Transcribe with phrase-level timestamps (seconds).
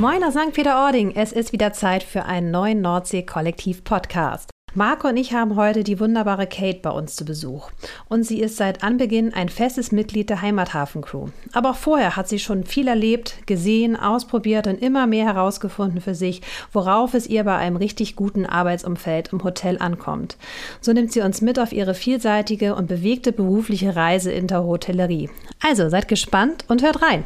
[0.00, 0.52] Moin aus St.
[0.52, 1.12] Peter-Ording.
[1.14, 4.50] Es ist wieder Zeit für einen neuen Nordsee-Kollektiv-Podcast.
[4.74, 7.70] Marco und ich haben heute die wunderbare Kate bei uns zu Besuch.
[8.08, 11.28] Und sie ist seit Anbeginn ein festes Mitglied der Heimathafen-Crew.
[11.52, 16.16] Aber auch vorher hat sie schon viel erlebt, gesehen, ausprobiert und immer mehr herausgefunden für
[16.16, 20.36] sich, worauf es ihr bei einem richtig guten Arbeitsumfeld im Hotel ankommt.
[20.80, 25.30] So nimmt sie uns mit auf ihre vielseitige und bewegte berufliche Reise in der Hotellerie.
[25.64, 27.24] Also seid gespannt und hört rein.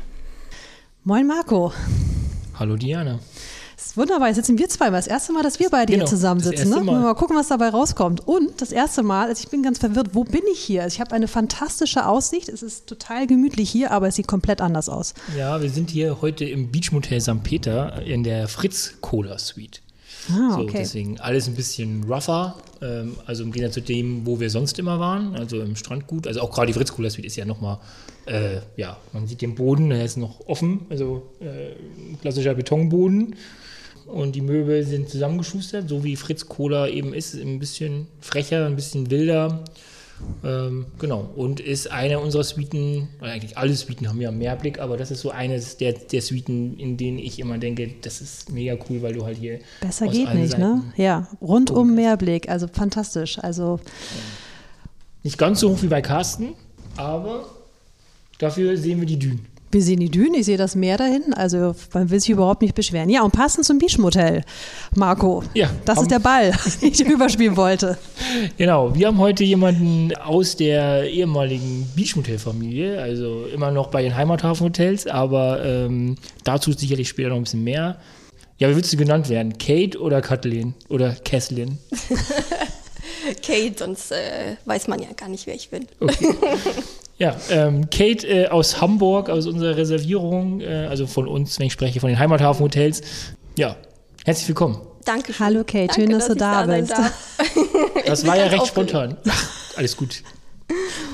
[1.02, 1.73] Moin Marco.
[2.58, 3.20] Hallo Diana.
[3.76, 4.26] Das ist wunderbar.
[4.26, 4.90] Jetzt sitzen wir zwei.
[4.90, 6.68] Das erste Mal, dass wir beide Genau, hier zusammensitzen.
[6.68, 6.80] Ne?
[6.80, 7.00] Mal.
[7.00, 8.26] Mal gucken, was dabei rauskommt.
[8.26, 10.82] Und das erste Mal, also ich bin ganz verwirrt, wo bin ich hier?
[10.82, 12.48] Also ich habe eine fantastische Aussicht.
[12.48, 15.14] Es ist total gemütlich hier, aber es sieht komplett anders aus.
[15.36, 17.44] Ja, wir sind hier heute im Beachmotel St.
[17.44, 19.80] Peter in der Fritz Cola Suite.
[20.30, 20.78] Ah, So, okay.
[20.78, 25.01] deswegen alles ein bisschen rougher, ähm, also im Gegensatz zu dem, wo wir sonst immer
[25.01, 26.27] waren, also im Strandgut.
[26.27, 27.78] Also auch gerade die Fritz Suite ist ja nochmal,
[28.27, 31.74] äh, ja, man sieht den Boden, der ist noch offen, also äh,
[32.21, 33.37] klassischer Betonboden.
[34.06, 38.74] Und die Möbel sind zusammengeschustert, so wie Fritz Cola eben ist, ein bisschen frecher, ein
[38.74, 39.65] bisschen wilder.
[40.45, 41.30] Ähm, genau.
[41.37, 45.21] Und ist eine unserer Suiten, oder eigentlich alle Suiten haben ja Mehrblick, aber das ist
[45.21, 49.15] so eines der, der Suiten, in denen ich immer denke, das ist mega cool, weil
[49.15, 49.61] du halt hier.
[49.80, 50.83] Besser geht nicht, ne?
[50.87, 52.49] Seiten- Ja, rundum Mehrblick.
[52.49, 53.39] Also fantastisch.
[53.39, 53.80] Also
[55.23, 56.55] Nicht ganz so hoch wie bei Carsten,
[56.96, 57.46] aber
[58.39, 59.46] dafür sehen wir die Dünen.
[59.71, 61.35] Wir sehen die Dünen, ich sehe das Meer da hinten.
[61.35, 63.11] Also man will sich überhaupt nicht beschweren.
[63.11, 64.43] Ja, und passend zum Beachmotel,
[64.94, 65.43] Marco.
[65.55, 66.53] Ja, Das haben- ist der Ball,
[66.83, 67.99] den ich überspielen wollte.
[68.56, 75.06] Genau, wir haben heute jemanden aus der ehemaligen Beachmotel-Familie, also immer noch bei den Heimathafenhotels,
[75.06, 77.97] aber ähm, dazu sicherlich später noch ein bisschen mehr.
[78.59, 79.56] Ja, wie würdest du genannt werden?
[79.59, 80.75] Kate oder Kathleen?
[80.89, 81.78] Oder Kesslin?
[83.47, 85.87] Kate, sonst äh, weiß man ja gar nicht, wer ich bin.
[86.00, 86.34] Okay.
[87.19, 91.72] Ja, ähm, Kate äh, aus Hamburg, aus unserer Reservierung, äh, also von uns, wenn ich
[91.72, 93.03] spreche, von den Heimathafenhotels.
[93.56, 93.75] Ja,
[94.25, 94.81] herzlich willkommen.
[95.05, 95.45] Dankeschön.
[95.45, 96.95] Hallo, Kate, Danke, schön, dass du ich da sein bist.
[98.07, 98.91] Das war ja recht aufgeregt.
[98.91, 99.17] spontan.
[99.28, 100.23] Ach, alles gut.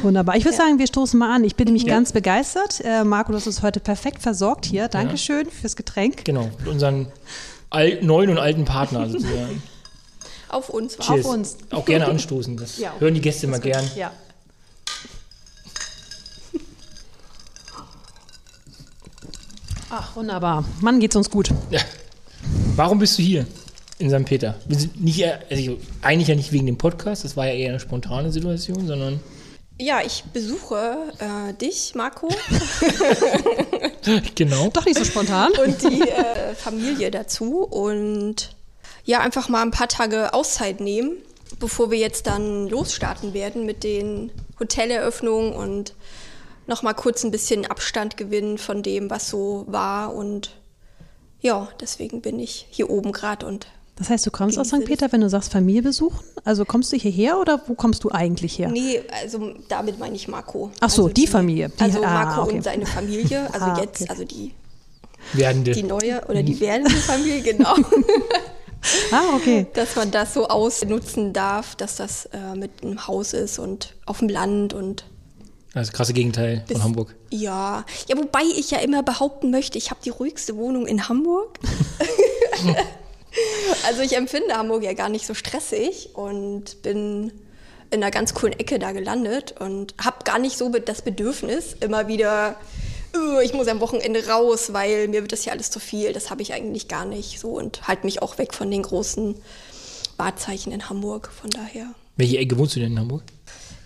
[0.02, 0.36] Wunderbar.
[0.36, 1.42] Ich würde sagen, wir stoßen mal an.
[1.44, 1.94] Ich bin nämlich Ja.
[1.94, 2.80] ganz begeistert.
[2.84, 4.88] Äh, Marco, du hast uns heute perfekt versorgt hier.
[4.88, 6.24] Dankeschön fürs Getränk.
[6.24, 7.06] Genau, mit unseren
[7.70, 9.62] al neuen und alten Partner sozusagen.
[10.48, 10.98] Auf uns.
[10.98, 11.24] Cheers.
[11.26, 11.56] Auf uns.
[11.70, 12.56] Auch gerne anstoßen.
[12.56, 12.92] Das Ja.
[12.98, 13.84] hören die Gäste immer gern.
[13.96, 14.12] Ja.
[19.96, 20.64] Ach, wunderbar.
[20.80, 21.50] Mann, geht's uns gut.
[21.70, 21.78] Ja.
[22.74, 23.46] Warum bist du hier
[24.00, 24.24] in St.
[24.24, 24.56] Peter?
[24.66, 27.78] Wir sind nicht, also eigentlich ja nicht wegen dem Podcast, das war ja eher eine
[27.78, 29.20] spontane Situation, sondern
[29.78, 32.28] Ja, ich besuche äh, dich, Marco,
[34.34, 34.68] genau.
[34.70, 35.52] Doch nicht so spontan.
[35.64, 38.50] und die äh, Familie dazu und
[39.04, 41.18] ja, einfach mal ein paar Tage Auszeit nehmen,
[41.60, 45.94] bevor wir jetzt dann losstarten werden mit den Hoteleröffnungen und
[46.66, 50.56] noch mal kurz ein bisschen Abstand gewinnen von dem, was so war und
[51.40, 53.66] ja, deswegen bin ich hier oben gerade und
[53.96, 54.84] Das heißt, du kommst aus St.
[54.86, 56.20] Peter, wenn du sagst Familie besuchen?
[56.44, 58.68] Also kommst du hierher oder wo kommst du eigentlich her?
[58.70, 60.70] Nee, also damit meine ich Marco.
[60.80, 61.68] Ach so, also die Familie.
[61.68, 62.56] Die- also ah, Marco okay.
[62.56, 63.48] und seine Familie.
[63.52, 64.10] Also Ah, jetzt, okay.
[64.10, 64.52] also die,
[65.34, 65.72] Werdende.
[65.72, 67.74] die neue oder die werdende Familie, genau.
[69.12, 69.66] Ah, okay.
[69.74, 74.18] dass man das so ausnutzen darf, dass das äh, mit einem Haus ist und auf
[74.18, 75.04] dem Land und
[75.74, 77.14] Das krasse Gegenteil von Hamburg.
[77.30, 81.58] Ja, ja, wobei ich ja immer behaupten möchte, ich habe die ruhigste Wohnung in Hamburg.
[83.86, 87.32] also ich empfinde Hamburg ja gar nicht so stressig und bin
[87.90, 92.06] in einer ganz coolen Ecke da gelandet und habe gar nicht so das Bedürfnis, immer
[92.06, 92.56] wieder,
[93.12, 96.12] "Äh, ich muss am Wochenende raus, weil mir wird das hier alles zu viel.
[96.12, 99.34] Das habe ich eigentlich gar nicht so und halte mich auch weg von den großen
[100.16, 101.30] Wahrzeichen in Hamburg.
[101.32, 101.86] Von daher.
[102.16, 103.22] Welche Ecke wohnst du denn in Hamburg?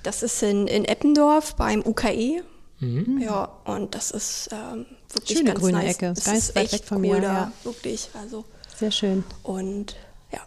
[0.09, 2.43] Das ist in, in Eppendorf beim UKE.
[2.81, 5.97] Ja, und das ist ähm, wirklich Schöne ganz grüne nice.
[5.97, 6.15] Ecke.
[6.17, 7.53] Es Ganz ist weit echt weg von cool mir, da, ja.
[7.63, 8.09] wirklich.
[8.19, 8.47] Also
[8.79, 9.23] Sehr schön.
[9.43, 9.97] und
[10.33, 10.41] ja.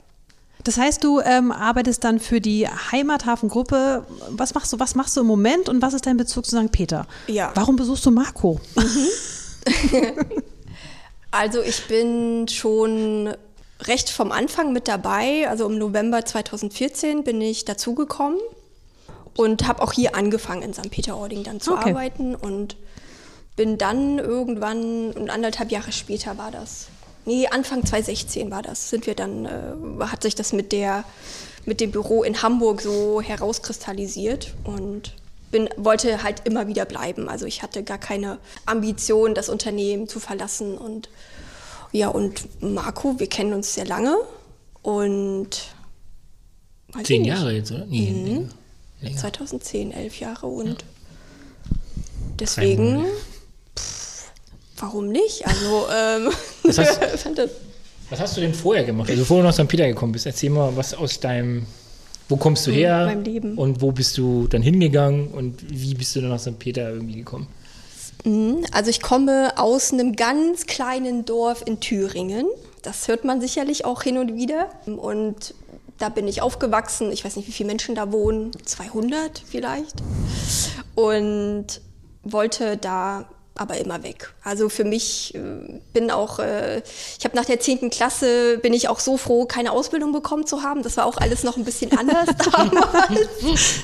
[0.64, 4.04] Das heißt, du ähm, arbeitest dann für die Heimathafengruppe.
[4.30, 4.80] Was machst du?
[4.80, 6.72] Was machst du im Moment und was ist dein Bezug zu St.
[6.72, 7.06] Peter?
[7.28, 7.52] Ja.
[7.54, 8.60] Warum besuchst du Marco?
[11.34, 13.34] Also ich bin schon
[13.84, 15.48] recht vom Anfang mit dabei.
[15.48, 18.38] Also im November 2014 bin ich dazugekommen
[19.42, 20.90] und habe auch hier angefangen in St.
[20.92, 21.90] Peter-Ording dann zu Okay.
[21.90, 22.78] arbeiten und
[23.56, 26.88] bin dann irgendwann, und anderthalb Jahre später war das,
[27.26, 31.04] nee, Anfang 2016 war das, sind wir dann, äh, hat sich das mit der,
[31.66, 35.16] mit dem Büro in Hamburg so herauskristallisiert und
[35.52, 37.28] bin, wollte halt immer wieder bleiben.
[37.28, 41.10] Also ich hatte gar keine Ambition, das Unternehmen zu verlassen und
[41.92, 44.16] ja, und Marco, wir kennen uns sehr lange
[44.82, 45.74] und
[47.04, 47.86] Zehn Jahre jetzt, oder?
[47.86, 48.50] Nee, länger.
[49.01, 49.18] Länger.
[49.18, 50.83] 2010, elf Jahre und
[52.39, 53.06] deswegen
[54.77, 55.45] warum nicht?
[55.45, 56.30] Also, ähm,
[56.63, 57.50] Das heißt-
[58.09, 59.09] Was hast du denn vorher gemacht?
[59.09, 59.68] Also bevor du nach St.
[59.69, 61.65] Peter gekommen bist, erzähl mal was aus deinem,
[62.27, 63.06] wo kommst du her?
[63.06, 63.57] meinem Leben.
[63.57, 66.59] Und wo bist du dann hingegangen und wie bist du dann nach St.
[66.59, 67.47] Peter irgendwie gekommen?
[68.74, 72.47] Also ich komme aus einem ganz kleinen Dorf in Thüringen.
[72.81, 74.68] Das hört man sicherlich auch hin und wieder.
[74.86, 75.54] Und
[76.01, 77.12] da bin ich aufgewachsen.
[77.12, 78.51] Ich weiß nicht, wie viele Menschen da wohnen.
[78.65, 79.95] 200 vielleicht.
[80.95, 81.81] Und
[82.24, 83.25] wollte da
[83.56, 84.33] aber immer weg.
[84.44, 85.39] Also für mich äh,
[85.94, 86.81] bin auch, äh,
[87.19, 87.89] ich habe nach der 10.
[87.89, 90.83] Klasse, bin ich auch so froh, keine Ausbildung bekommen zu haben.
[90.83, 93.83] Das war auch alles noch ein bisschen anders damals.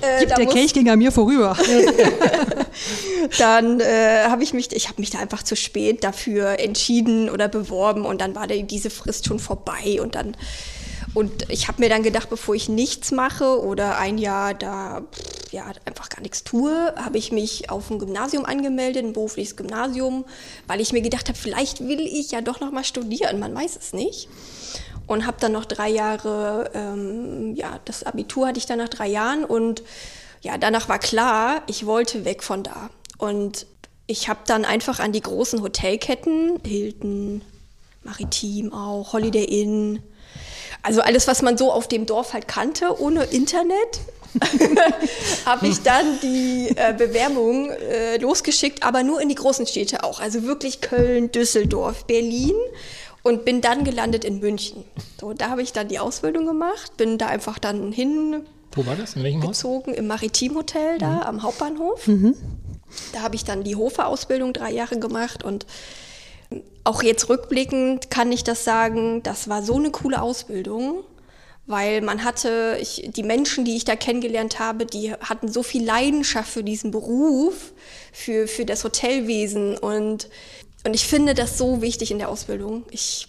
[0.00, 1.56] Äh, da der Kelch ging an mir vorüber.
[3.38, 7.48] dann äh, habe ich mich, ich habe mich da einfach zu spät dafür entschieden oder
[7.48, 10.36] beworben und dann war diese Frist schon vorbei und dann
[11.16, 15.00] und ich habe mir dann gedacht, bevor ich nichts mache oder ein Jahr da
[15.50, 20.26] ja einfach gar nichts tue, habe ich mich auf ein Gymnasium angemeldet, ein berufliches Gymnasium,
[20.66, 23.78] weil ich mir gedacht habe, vielleicht will ich ja doch noch mal studieren, man weiß
[23.80, 24.28] es nicht.
[25.06, 29.08] Und habe dann noch drei Jahre, ähm, ja, das Abitur hatte ich dann nach drei
[29.08, 29.82] Jahren und
[30.42, 32.90] ja, danach war klar, ich wollte weg von da.
[33.16, 33.66] Und
[34.06, 37.40] ich habe dann einfach an die großen Hotelketten, Hilton,
[38.04, 40.02] Maritim auch, Holiday Inn,
[40.82, 44.00] also alles, was man so auf dem Dorf halt kannte, ohne Internet,
[45.46, 50.20] habe ich dann die äh, Bewerbung äh, losgeschickt, aber nur in die großen Städte auch.
[50.20, 52.54] Also wirklich Köln, Düsseldorf, Berlin
[53.22, 54.84] und bin dann gelandet in München.
[55.20, 58.96] So, da habe ich dann die Ausbildung gemacht, bin da einfach dann hingezogen Wo war
[58.96, 59.16] das?
[59.16, 59.64] In welchem Haus?
[59.64, 62.08] im Maritimhotel da am Hauptbahnhof.
[63.12, 65.66] Da habe ich dann die Hofe-Ausbildung drei Jahre gemacht und
[66.84, 71.02] auch jetzt rückblickend kann ich das sagen, das war so eine coole Ausbildung,
[71.66, 75.84] weil man hatte, ich, die Menschen, die ich da kennengelernt habe, die hatten so viel
[75.84, 77.72] Leidenschaft für diesen Beruf,
[78.12, 80.28] für, für das Hotelwesen und,
[80.84, 82.84] und ich finde das so wichtig in der Ausbildung.
[82.90, 83.26] Ich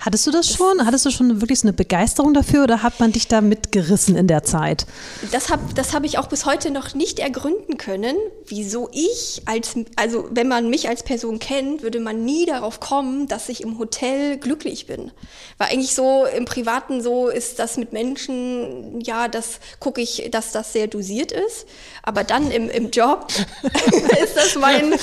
[0.00, 0.86] Hattest du das schon?
[0.86, 4.28] Hattest du schon wirklich so eine Begeisterung dafür oder hat man dich da mitgerissen in
[4.28, 4.86] der Zeit?
[5.32, 8.16] Das habe das hab ich auch bis heute noch nicht ergründen können,
[8.46, 13.26] wieso ich als, also wenn man mich als Person kennt, würde man nie darauf kommen,
[13.26, 15.10] dass ich im Hotel glücklich bin.
[15.58, 20.52] Weil eigentlich so im Privaten so ist das mit Menschen, ja, das gucke ich, dass
[20.52, 21.66] das sehr dosiert ist.
[22.02, 23.26] Aber dann im, im Job
[24.22, 24.94] ist das mein,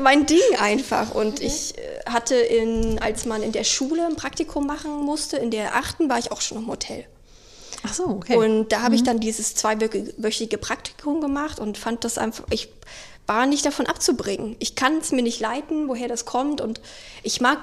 [0.00, 1.14] mein Ding einfach.
[1.14, 1.74] Und ich
[2.06, 6.18] hatte in, als man in der Schule ein Praktikum machen musste, in der achten war
[6.18, 7.04] ich auch schon im Hotel.
[7.84, 8.36] Ach so, okay.
[8.36, 12.68] Und da habe ich dann dieses zweiwöchige Praktikum gemacht und fand das einfach, ich
[13.26, 14.56] war nicht davon abzubringen.
[14.58, 16.60] Ich kann es mir nicht leiten, woher das kommt.
[16.60, 16.80] Und
[17.22, 17.58] ich mag,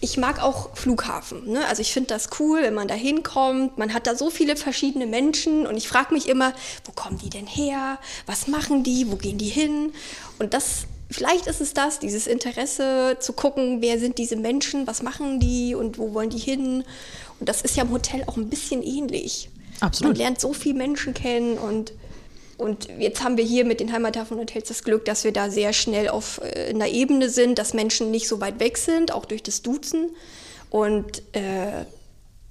[0.00, 1.50] ich mag auch Flughafen.
[1.50, 1.66] Ne?
[1.66, 3.76] Also ich finde das cool, wenn man da hinkommt.
[3.76, 6.52] Man hat da so viele verschiedene Menschen und ich frage mich immer,
[6.84, 7.98] wo kommen die denn her?
[8.26, 9.10] Was machen die?
[9.10, 9.92] Wo gehen die hin?
[10.38, 15.02] Und das, vielleicht ist es das, dieses Interesse zu gucken, wer sind diese Menschen, was
[15.02, 16.84] machen die und wo wollen die hin?
[17.38, 19.50] Und das ist ja im Hotel auch ein bisschen ähnlich.
[19.80, 20.14] Absolut.
[20.14, 21.92] Man lernt so viele Menschen kennen und
[22.58, 26.08] und jetzt haben wir hier mit den Heimathafen-Hotels das Glück, dass wir da sehr schnell
[26.08, 29.60] auf äh, einer Ebene sind, dass Menschen nicht so weit weg sind, auch durch das
[29.60, 30.10] Duzen.
[30.70, 31.84] Und äh,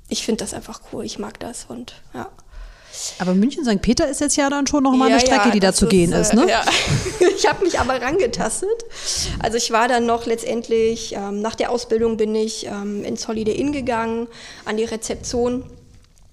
[0.07, 1.05] ich finde das einfach cool.
[1.05, 2.29] Ich mag das und ja.
[3.19, 3.81] Aber München-St.
[3.81, 6.11] Peter ist jetzt ja dann schon nochmal Ja, eine Strecke, ja, die da zu gehen
[6.11, 6.49] ist, äh, ne?
[6.49, 6.63] Ja.
[7.37, 8.85] Ich habe mich aber rangetastet.
[9.39, 13.53] Also ich war dann noch letztendlich, ähm, nach der Ausbildung bin ich ähm, ins Holiday
[13.53, 14.27] Inn gegangen,
[14.63, 15.63] an die Rezeption.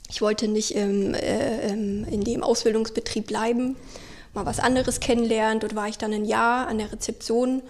[0.09, 3.77] Ich wollte nicht im, äh, in dem Ausbildungsbetrieb bleiben,
[4.33, 5.59] mal was anderes kennenlernen.
[5.59, 7.63] Dort war ich dann ein Jahr an der Rezeption,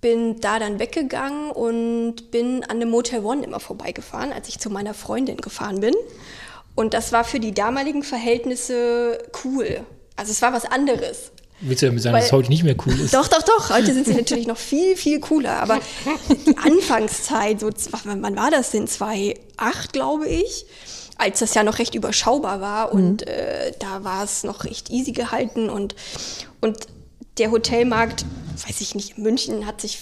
[0.00, 4.68] bin da dann weggegangen und bin an dem Motel One immer vorbeigefahren, als ich zu
[4.70, 5.94] meiner Freundin gefahren bin.
[6.78, 9.80] Und das war für die damaligen Verhältnisse cool.
[10.14, 11.32] Also es war was anderes.
[11.60, 13.12] Willst du damit sagen, dass es Weil- heute nicht mehr cool ist?
[13.12, 13.70] Doch, doch, doch.
[13.70, 15.60] Heute sind sie natürlich noch viel, viel cooler.
[15.60, 15.80] Aber
[16.46, 17.70] die Anfangszeit, so,
[18.04, 18.86] wann war das denn?
[18.86, 20.66] 2008, glaube ich,
[21.16, 25.10] als das ja noch recht überschaubar war und äh, da war es noch recht easy
[25.10, 25.96] gehalten und,
[26.60, 26.86] und
[27.38, 28.24] der Hotelmarkt,
[28.68, 29.98] weiß ich nicht, in München hat sich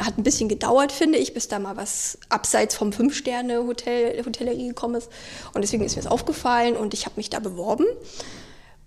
[0.00, 4.96] hat ein bisschen gedauert, finde ich, bis da mal was abseits vom Fünf-Sterne-Hotel, Hotellerie gekommen
[4.96, 5.10] ist.
[5.52, 7.84] Und deswegen ist mir das aufgefallen und ich habe mich da beworben.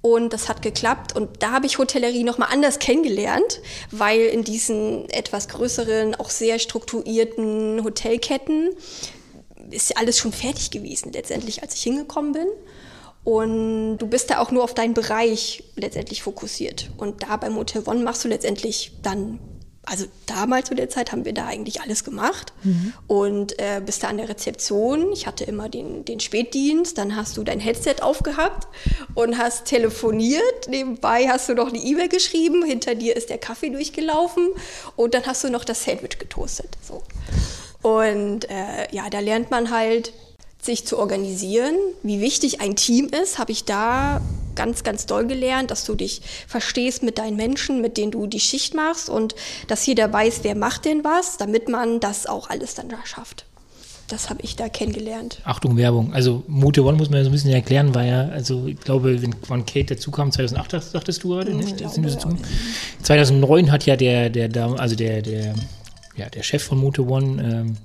[0.01, 1.15] Und das hat geklappt.
[1.15, 6.59] Und da habe ich Hotellerie nochmal anders kennengelernt, weil in diesen etwas größeren, auch sehr
[6.59, 8.71] strukturierten Hotelketten
[9.71, 12.47] ist alles schon fertig gewesen, letztendlich, als ich hingekommen bin.
[13.23, 16.89] Und du bist da auch nur auf deinen Bereich letztendlich fokussiert.
[16.97, 19.39] Und da beim Hotel One machst du letztendlich dann
[19.85, 22.53] also damals zu der Zeit haben wir da eigentlich alles gemacht.
[22.63, 22.93] Mhm.
[23.07, 25.11] Und äh, bist da an der Rezeption.
[25.11, 26.97] Ich hatte immer den, den Spätdienst.
[26.97, 28.67] Dann hast du dein Headset aufgehabt
[29.13, 30.69] und hast telefoniert.
[30.69, 32.63] Nebenbei hast du noch eine E-Mail geschrieben.
[32.63, 34.49] Hinter dir ist der Kaffee durchgelaufen.
[34.95, 36.77] Und dann hast du noch das Sandwich getoastet.
[36.81, 37.03] So.
[37.81, 40.13] Und äh, ja, da lernt man halt
[40.63, 41.75] sich zu organisieren.
[42.03, 44.21] Wie wichtig ein Team ist, habe ich da
[44.55, 48.39] ganz, ganz doll gelernt, dass du dich verstehst mit deinen Menschen, mit denen du die
[48.39, 49.35] Schicht machst und
[49.67, 53.45] dass jeder weiß, wer macht denn was, damit man das auch alles dann da schafft.
[54.09, 55.39] Das habe ich da kennengelernt.
[55.43, 56.13] Achtung, Werbung.
[56.13, 59.21] Also Mote One muss man ja so ein bisschen erklären, war ja, also ich glaube,
[59.21, 61.63] wenn Kate dazu kam, 2008, sagtest du gerade, ne?
[61.63, 62.35] glaube, ja.
[63.01, 65.55] 2009 hat ja der, der, also der, der,
[66.15, 67.77] ja, der Chef von Mote One, ähm,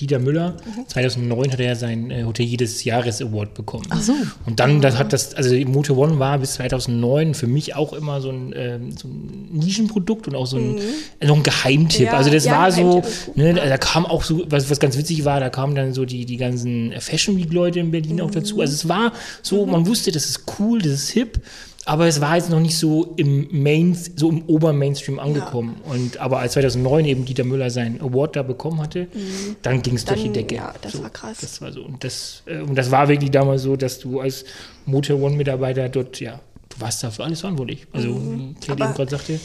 [0.00, 0.56] Dieter Müller.
[0.64, 0.88] Mhm.
[0.88, 3.86] 2009 hat er sein äh, Hotelier des Jahres Award bekommen.
[3.88, 4.12] Ach so.
[4.44, 8.20] Und dann das hat das, also Moto One war bis 2009 für mich auch immer
[8.20, 10.80] so ein, ähm, so ein Nischenprodukt und auch so ein, mhm.
[11.26, 12.06] so ein Geheimtipp.
[12.06, 13.02] Ja, also das ja, war so,
[13.34, 16.26] ne, da kam auch so, was, was ganz witzig war, da kamen dann so die,
[16.26, 18.22] die ganzen Fashion Week Leute in Berlin mhm.
[18.22, 18.60] auch dazu.
[18.60, 19.12] Also es war
[19.42, 19.72] so, mhm.
[19.72, 21.40] man wusste, das ist cool, das ist hip
[21.86, 25.80] aber es war jetzt noch nicht so im Main, so im Obermainstream angekommen.
[25.84, 25.92] Ja.
[25.92, 29.56] Und aber als 2009 eben Dieter Müller seinen Award da bekommen hatte, mhm.
[29.62, 30.56] dann ging es durch die Decke.
[30.56, 31.38] Ja, das so, war krass.
[31.40, 34.44] Das war so und das äh, und das war wirklich damals so, dass du als
[34.84, 36.40] Motor One Mitarbeiter dort ja,
[36.70, 37.86] du warst dafür alles verantwortlich.
[37.92, 38.56] Also mhm.
[38.60, 39.38] wie eben gerade sagte.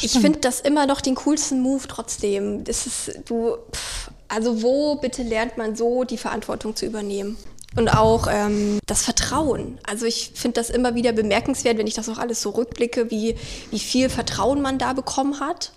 [0.00, 2.62] Ich finde das immer noch den coolsten Move trotzdem.
[2.62, 7.36] Das ist du pff, also wo bitte lernt man so die Verantwortung zu übernehmen?
[7.76, 9.78] Und auch ähm, das Vertrauen.
[9.84, 13.36] Also ich finde das immer wieder bemerkenswert, wenn ich das auch alles so rückblicke, wie,
[13.70, 15.72] wie viel Vertrauen man da bekommen hat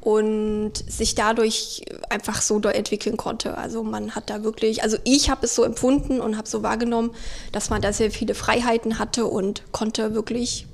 [0.00, 3.56] und sich dadurch einfach so doll entwickeln konnte.
[3.56, 7.10] Also man hat da wirklich, also ich habe es so empfunden und habe so wahrgenommen,
[7.52, 10.66] dass man da sehr viele Freiheiten hatte und konnte wirklich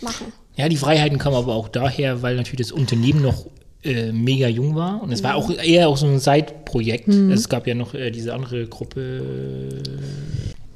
[0.00, 0.32] machen.
[0.56, 3.46] Ja, die Freiheiten kamen aber auch daher, weil natürlich das Unternehmen noch
[3.84, 5.02] äh, mega jung war.
[5.02, 7.08] Und es war auch eher auch so ein Seitprojekt.
[7.08, 7.30] Mhm.
[7.30, 9.82] Es gab ja noch äh, diese andere Gruppe.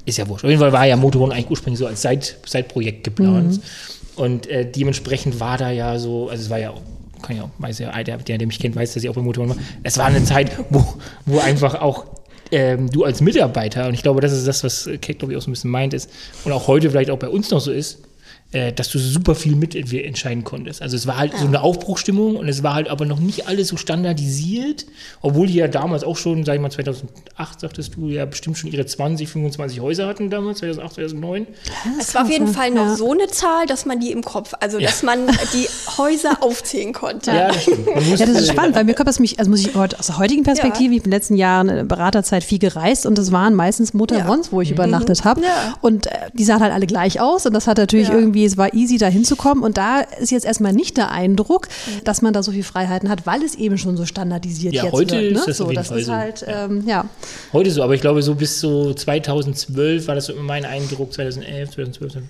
[0.05, 0.45] Ist ja wurscht.
[0.45, 3.57] Auf jeden Fall war ja Motorhome eigentlich ursprünglich so als Seit, Seitprojekt geplant.
[3.57, 4.23] Mhm.
[4.23, 6.73] Und äh, dementsprechend war da ja so, also es war ja
[7.21, 9.55] kann ja, weiß ja, der, der, der mich kennt, weiß, dass ich auch bei Motorhome
[9.55, 9.61] war.
[9.83, 10.85] Es war eine Zeit, wo,
[11.25, 12.05] wo einfach auch
[12.51, 15.41] ähm, du als Mitarbeiter, und ich glaube, das ist das, was Kate, glaube ich, auch
[15.41, 16.09] so ein bisschen meint, ist,
[16.45, 17.99] und auch heute vielleicht auch bei uns noch so ist,
[18.51, 20.81] äh, dass du super viel mitentscheiden konntest.
[20.81, 21.39] Also es war halt ja.
[21.39, 24.87] so eine Aufbruchstimmung und es war halt aber noch nicht alles so standardisiert,
[25.21, 28.71] obwohl die ja damals auch schon, sag ich mal 2008, sagtest du, ja bestimmt schon
[28.71, 31.45] ihre 20, 25 Häuser hatten damals, 2008, 2009.
[31.99, 32.95] Es war auf jeden Fall noch ja.
[32.95, 34.87] so eine Zahl, dass man die im Kopf, also ja.
[34.87, 35.67] dass man die
[35.99, 37.29] Häuser aufzählen konnte.
[37.29, 37.87] Ja, das stimmt.
[37.87, 40.41] ja, das ist spannend, weil mir kommt das mich, also muss ich aus der heutigen
[40.41, 43.53] Perspektive, ich bin in den letzten Jahren in der Beraterzeit viel gereist und das waren
[43.53, 44.75] meistens Motorwons, wo ich mhm.
[44.75, 45.43] übernachtet habe
[45.81, 48.57] und äh, die sahen halt alle gleich aus und das hat natürlich irgendwie irgendwie, es
[48.57, 49.63] war easy da hinzukommen.
[49.63, 52.03] Und da ist jetzt erstmal nicht der Eindruck, mhm.
[52.03, 54.93] dass man da so viel Freiheiten hat, weil es eben schon so standardisiert ja, jetzt
[54.93, 55.33] heute wird.
[55.33, 55.39] Ne?
[55.39, 56.13] Ist das so, auf jeden das Fall ist so.
[56.13, 57.05] halt, ähm, ja.
[57.53, 61.71] Heute so, aber ich glaube, so bis so 2012 war das so mein Eindruck, 2011,
[61.71, 62.23] 2012,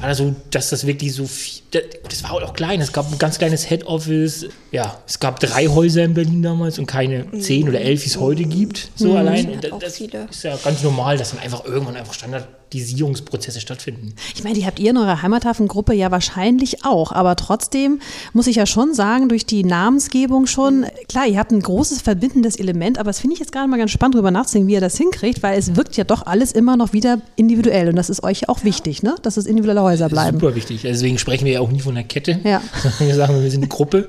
[0.00, 3.18] war das so, dass das wirklich so viel, das war auch klein, es gab ein
[3.18, 7.40] ganz kleines Head Office, ja, es gab drei Häuser in Berlin damals und keine mhm.
[7.40, 9.16] zehn oder elf, wie es heute gibt, so mhm.
[9.16, 9.50] allein.
[9.50, 14.14] Und das, das ist ja ganz normal, dass dann einfach irgendwann einfach Standard Standardisierungsprozesse stattfinden.
[14.34, 18.00] Ich meine, die habt ihr in eurer Heimathafengruppe ja wahrscheinlich auch, aber trotzdem
[18.32, 22.56] muss ich ja schon sagen, durch die Namensgebung schon, klar, ihr habt ein großes verbindendes
[22.56, 24.96] Element, aber das finde ich jetzt gerade mal ganz spannend, darüber nachzudenken, wie ihr das
[24.96, 28.48] hinkriegt, weil es wirkt ja doch alles immer noch wieder individuell und das ist euch
[28.48, 29.14] auch wichtig, ne?
[29.22, 30.38] dass es individuelle Häuser bleiben.
[30.40, 32.62] Super wichtig, deswegen sprechen wir ja auch nie von einer Kette, ja.
[32.98, 34.08] wir sagen, wir sind eine Gruppe,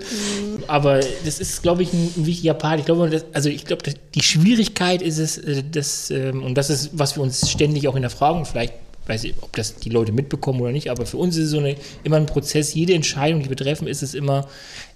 [0.67, 2.79] aber das ist, glaube ich, ein, ein, wichtiger Part.
[2.79, 3.83] Ich glaube, das, also ich glaube,
[4.13, 7.95] die Schwierigkeit ist es, äh, das, ähm, und das ist, was wir uns ständig auch
[7.95, 8.73] in der Fragen vielleicht
[9.07, 11.59] weiß ich, ob das die Leute mitbekommen oder nicht, aber für uns ist es so
[11.59, 12.73] eine, immer ein Prozess.
[12.73, 14.47] Jede Entscheidung, die wir treffen, ist es immer,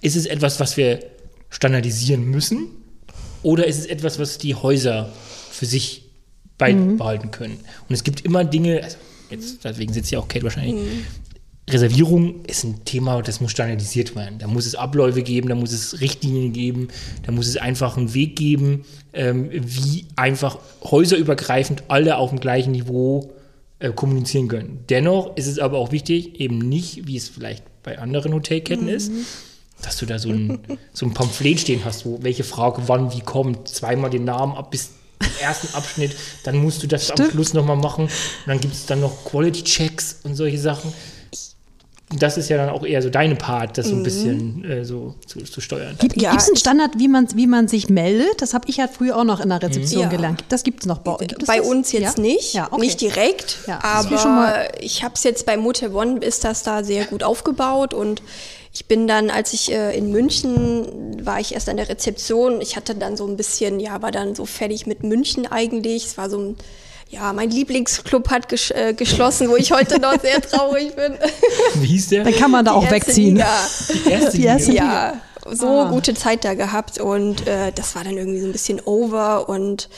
[0.02, 1.00] ist es etwas, was wir
[1.50, 2.68] standardisieren müssen
[3.44, 5.12] oder ist es etwas, was die Häuser
[5.52, 6.04] für sich
[6.58, 7.32] beibehalten mhm.
[7.32, 7.60] können?
[7.88, 8.98] Und es gibt immer Dinge, also
[9.30, 11.06] jetzt, deswegen sitzt ja auch Kate wahrscheinlich, mhm.
[11.70, 14.40] Reservierung ist ein Thema, das muss standardisiert werden.
[14.40, 16.90] Da muss es Abläufe geben, da muss es Richtlinien geben,
[17.24, 22.72] da muss es einfach einen Weg geben, ähm, wie einfach häuserübergreifend alle auf dem gleichen
[22.72, 23.32] Niveau
[23.82, 24.86] äh, kommunizieren können.
[24.90, 28.94] Dennoch ist es aber auch wichtig, eben nicht, wie es vielleicht bei anderen Hotelketten mhm.
[28.94, 29.12] ist,
[29.82, 30.60] dass du da so ein,
[30.94, 34.72] so ein Pamphlet stehen hast, wo welche Frage wann wie kommt, zweimal den Namen ab
[34.72, 37.22] bis zum ersten Abschnitt, dann musst du das Stimmt.
[37.22, 38.12] am Schluss nochmal machen und
[38.48, 40.94] dann gibt es dann noch Quality Checks und solche Sachen
[42.18, 44.04] das ist ja dann auch eher so deine Part, das so ein mhm.
[44.04, 45.96] bisschen äh, so zu, zu steuern.
[46.00, 48.42] Gibt ja, es einen Standard, wie man, wie man sich meldet?
[48.42, 50.10] Das habe ich ja früher auch noch in der Rezeption ja.
[50.10, 50.44] gelernt.
[50.50, 51.36] Das gibt es noch bei euch.
[51.46, 51.68] Bei das?
[51.68, 52.22] uns jetzt ja?
[52.22, 52.82] nicht, ja, okay.
[52.82, 57.24] nicht direkt, aber ich habe es jetzt bei Motel One, ist das da sehr gut
[57.24, 58.22] aufgebaut und
[58.74, 62.62] ich bin dann, als ich äh, in München war, ich erst an der Rezeption.
[62.62, 66.06] Ich hatte dann so ein bisschen, ja, war dann so fertig mit München eigentlich.
[66.06, 66.56] Es war so ein,
[67.12, 71.18] ja, mein Lieblingsclub hat ges äh, geschlossen, wo ich heute noch sehr traurig bin.
[71.76, 72.24] Wie hieß der?
[72.24, 73.36] Dann kann man da Die auch erste wegziehen.
[73.36, 73.58] Liga.
[73.94, 74.84] Die erste Die erste Liga.
[74.84, 75.22] Ja,
[75.54, 75.90] so Ah.
[75.90, 79.90] gute Zeit da gehabt und äh, das war dann irgendwie so ein bisschen over und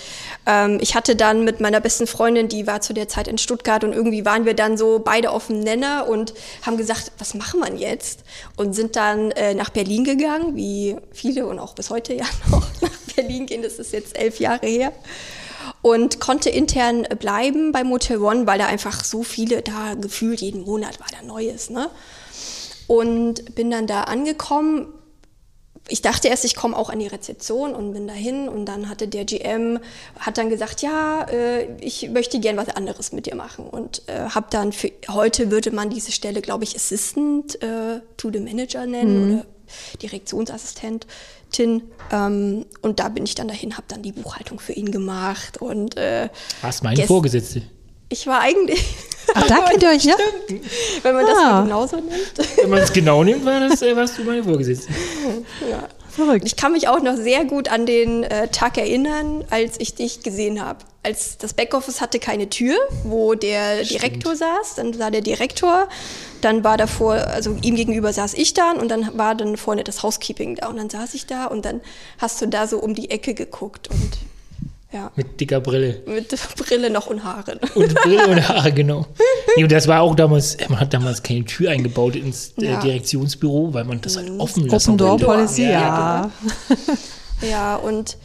[0.46, 3.84] ähm, ich hatte dann mit meiner besten Freundin, die war zu der Zeit in Stuttgart
[3.84, 6.34] und irgendwie waren wir dann so beide auf dem Nenner und
[6.65, 8.22] haben gesagt, was machen wir jetzt?
[8.55, 12.65] Und sind dann äh, nach Berlin gegangen, wie viele und auch bis heute ja noch
[12.82, 14.93] nach Berlin gehen, das ist jetzt elf Jahre her
[15.84, 20.63] und konnte intern bleiben bei Motel One, weil da einfach so viele da gefühlt jeden
[20.63, 21.90] Monat war da Neues, ne?
[22.88, 24.88] Und bin dann da angekommen.
[25.90, 29.10] Ich dachte erst, ich komme auch an die Rezeption und bin dahin und dann hatte
[29.10, 29.80] der GM
[30.18, 34.30] hat dann gesagt, ja, äh, ich möchte gern was anderes mit dir machen und äh,
[34.30, 38.86] habe dann für heute würde man diese Stelle, glaube ich, Assistant äh, to the Manager
[38.86, 39.46] nennen oder
[41.54, 41.84] Direktionsassistentin.
[42.12, 45.98] Ähm, und da bin ich dann dahin, habe dann die Buchhaltung für ihn gemacht und
[45.98, 46.30] äh,
[46.62, 47.62] Was, meine Vorgesetzte?
[48.10, 48.84] ich war eigentlich,
[49.34, 50.16] Ach, da kennt ihr euch, ja?
[51.02, 51.52] wenn man das Ah.
[51.52, 52.34] mal genauso nimmt.
[52.62, 54.92] Wenn man es genau nimmt, war das, äh, warst du meine Vorgesetzte.
[55.70, 55.88] ja.
[56.15, 56.46] Verrückt.
[56.46, 60.22] Ich kann mich auch noch sehr gut an den äh, Tag erinnern, als ich dich
[60.22, 60.79] gesehen habe.
[61.01, 65.89] Als das Backoffice hatte keine Tür, wo der Direktor saß, dann sah der Direktor,
[66.41, 70.03] dann war davor, also ihm gegenüber saß ich dann und dann war dann vorne das
[70.03, 71.82] Housekeeping da und dann saß ich da und dann
[72.20, 74.12] hast du da so um die Ecke geguckt und
[74.94, 76.02] ja, Mit dicker Brille.
[76.06, 77.60] mit Brille noch und Haaren.
[77.76, 79.06] Und Brille und Haare, genau.
[79.58, 82.80] Nee, und das war auch damals, man hat damals keine Tür eingebaut ins äh, Ja.
[82.80, 85.18] Direktionsbüro, weil man das halt offen lassen Open Door.
[85.20, 86.32] Policy, Ja, ja.
[87.50, 88.18] Ja, und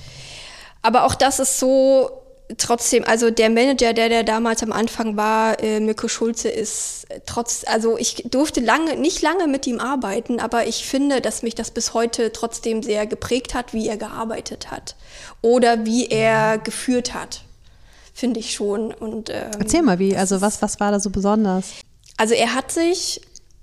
[0.80, 2.08] aber auch das ist so
[2.56, 7.20] trotzdem, also der Manager, der der damals am Anfang war, äh, Mirko Schulze, ist äh,
[7.26, 11.54] trotz, also ich durfte lange, nicht lange mit ihm arbeiten, aber ich finde, dass mich
[11.54, 14.96] das bis heute trotzdem sehr geprägt hat, wie er gearbeitet hat
[15.42, 17.42] oder wie er geführt hat.
[18.14, 18.92] Finde ich schon.
[18.92, 21.66] Und, ähm, Erzähl mal, wie, also was, was war da so besonders?
[22.18, 23.20] also er hat sich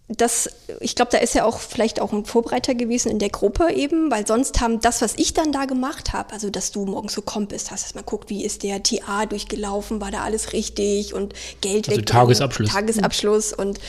[0.07, 0.49] das,
[0.81, 4.11] ich glaube, da ist er auch vielleicht auch ein Vorbereiter gewesen in der Gruppe eben,
[4.11, 7.23] weil sonst haben das, was ich dann da gemacht habe, also dass du morgens so
[7.23, 11.15] kommt bist, hast erst mal guckt, wie ist der TA durchgelaufen, war da alles richtig
[11.15, 12.05] und Geld Also weg.
[12.05, 12.69] Tagesabschluss.
[12.69, 13.79] Tagesabschluss und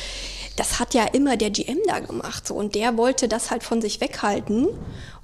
[0.57, 3.83] das hat ja immer der GM da gemacht so und der wollte das halt von
[3.83, 4.69] sich weghalten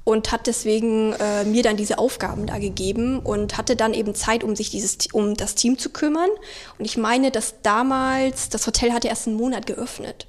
[0.05, 4.43] und hat deswegen äh, mir dann diese Aufgaben da gegeben und hatte dann eben Zeit,
[4.43, 6.29] um sich dieses um das Team zu kümmern.
[6.79, 10.27] Und ich meine, dass damals das Hotel hatte erst einen Monat geöffnet.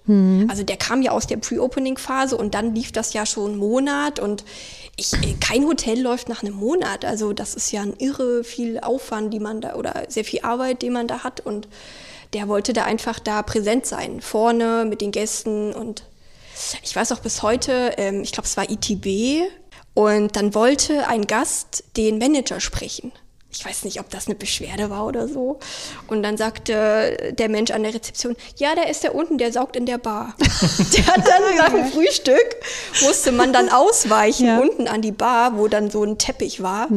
[0.50, 4.20] Also der kam ja aus der Pre-Opening-Phase und dann lief das ja schon einen Monat
[4.20, 4.46] und
[4.96, 7.04] ich, kein Hotel läuft nach einem Monat.
[7.04, 10.84] Also das ist ja ein irre viel Aufwand, die man da oder sehr viel Arbeit,
[10.84, 11.68] den man da hat und
[12.34, 16.04] der wollte da einfach da präsent sein, vorne mit den Gästen und
[16.84, 19.44] ich weiß auch bis heute, ähm, ich glaube, es war ITB
[19.94, 23.12] und dann wollte ein Gast den Manager sprechen.
[23.56, 25.60] Ich weiß nicht, ob das eine Beschwerde war oder so.
[26.08, 29.76] Und dann sagte der Mensch an der Rezeption, ja, der ist da unten, der saugt
[29.76, 30.36] in der Bar.
[30.98, 32.56] der hat dann nach dem Frühstück,
[33.04, 34.60] musste man dann ausweichen, Ja.
[34.60, 36.88] unten an die Bar, wo dann so ein Teppich war.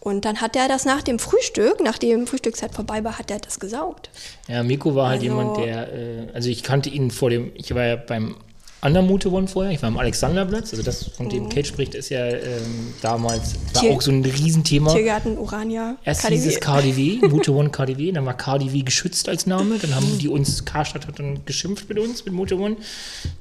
[0.00, 3.60] Und dann hat er das nach dem Frühstück, nachdem Frühstückszeit vorbei war, hat er das
[3.60, 4.08] gesaugt.
[4.48, 7.74] Ja, Miko war halt Also- jemand, der, äh, also ich kannte ihn vor dem, ich
[7.74, 8.36] war ja beim
[8.82, 12.08] anderen Motor One vorher, ich war am Alexanderplatz, also das, von dem Kate spricht, ist
[12.08, 14.92] ja ähm, damals, war Tier- auch so ein Riesenthema.
[14.94, 16.34] Tiergarten, Urania, Erst KDW.
[16.36, 20.28] hieß es KDW, Motor One KDW, dann war KDW geschützt als Name, dann haben die
[20.28, 22.76] uns, Karstadt hat dann geschimpft mit uns, mit Motor One.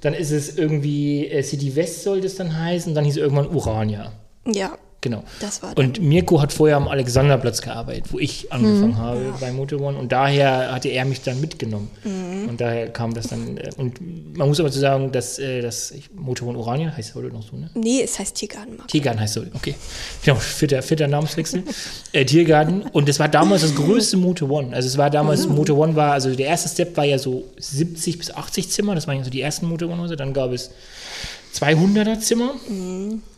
[0.02, 3.48] Dann ist es irgendwie, äh, City West sollte es dann heißen, dann hieß es irgendwann
[3.48, 4.12] Urania.
[4.46, 5.24] Ja, Genau.
[5.40, 9.80] Das war und Mirko hat vorher am Alexanderplatz gearbeitet, wo ich angefangen habe bei Motor
[9.80, 9.98] One.
[9.98, 11.90] Und daher hatte er mich dann mitgenommen.
[12.50, 13.58] Und daher kam das dann.
[13.58, 17.16] äh, Und man muss aber zu sagen, dass, äh, dass ich, Motor One Orania heißt
[17.16, 17.70] heute noch so, ne?
[17.76, 18.76] nee, es heißt Tiergarten.
[18.76, 18.90] Marc.
[18.90, 19.76] Tiergarten heißt so, okay.
[20.24, 21.64] Genau, vierter, vierter Namenswechsel.
[22.12, 22.82] äh, Tiergarten.
[22.82, 24.76] Und das war damals das größte Motor One.
[24.76, 28.18] Also es war damals, Motor One war, also der erste Step war ja so 70
[28.18, 28.96] bis 80 Zimmer.
[28.96, 30.18] Das waren ja so die ersten Motor One Häuser.
[30.18, 30.72] Dann gab es
[31.56, 32.52] 200er Zimmer.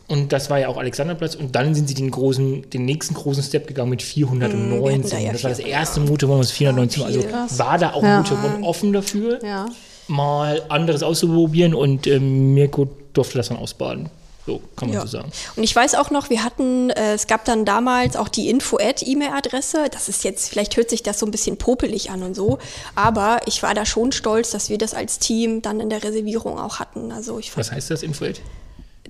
[0.08, 1.34] Und das war ja auch Alexanderplatz.
[1.34, 5.10] Und dann sind sie den großen, den nächsten großen Step gegangen mit 409 wir hatten
[5.10, 7.06] da ja das war das 400, erste Motor One, was 409 Zimmer.
[7.06, 7.58] Also viel.
[7.58, 8.18] war da auch Ja.
[8.18, 9.66] Motor One offen dafür, Ja.
[10.08, 11.74] mal anderes auszuprobieren.
[11.74, 14.10] Und ähm, Mirko durfte das dann ausbaden.
[14.44, 15.00] So kann man Ja.
[15.02, 15.30] so sagen.
[15.54, 19.84] Und ich weiß auch noch, wir hatten, äh, es gab dann damals auch die Info-Ad-E-Mail-Adresse.
[19.92, 22.58] Das ist jetzt, vielleicht hört sich das so ein bisschen popelig an und so,
[22.96, 26.58] aber ich war da schon stolz, dass wir das als Team dann in der Reservierung
[26.58, 27.12] auch hatten.
[27.12, 28.24] Also ich fand, Was heißt das, Info?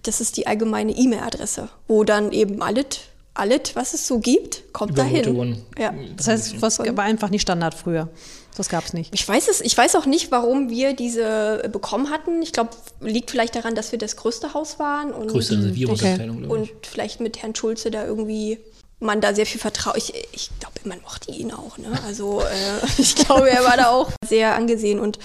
[0.03, 2.87] Das ist die allgemeine E-Mail-Adresse, wo dann eben alles,
[3.35, 5.62] alles, was es so gibt, kommt dahin.
[5.79, 5.95] Ja.
[6.17, 8.09] Das heißt, was war einfach nicht Standard früher.
[8.57, 9.15] Das gab es nicht.
[9.15, 12.43] Ich weiß es, ich weiß auch nicht, warum wir diese bekommen hatten.
[12.43, 16.55] Ich glaube, liegt vielleicht daran, dass wir das größte Haus waren und, Größte Reservierungsabteilung, glaube
[16.55, 16.75] und ich.
[16.83, 18.59] vielleicht mit Herrn Schulze da irgendwie
[19.03, 19.97] man da sehr viel vertraut.
[19.97, 21.79] Ich, ich glaube, man mochte ihn auch.
[21.79, 21.88] Ne?
[22.07, 25.01] Also äh, ich glaube, er war da auch sehr angesehen.
[25.01, 25.19] Und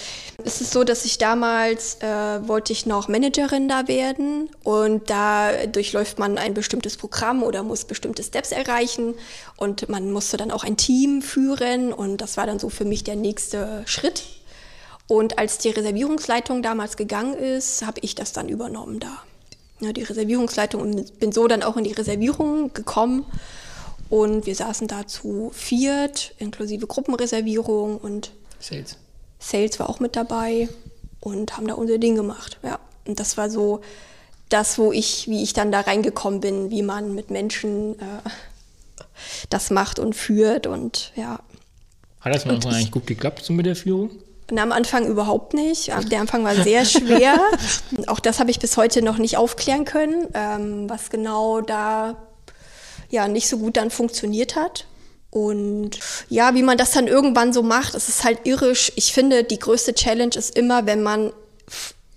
[0.44, 5.66] es ist so, dass ich damals äh, wollte ich noch Managerin da werden und da
[5.68, 9.16] durchläuft man ein bestimmtes Programm oder muss bestimmte Steps erreichen
[9.56, 13.04] und man musste dann auch ein Team führen und das war dann so für mich
[13.04, 14.24] der nächste Schritt.
[15.08, 19.24] Und als die Reservierungsleitung damals gegangen ist, habe ich das dann übernommen da.
[19.80, 23.26] Ja, die Reservierungsleitung und bin so dann auch in die Reservierung gekommen.
[24.10, 28.98] Und wir saßen da zu viert, inklusive Gruppenreservierung und Sales.
[29.39, 30.70] Sales war auch mit dabei
[31.20, 32.58] und haben da unser Ding gemacht.
[32.63, 33.82] Ja, und das war so
[34.50, 38.30] das, wo ich, wie ich dann da reingekommen bin, wie man mit Menschen äh,
[39.50, 41.39] das macht und führt und ja.
[42.22, 44.12] Hat das am Anfang eigentlich gut geklappt so mit der Führung?
[44.50, 45.88] Und am Anfang überhaupt nicht.
[46.10, 47.38] Der Anfang war sehr schwer.
[48.08, 52.27] auch das habe ich bis heute noch nicht aufklären können, ähm, was genau da
[53.10, 54.86] ja nicht so gut dann funktioniert hat.
[55.30, 58.91] Und ja, wie man das dann irgendwann so macht, es ist halt irrisch.
[58.96, 61.34] Ich finde, die größte Challenge ist immer, wenn man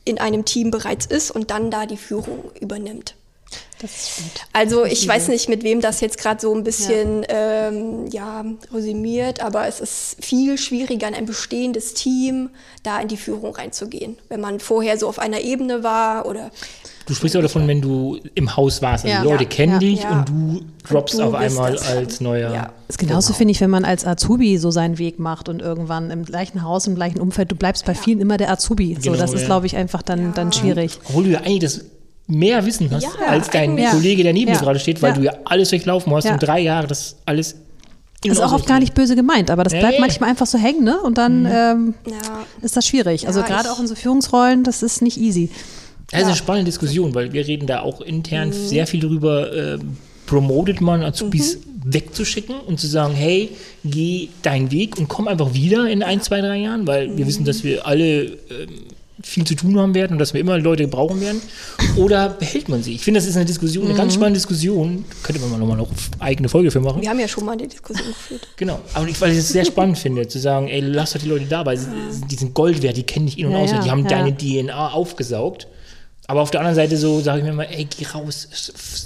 [0.05, 3.15] in einem Team bereits ist und dann da die Führung übernimmt.
[3.81, 4.47] Das stimmt.
[4.53, 7.69] Also ich weiß nicht, mit wem das jetzt gerade so ein bisschen ja.
[7.69, 12.51] Ähm, ja, resümiert, aber es ist viel schwieriger, in ein bestehendes Team
[12.83, 14.19] da in die Führung reinzugehen.
[14.29, 16.51] Wenn man vorher so auf einer Ebene war oder
[17.07, 19.05] Du sprichst auch davon, wenn du im Haus warst.
[19.05, 19.23] Also Ja.
[19.23, 19.49] die Leute Ja.
[19.49, 19.79] kennen Ja.
[19.79, 20.11] dich Ja.
[20.21, 22.53] und du droppst du auf einmal das als neuer.
[22.55, 22.73] Ja.
[22.89, 26.25] ist genauso, finde ich, wenn man als Azubi so seinen Weg macht und irgendwann im
[26.25, 28.95] gleichen Haus, im gleichen Umfeld, du bleibst bei vielen immer der Azubi.
[28.97, 30.99] so, Genau, das ist, glaube ich, einfach dann, dann schwierig.
[31.09, 31.85] Obwohl du ja eigentlich das
[32.27, 33.77] mehr Wissen hast Ja, als dein.
[33.77, 34.59] Kollege, der neben Ja.
[34.59, 35.17] dir gerade steht, weil Ja.
[35.17, 36.33] du ja alles durchlaufen hast Ja.
[36.35, 37.57] und drei Jahre das alles.
[38.23, 39.79] in- Das ist auch oft gar nicht böse gemeint, aber das Nee.
[39.81, 41.01] bleibt manchmal einfach so hängen, ne?
[41.01, 42.17] Und dann ähm, ja,
[42.61, 43.27] ist das schwierig.
[43.27, 45.49] Also Ja, gerade auch in so Führungsrollen, das ist nicht easy.
[46.11, 49.79] Das ist eine spannende Diskussion, weil wir reden da auch intern sehr viel drüber, äh,
[50.27, 53.51] promotet man Azubis wegzuschicken und zu sagen, hey,
[53.85, 57.45] geh deinen Weg und komm einfach wieder in ein, zwei, drei Jahren, weil wir wissen,
[57.45, 58.39] dass wir alle ähm,
[59.23, 61.41] viel zu tun haben werden und dass wir immer Leute brauchen werden.
[61.97, 62.95] Oder behält man sie?
[62.95, 65.05] Ich finde, das ist eine Diskussion, eine ganz spannende Diskussion.
[65.23, 67.03] Könnte man mal nochmal noch eine eigene Folge für machen.
[67.03, 68.49] wir haben ja schon mal die Diskussion geführt.
[68.57, 71.29] Genau, aber ich, weil ich es sehr spannend finde, zu sagen, ey, lass doch die
[71.29, 71.89] Leute da, weil sie,
[72.31, 74.09] die sind Gold wert, die kennen dich in- und Ja, auswendig, die ja, haben ja.
[74.09, 75.67] deine DNA aufgesaugt.
[76.31, 78.47] Aber auf der anderen Seite so sage ich mir mal, ey, geh raus,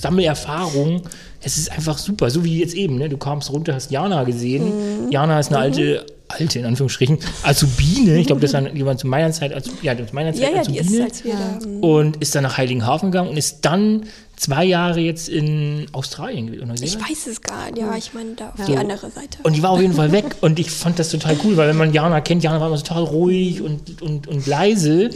[0.01, 1.01] sammel Erfahrung.
[1.41, 3.09] Es ist einfach super, so wie jetzt eben, ne?
[3.09, 5.11] Du kamst runter, hast Jana gesehen.
[5.11, 8.19] Jana ist eine alte, alte in Anführungsstrichen, Azubine.
[8.19, 10.63] Ich glaube, das war jemand zu meiner Zeit, Azu- ja, zu meiner Zeit Ja, ja,
[10.63, 11.05] die ist, Azubine.
[11.05, 11.87] als wir da.
[11.87, 14.05] und ist dann nach Heiligenhafen gegangen und ist dann
[14.37, 16.83] zwei Jahre jetzt in Australien gewesen.
[16.83, 17.79] Ich weiß es gar nicht.
[17.79, 18.79] Ja, ich meine da auf die So.
[18.79, 19.39] andere Seite.
[19.45, 20.25] Und die war auf jeden Fall weg.
[20.41, 23.03] Und ich fand das total cool, weil wenn man Jana kennt, Jana war immer total
[23.05, 25.11] ruhig und, und, und leise.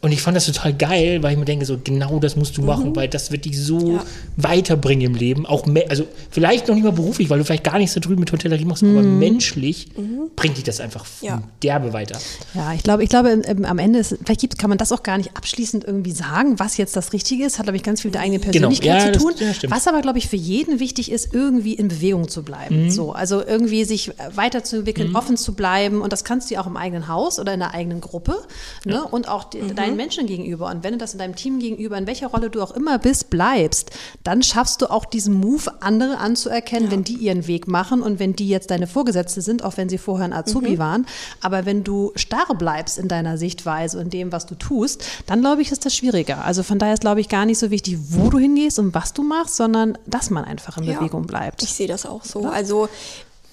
[0.00, 2.62] Und ich fand das total geil, weil ich mir denke, so genau das musst du
[2.62, 4.04] machen, weil das wird dich so Ja.
[4.36, 5.44] weiterbringen im Leben.
[5.44, 8.20] Auch mehr, also vielleicht noch nicht mal beruflich, weil du vielleicht gar nichts da drüben
[8.20, 9.88] mit Hotellerie machst, aber menschlich
[10.36, 11.42] bringt dich das einfach Ja.
[11.64, 12.16] derbe weiter.
[12.54, 15.18] Ja, ich glaube, ich glaube, am Ende ist, vielleicht gibt, kann man das auch gar
[15.18, 17.58] nicht abschließend irgendwie sagen, was jetzt das Richtige ist.
[17.58, 18.68] Hat, glaube ich, ganz viel mit der eigenen Genau.
[18.68, 19.54] Persönlichkeit Ja, zu das- tun.
[19.54, 19.72] stimmt.
[19.72, 22.84] was aber, glaube ich, für jeden wichtig ist, irgendwie in Bewegung zu bleiben.
[22.84, 22.90] Mhm.
[22.92, 26.00] So, also irgendwie sich weiterzuentwickeln, offen zu bleiben.
[26.02, 28.36] Und das kannst du ja auch im eigenen Haus oder in der eigenen Gruppe.
[28.84, 29.02] Ne?
[29.04, 29.58] Und auch die,
[29.88, 30.66] deinen Menschen gegenüber.
[30.70, 33.30] Und wenn du das in deinem Team gegenüber, in welcher Rolle du auch immer bist,
[33.30, 33.90] bleibst,
[34.24, 38.34] dann schaffst du auch diesen Move, andere anzuerkennen, wenn die ihren Weg machen und wenn
[38.34, 41.06] die jetzt deine Vorgesetzte sind, auch wenn sie vorher ein Azubi waren.
[41.40, 45.62] Aber wenn du starr bleibst in deiner Sichtweise und dem, was du tust, dann glaube
[45.62, 46.44] ich, ist das schwieriger.
[46.44, 49.12] Also von daher ist, glaube ich, gar nicht so wichtig, wo du hingehst und was
[49.12, 50.98] du machst, sondern dass man einfach in Ja.
[50.98, 51.62] Bewegung bleibt.
[51.62, 52.46] Ich sehe das auch so.
[52.46, 52.88] Also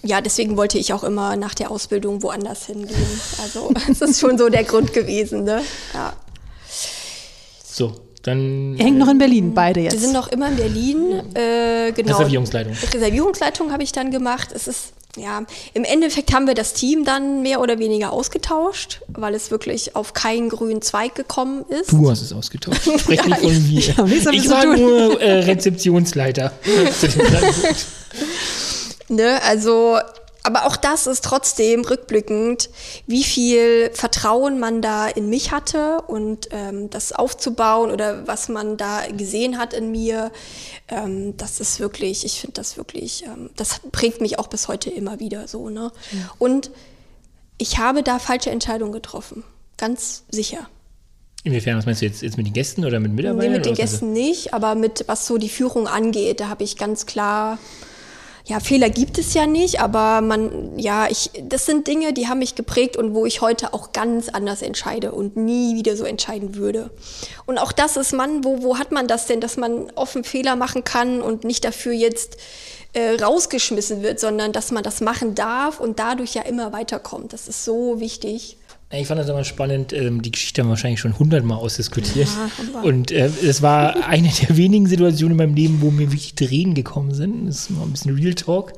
[0.05, 3.21] ja, deswegen wollte ich auch immer nach der Ausbildung woanders hingehen.
[3.41, 5.43] Also das ist schon so der Grund gewesen.
[5.43, 5.61] Ne?
[5.93, 6.13] Ja.
[7.77, 9.91] So, dann Ihr hängt noch in Berlin, beide jetzt.
[9.93, 11.11] Wir sind noch immer in Berlin.
[11.35, 12.13] Äh, genau.
[12.15, 12.73] Reservierungsleitung.
[12.93, 14.49] Reservierungsleitung habe ich dann gemacht.
[14.55, 19.35] Es ist, ja, im Endeffekt haben wir das Team dann mehr oder weniger ausgetauscht, weil
[19.35, 21.91] es wirklich auf keinen grünen Zweig gekommen ist.
[21.91, 22.79] Du hast es ausgetauscht.
[22.97, 24.05] Sprech Ja, nicht von ich- mir.
[24.07, 24.79] ich ich zu war tun.
[24.79, 26.53] nur äh, Rezeptionsleiter.
[29.07, 29.99] Ne, also,
[30.45, 32.69] aber auch das ist trotzdem rückblickend,
[33.07, 38.77] wie viel Vertrauen man da in mich hatte und ähm, das aufzubauen oder was man
[38.77, 40.31] da gesehen hat in mir,
[40.87, 44.91] ähm, das ist wirklich, ich finde das wirklich, ähm, das prägt mich auch bis heute
[44.91, 45.69] immer wieder so.
[45.69, 45.91] Ne?
[46.37, 46.69] Und
[47.57, 49.43] ich habe da falsche Entscheidungen getroffen,
[49.77, 50.69] ganz sicher.
[51.43, 53.51] Inwiefern, was meinst du jetzt, jetzt mit den Gästen oder mit Mitarbeitern?
[53.51, 53.75] Nee, mit den?
[53.75, 57.57] Gästen nicht, aber mit was so die Führung angeht, da habe ich ganz klar
[58.47, 62.39] ja, Fehler gibt es ja nicht, aber man, ja, ich, das sind Dinge, die haben
[62.39, 66.55] mich geprägt und wo ich heute auch ganz anders entscheide und nie wieder so entscheiden
[66.55, 66.91] würde.
[67.47, 70.55] Und auch das ist man, wo, wo hat man das denn, dass man offen Fehler
[70.55, 72.37] machen kann und nicht dafür jetzt
[72.93, 77.33] äh, rausgeschmissen wird, sondern dass man das machen darf und dadurch ja immer weiterkommt.
[77.33, 78.57] Das ist so wichtig.
[78.91, 79.93] Ich fand das immer spannend.
[79.93, 82.29] Ähm, die Geschichte haben wir wahrscheinlich schon hundertmal ausdiskutiert.
[82.73, 86.35] Ja, und äh, es war eine der wenigen Situationen in meinem Leben, wo mir wirklich
[86.35, 87.47] Tränen gekommen sind.
[87.47, 88.73] Das ist mal ein bisschen Real Talk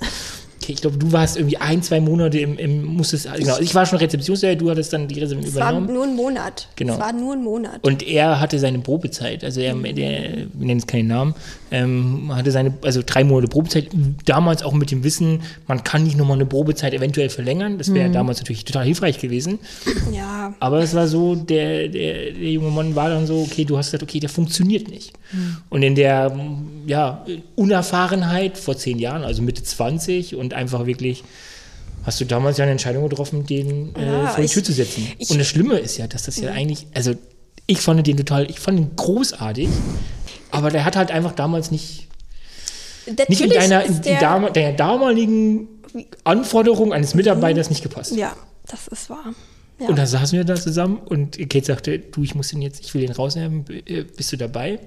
[0.74, 4.00] ich glaube, du warst irgendwie ein, zwei Monate im, im musstest, genau, ich war schon
[4.00, 5.84] Rezeptionsleiter, du hattest dann die Reservierung übernommen.
[5.84, 6.68] Es war nur ein Monat.
[6.76, 6.94] Genau.
[6.94, 7.80] Es war nur ein Monat.
[7.84, 11.36] Und er hatte seine Probezeit, also er, der, wir nennen es keinen Namen,
[11.72, 13.90] ähm, hatte seine, also drei Monate Probezeit,
[14.26, 18.10] damals auch mit dem Wissen, man kann nicht nochmal eine Probezeit eventuell verlängern, das wäre
[18.10, 18.14] mhm.
[18.14, 19.60] damals natürlich total hilfreich gewesen.
[20.14, 20.54] Ja.
[20.60, 23.88] Aber es war so, der, der, der junge Mann war dann so, okay, du hast
[23.88, 25.14] gesagt, okay, der funktioniert nicht.
[25.32, 25.58] Mhm.
[25.70, 26.36] Und in der,
[26.86, 27.26] ja,
[27.56, 31.24] Unerfahrenheit vor zehn Jahren, also Mitte 20 und einfach wirklich
[32.08, 35.12] hast du damals ja eine Entscheidung getroffen, den äh, ja, vor die Tür zu setzen.
[35.18, 36.58] Ich, und das Schlimme ist ja, dass das ja mhm.
[36.58, 37.14] eigentlich, also
[37.68, 39.68] ich fand den total, ich fand ihn großartig,
[40.52, 42.08] aber der hat halt einfach damals nicht,
[43.28, 45.68] nicht in, deiner, in der, Dam der damaligen
[46.24, 48.16] Anforderung eines Mitarbeiters nicht gepasst.
[48.16, 48.36] Ja,
[48.68, 49.34] das ist wahr.
[49.80, 49.90] Ja.
[49.90, 52.94] Und da saßen wir da zusammen und Kate sagte, du, ich muss den jetzt, ich
[52.94, 54.80] will den rausnehmen, äh, bist du dabei?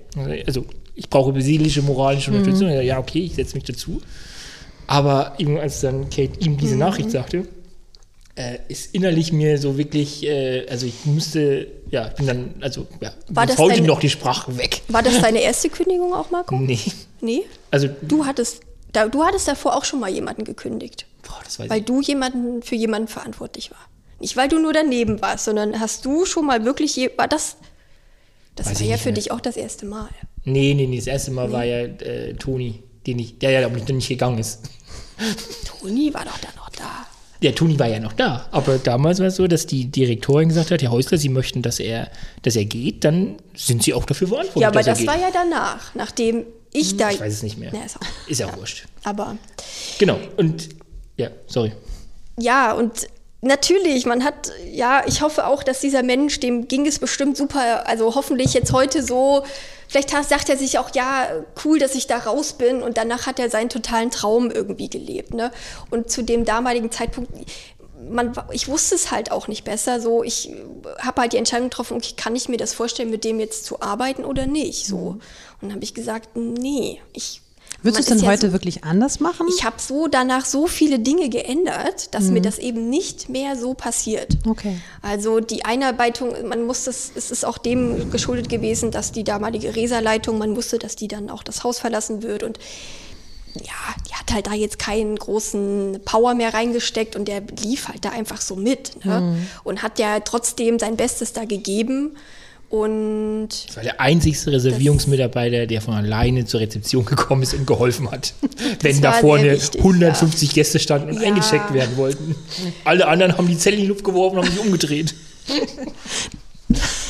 [0.47, 2.69] Also ich brauche seelische, moralische Unterstützung.
[2.69, 2.83] Mhm.
[2.83, 4.01] Ja, okay, ich setze mich dazu.
[4.91, 6.81] Aber eben als dann Kate ihm diese mhm.
[6.81, 7.47] Nachricht sagte,
[8.35, 12.89] äh, ist innerlich mir so wirklich, äh, also ich musste, ja, ich bin dann, also
[13.01, 14.83] ja, war das heute noch die Sprache weg.
[14.89, 16.57] War das deine erste Kündigung auch, Marco?
[16.57, 16.81] Nee.
[17.21, 17.43] Nee?
[17.71, 21.07] Also du hattest, da, du hattest davor auch schon mal jemanden gekündigt.
[21.23, 21.85] Boah, das weiß weil ich.
[21.85, 23.87] du jemanden für jemanden verantwortlich war.
[24.19, 27.59] Nicht, weil du nur daneben warst, sondern hast du schon mal wirklich, je, war das,
[28.57, 29.15] das weiß war ja für mehr.
[29.15, 30.09] dich auch das erste Mal.
[30.43, 31.53] Nee, nee, nee, das erste Mal nee.
[31.53, 34.69] war ja äh, Toni, den ich, der ja aber nicht gegangen ist.
[35.67, 37.07] Toni war doch da noch da.
[37.43, 38.47] Ja, Toni war ja noch da.
[38.51, 41.81] Aber damals war es so, dass die Direktorin gesagt hat, Herr Häusler, Sie möchten, dass
[41.81, 42.11] er,
[42.43, 44.63] dass er geht, dann sind Sie auch dafür verantwortlich.
[44.63, 47.11] Ja, aber das war ja danach, nachdem ich hm, da.
[47.11, 47.73] Ich weiß es nicht mehr.
[47.73, 48.85] Ja, ist, auch, ist ja, ja wurscht.
[49.05, 49.37] Aber.
[49.99, 50.19] Genau.
[50.37, 50.69] Und
[51.17, 51.73] ja, sorry.
[52.39, 53.09] Ja, und
[53.43, 57.87] Natürlich, man hat, ja, ich hoffe auch, dass dieser Mensch, dem ging es bestimmt super,
[57.87, 59.45] also hoffentlich jetzt heute so,
[59.91, 61.27] vielleicht sagt er sich auch, ja,
[61.65, 65.35] cool, dass ich da raus bin und danach hat er seinen totalen Traum irgendwie gelebt.
[65.35, 65.51] Ne?
[65.91, 67.33] Und zu dem damaligen Zeitpunkt,
[68.09, 70.01] man, ich wusste es halt auch nicht besser.
[70.01, 70.55] So, ich
[71.01, 73.83] habe halt die Entscheidung getroffen, okay, kann ich mir das vorstellen, mit dem jetzt zu
[73.83, 74.87] arbeiten oder nicht?
[74.87, 74.97] So.
[74.97, 75.21] Und
[75.61, 77.43] dann habe ich gesagt, nee, ich
[77.83, 79.47] Würdest du es denn ja heute so, wirklich anders machen?
[79.49, 82.35] Ich habe so danach so viele Dinge geändert, dass mhm.
[82.35, 84.37] mir das eben nicht mehr so passiert.
[84.47, 84.79] Okay.
[85.03, 89.77] Also die Einarbeitung, man muss das, es ist auch dem geschuldet gewesen, dass die damalige
[89.77, 92.59] Reserleitung, man wusste, dass die dann auch das Haus verlassen wird und
[93.55, 98.05] ja, die hat halt da jetzt keinen großen Power mehr reingesteckt und der lief halt
[98.05, 99.21] da einfach so mit ne?
[99.21, 99.47] mhm.
[99.65, 102.17] und hat ja trotzdem sein Bestes da gegeben.
[102.71, 108.11] Und das war der einzigste Reservierungsmitarbeiter, der von alleine zur Rezeption gekommen ist und geholfen
[108.13, 108.33] hat.
[108.81, 110.55] Wenn da vorne wichtig, 150 ja.
[110.55, 111.29] Gäste standen und ja.
[111.29, 112.37] eingecheckt werden wollten.
[112.85, 115.15] Alle anderen haben die Zelle in die Luft geworfen und haben sich umgedreht.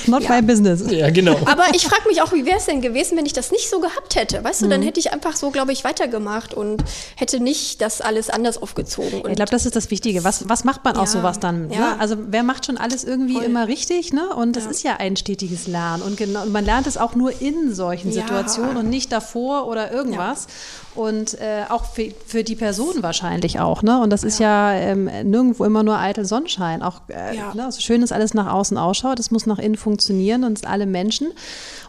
[0.06, 0.30] Not ja.
[0.30, 0.84] my business.
[0.90, 1.36] Ja, genau.
[1.44, 3.80] Aber ich frage mich auch, wie wäre es denn gewesen, wenn ich das nicht so
[3.80, 4.42] gehabt hätte?
[4.42, 4.70] Weißt du, mhm.
[4.70, 6.82] dann hätte ich einfach so, glaube ich, weitergemacht und
[7.16, 9.18] hätte nicht das alles anders aufgezogen.
[9.28, 10.24] ich glaube, das ist das Wichtige.
[10.24, 11.02] Was, was macht man ja.
[11.02, 11.70] aus sowas dann?
[11.70, 11.78] Ja.
[11.78, 12.00] Ne?
[12.00, 13.44] Also wer macht schon alles irgendwie Voll.
[13.44, 14.12] immer richtig?
[14.12, 14.34] Ne?
[14.34, 16.02] Und das ist ja ein stetiges Lernen.
[16.02, 19.92] Und, genau, und man lernt es auch nur in solchen Situationen und nicht davor oder
[19.92, 20.46] irgendwas
[20.94, 23.82] und äh, auch für, für die Person wahrscheinlich auch.
[23.82, 24.00] Ne?
[24.00, 26.82] Und das ist ja, ähm, nirgendwo immer nur eitel Sonnenschein.
[26.82, 27.54] Auch äh, ja.
[27.54, 30.86] ne, so schön ist alles nach außen ausschaut, es muss nach innen funktionieren und alle
[30.86, 31.28] Menschen.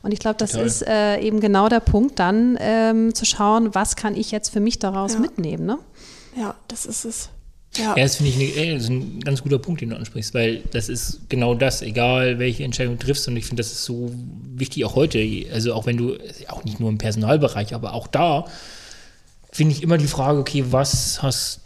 [0.03, 0.67] Und ich glaube, das Total.
[0.67, 4.59] ist äh, eben genau der Punkt, dann ähm, zu schauen, was kann ich jetzt für
[4.59, 5.19] mich daraus ja.
[5.19, 5.65] mitnehmen.
[5.65, 5.79] Ne?
[6.37, 7.29] Ja, das ist es.
[7.77, 10.33] Ja, ja das finde ich eine, das ist ein ganz guter Punkt, den du ansprichst,
[10.33, 13.27] weil das ist genau das, egal welche Entscheidung du triffst.
[13.27, 14.11] Und ich finde, das ist so
[14.53, 15.45] wichtig auch heute.
[15.53, 16.17] Also auch wenn du,
[16.49, 18.45] auch nicht nur im Personalbereich, aber auch da,
[19.51, 21.61] finde ich immer die Frage, okay, was hast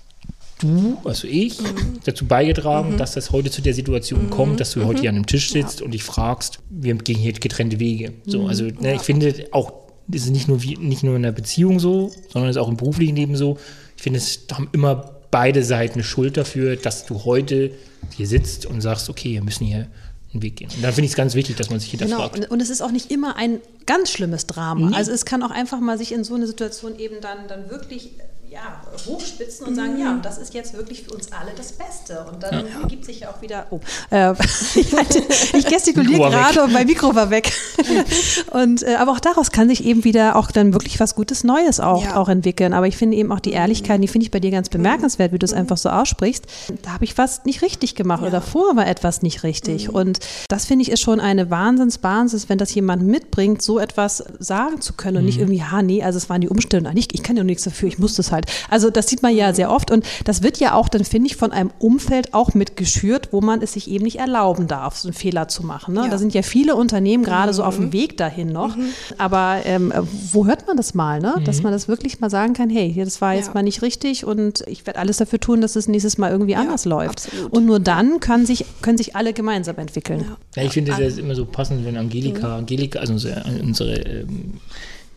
[0.60, 2.00] du, also ich, mhm.
[2.04, 2.98] dazu beigetragen, mhm.
[2.98, 4.30] dass das heute zu der Situation mhm.
[4.30, 5.86] kommt, dass du heute hier an einem Tisch sitzt ja.
[5.86, 8.14] und dich fragst, wir gehen hier getrennte Wege.
[8.26, 8.48] So, mhm.
[8.48, 8.96] also ne, ja.
[8.96, 9.74] ich finde auch,
[10.12, 12.78] ist nicht nur, wie, nicht nur in der Beziehung so, sondern es ist auch im
[12.78, 13.58] beruflichen Leben so.
[13.98, 17.72] Ich finde, es haben immer beide Seiten eine Schuld dafür, dass du heute
[18.16, 19.88] hier sitzt und sagst, okay, wir müssen hier
[20.36, 20.70] einen Weg gehen.
[20.76, 22.36] Und dann finde ich es ganz wichtig, dass man sich hinterfragt.
[22.36, 24.88] Genau, und, und es ist auch nicht immer ein ganz schlimmes Drama.
[24.88, 24.94] Mhm.
[24.94, 28.12] Also es kann auch einfach mal sich in so eine Situation eben dann, dann wirklich
[28.50, 32.26] ja, hochspitzen und sagen, ja, das ist jetzt wirklich für uns alle das Beste.
[32.32, 32.82] Und dann ja.
[32.82, 33.80] ergibt sich ja auch wieder, oh,
[34.12, 34.34] äh,
[34.76, 37.52] ich, halte, ich gestikuliere gerade und mein Mikro war weg.
[38.52, 41.80] und, äh, aber auch daraus kann sich eben wieder auch dann wirklich was Gutes Neues
[41.80, 42.16] auch, ja.
[42.16, 42.74] auch entwickeln.
[42.74, 45.40] Aber ich finde eben auch die Ehrlichkeit, die finde ich bei dir ganz bemerkenswert, wie
[45.40, 45.60] du es mhm.
[45.60, 46.46] einfach so aussprichst.
[46.84, 48.28] Da habe ich was nicht richtig gemacht ja.
[48.28, 49.90] oder vorher war etwas nicht richtig.
[49.90, 49.96] Mhm.
[49.96, 54.82] Und das finde ich ist schon eine Wahnsinnsbasis, wenn das jemand mitbringt, so etwas sagen
[54.82, 55.28] zu können und mhm.
[55.28, 57.90] nicht irgendwie, ha, nee, also es waren die Umstände, ich, ich kann ja nichts dafür,
[57.90, 58.45] ich muss das halt.
[58.70, 61.36] Also das sieht man ja sehr oft und das wird ja auch dann, finde ich,
[61.36, 65.14] von einem Umfeld auch mitgeschürt, wo man es sich eben nicht erlauben darf, so einen
[65.14, 65.94] Fehler zu machen.
[65.94, 66.02] Ne?
[66.02, 66.08] Ja.
[66.10, 67.56] Da sind ja viele Unternehmen gerade mhm.
[67.56, 67.94] so auf dem mhm.
[67.94, 68.76] Weg dahin noch.
[68.76, 68.90] Mhm.
[69.18, 69.94] Aber ähm,
[70.32, 71.36] wo hört man das mal, ne?
[71.46, 71.64] dass mhm.
[71.64, 73.54] man das wirklich mal sagen kann, hey, das war jetzt ja.
[73.54, 76.60] mal nicht richtig und ich werde alles dafür tun, dass es nächstes Mal irgendwie ja,
[76.60, 77.28] anders läuft.
[77.28, 77.54] Absolut.
[77.54, 80.26] Und nur dann können sich, können sich alle gemeinsam entwickeln.
[80.56, 82.54] Ja, ich finde das immer so passend, wenn Angelika, mhm.
[82.54, 84.60] Angelika, also unsere, unsere ähm,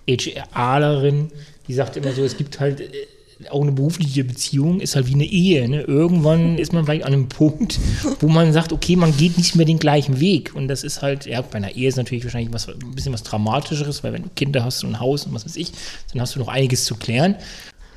[0.07, 1.31] HRlerin,
[1.67, 2.91] die sagt immer so, es gibt halt äh,
[3.51, 5.69] auch eine berufliche Beziehung ist halt wie eine Ehe.
[5.69, 5.83] Ne?
[5.83, 7.79] Irgendwann ist man vielleicht an einem Punkt,
[8.21, 10.55] wo man sagt, okay, man geht nicht mehr den gleichen Weg.
[10.55, 13.23] Und das ist halt, ja, bei einer Ehe ist natürlich wahrscheinlich was, ein bisschen was
[13.23, 15.73] Dramatischeres, weil wenn du Kinder hast und ein Haus und was weiß ich,
[16.13, 17.37] dann hast du noch einiges zu klären.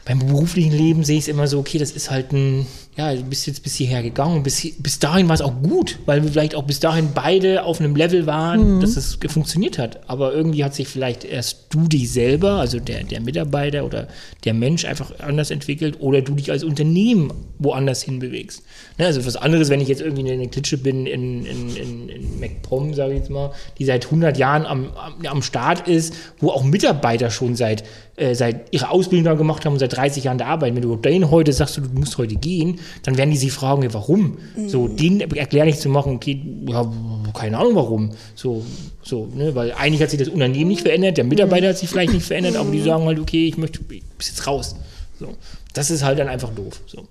[0.05, 2.65] Beim beruflichen Leben sehe ich es immer so, okay, das ist halt ein,
[3.01, 6.21] ja, du bist jetzt bis hierher gegangen bis, bis dahin war es auch gut, weil
[6.21, 8.81] wir vielleicht auch bis dahin beide auf einem Level waren, mhm.
[8.81, 10.07] dass es funktioniert hat.
[10.07, 14.07] Aber irgendwie hat sich vielleicht erst du dich selber, also der, der Mitarbeiter oder
[14.43, 18.63] der Mensch einfach anders entwickelt oder du dich als Unternehmen woanders hinbewegst.
[18.97, 22.09] Ne, also was anderes, wenn ich jetzt irgendwie in eine Klitsche bin in, in, in,
[22.09, 26.13] in MacPom, sage ich jetzt mal, die seit 100 Jahren am, am, am Start ist,
[26.39, 27.83] wo auch Mitarbeiter schon seit,
[28.15, 30.75] äh, seit ihre Ausbildung da gemacht haben und seit 30 Jahren da arbeiten.
[30.75, 33.87] Wenn du denen heute sagst, du, du musst heute gehen, dann werden die sich fragen,
[33.93, 34.37] warum?
[34.55, 34.69] Mhm.
[34.69, 36.91] So, denen erklärlich zu machen, okay, ja,
[37.33, 38.11] keine Ahnung warum.
[38.35, 38.63] So,
[39.03, 39.55] so, ne?
[39.55, 42.55] Weil eigentlich hat sich das Unternehmen nicht verändert, der Mitarbeiter hat sich vielleicht nicht verändert,
[42.55, 44.75] aber die sagen halt, okay, ich möchte, ich bis jetzt raus.
[45.19, 45.35] So.
[45.73, 46.81] Das ist halt dann einfach doof.
[46.87, 47.07] So.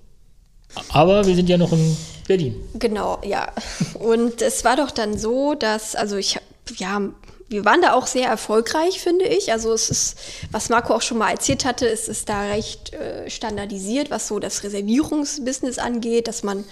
[0.89, 2.55] Aber wir sind ja noch in Berlin.
[2.75, 3.51] Genau, ja.
[3.95, 6.37] Und es war doch dann so, dass, also ich,
[6.77, 7.01] ja,
[7.51, 9.51] wir waren da auch sehr erfolgreich, finde ich.
[9.51, 10.17] Also es ist,
[10.51, 14.39] was Marco auch schon mal erzählt hatte, es ist da recht äh, standardisiert, was so
[14.39, 16.63] das Reservierungsbusiness angeht, dass man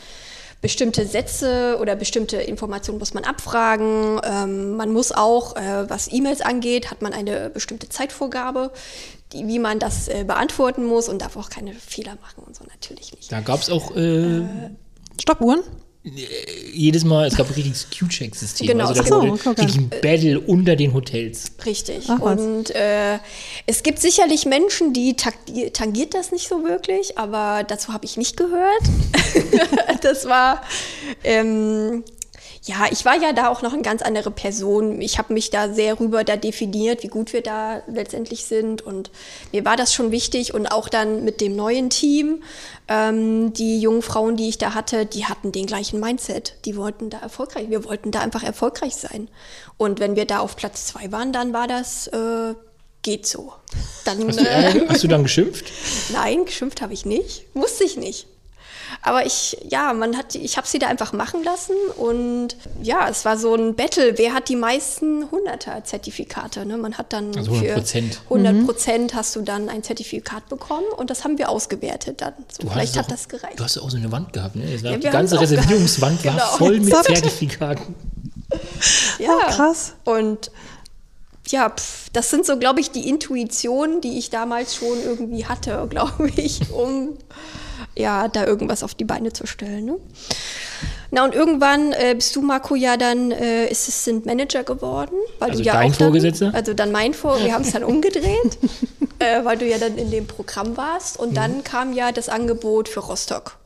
[0.62, 4.20] bestimmte Sätze oder bestimmte Informationen muss man abfragen.
[4.24, 8.72] Ähm, man muss auch, äh, was E-Mails angeht, hat man eine bestimmte Zeitvorgabe,
[9.32, 12.64] die, wie man das äh, beantworten muss und darf auch keine Fehler machen und so
[12.66, 13.32] natürlich nicht.
[13.32, 14.46] Da gab es auch äh, äh
[15.20, 15.62] Stoppuhren?
[16.04, 18.68] Jedes Mal, es gab ein richtiges Q-Check-System.
[18.68, 18.88] Genau.
[18.88, 21.52] Also da so, wurde richtig ein Battle unter den Hotels.
[21.66, 22.06] Richtig.
[22.08, 23.20] Ach, und äh,
[23.66, 28.38] es gibt sicherlich Menschen, die tangiert das nicht so wirklich, aber dazu habe ich nicht
[28.38, 28.82] gehört.
[30.02, 30.62] das war
[31.26, 32.04] ähm,
[32.70, 35.02] ja, ich war ja da auch noch eine ganz andere Person.
[35.02, 38.84] Ich habe mich da sehr rüber da definiert, wie gut wir da letztendlich sind.
[38.84, 39.10] Und
[39.52, 40.54] mir war das schon wichtig.
[40.54, 42.44] Und auch dann mit dem neuen Team,
[42.88, 46.58] ähm, die jungen Frauen, die ich da hatte, die hatten den gleichen Mindset.
[46.66, 47.72] Die wollten da erfolgreich.
[47.72, 49.30] Wir wollten da einfach erfolgreich sein.
[49.78, 52.06] Und wenn wir da auf Platz zwei waren, dann war das.
[52.08, 52.54] Äh,
[53.02, 53.54] geht so.
[54.06, 55.72] Dann, hast, du, äh, hast du dann geschimpft?
[56.14, 57.56] Nein, geschimpft habe ich nicht.
[57.56, 58.28] Musste ich nicht.
[59.02, 63.26] Aber ich, ja, man hat, ich habe sie da einfach machen lassen und ja, es
[63.26, 64.18] war so ein Battle.
[64.18, 66.66] Wer hat die meisten 100er-Zertifikate?
[66.66, 66.78] Ne?
[66.78, 68.22] Man hat dann also 100 Prozent.
[68.26, 72.34] 100 Prozent hast du dann ein Zertifikat bekommen und das haben wir ausgewertet dann.
[72.50, 73.60] So, vielleicht hat auch, das gereicht.
[73.60, 74.76] Du hast auch so eine Wand gehabt, ne?
[74.76, 76.46] Ja, die ganze Reservierungswand war genau.
[76.46, 77.96] voll mit Zertifikaten.
[79.20, 79.94] Ja, oh, krass.
[80.06, 80.50] Und
[81.52, 85.88] ja, pf, das sind so, glaube ich, die Intuitionen, die ich damals schon irgendwie hatte,
[85.90, 87.18] glaube ich, um
[87.96, 89.86] ja, da irgendwas auf die Beine zu stellen.
[89.86, 89.98] Ne?
[91.12, 95.16] Na und irgendwann äh, bist du, Marco, ja dann äh, Assistant Manager geworden.
[95.40, 96.52] Weil also du ja dein auch Vorgesetzter?
[96.54, 98.58] also dann mein Vor, wir haben es dann umgedreht,
[99.20, 101.20] äh, weil du ja dann in dem Programm warst.
[101.20, 101.36] Und mhm.
[101.36, 103.58] dann kam ja das Angebot für Rostock.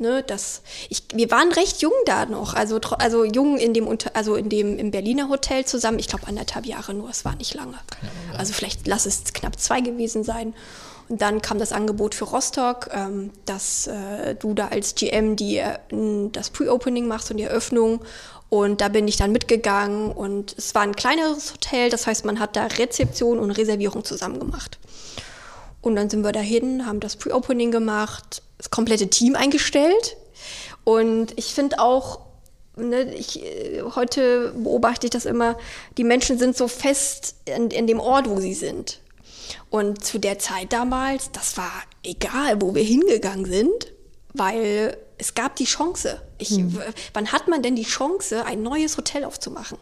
[0.00, 4.36] Ne, das, ich, wir waren recht jung da noch, also, also jung in dem, also
[4.36, 5.98] in dem im Berliner Hotel zusammen.
[5.98, 7.78] Ich glaube anderthalb Jahre nur, es war nicht lange.
[8.36, 10.54] Also vielleicht lass es knapp zwei gewesen sein.
[11.08, 15.56] Und dann kam das Angebot für Rostock, ähm, dass äh, du da als GM die,
[15.56, 15.78] äh,
[16.32, 18.00] das Pre-Opening machst und die Eröffnung.
[18.50, 22.40] Und da bin ich dann mitgegangen und es war ein kleineres Hotel, das heißt, man
[22.40, 24.78] hat da Rezeption und Reservierung zusammen gemacht.
[25.82, 30.16] Und dann sind wir dahin, haben das Pre-Opening gemacht, das komplette Team eingestellt.
[30.84, 32.20] Und ich finde auch,
[32.76, 35.56] ne, ich, äh, heute beobachte ich das immer,
[35.96, 39.00] die Menschen sind so fest in, in dem Ort, wo sie sind.
[39.70, 43.92] Und zu der Zeit damals, das war egal, wo wir hingegangen sind,
[44.34, 46.20] weil es gab die Chance.
[46.38, 46.78] Ich, hm.
[47.12, 49.78] Wann hat man denn die Chance, ein neues Hotel aufzumachen?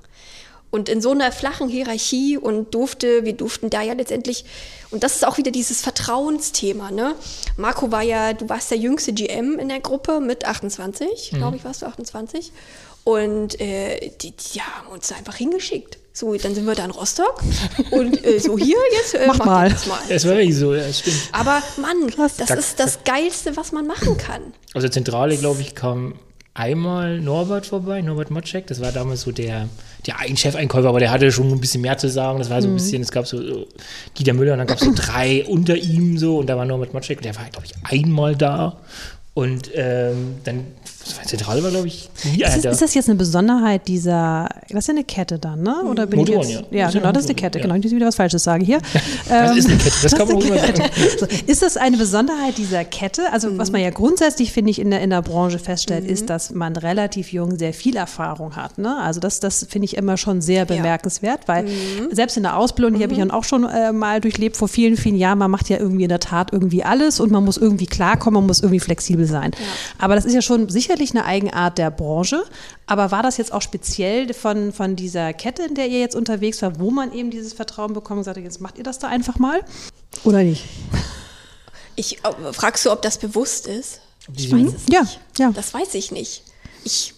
[0.71, 4.45] Und in so einer flachen Hierarchie und durfte, wir durften da ja letztendlich,
[4.91, 7.15] und das ist auch wieder dieses Vertrauensthema, ne?
[7.57, 11.37] Marco war ja, du warst der jüngste GM in der Gruppe mit 28, mhm.
[11.37, 12.53] glaube ich, warst du 28.
[13.05, 15.99] Und äh, die, die haben uns einfach hingeschickt.
[16.13, 17.41] So, dann sind wir da in Rostock
[17.93, 19.15] und äh, so hier jetzt.
[19.15, 19.71] Äh, mach, mach mal.
[19.71, 19.99] Das, mal.
[20.09, 21.17] das war wirklich so, ja, stimmt.
[21.31, 22.37] Aber Mann, Krass.
[22.37, 24.55] das ist das Geilste, was man machen kann.
[24.75, 26.15] Also Zentrale, glaube ich, kam
[26.57, 28.67] einmal Norbert vorbei, Norbert Motschek.
[28.67, 29.69] Das war damals so der,
[30.07, 32.39] der ein Chefeinkäufer, aber der hatte schon ein bisschen mehr zu sagen.
[32.39, 32.77] Das war so ein mhm.
[32.77, 33.67] bisschen, es gab so, so
[34.19, 36.95] Dieter Müller und dann gab es so drei unter ihm so und da war Norbert
[36.95, 38.79] Motschek und der war, glaube ich, einmal da.
[39.35, 40.65] Und ähm, dann
[41.25, 44.95] Zentrale war, glaube ich, nie ist, ist das jetzt eine Besonderheit dieser, das ist ja
[44.95, 45.83] eine Kette dann, ne?
[45.85, 46.79] Oder bin Motoren, ich jetzt, ja.
[46.79, 47.65] Ja, genau, das ist eine Kette, ja.
[47.65, 48.79] genau, ich muss wieder was Falsches sagen hier.
[49.29, 50.83] das ähm, ist eine Kette, das, das kann man auch immer sagen.
[51.19, 53.33] So, ist das eine Besonderheit dieser Kette?
[53.33, 53.59] Also mhm.
[53.59, 56.11] was man ja grundsätzlich, finde ich, in der, in der Branche feststellt, mhm.
[56.11, 58.97] ist, dass man relativ jung sehr viel Erfahrung hat, ne?
[58.99, 62.13] Also das, das finde ich immer schon sehr bemerkenswert, weil mhm.
[62.13, 63.29] selbst in der Ausbildung, die habe ich mhm.
[63.29, 66.09] ja auch schon äh, mal durchlebt vor vielen, vielen Jahren, man macht ja irgendwie in
[66.09, 69.53] der Tat irgendwie alles und man muss irgendwie klarkommen, man muss irgendwie flexibel sein.
[69.99, 72.45] Aber das ist ja schon sicherlich eine Eigenart der Branche.
[72.87, 76.63] Aber war das jetzt auch speziell von, von dieser Kette, in der ihr jetzt unterwegs
[76.63, 79.39] war, wo man eben dieses Vertrauen bekommen und sagte, jetzt macht ihr das da einfach
[79.39, 79.61] mal?
[80.25, 80.65] Oder nicht?
[81.97, 84.01] Ich äh, fragst du, ob das bewusst ist?
[84.35, 85.21] Ich weiß es ja, nicht.
[85.39, 85.51] Ja.
[85.53, 86.43] Das weiß ich nicht.
[86.85, 87.15] Ich,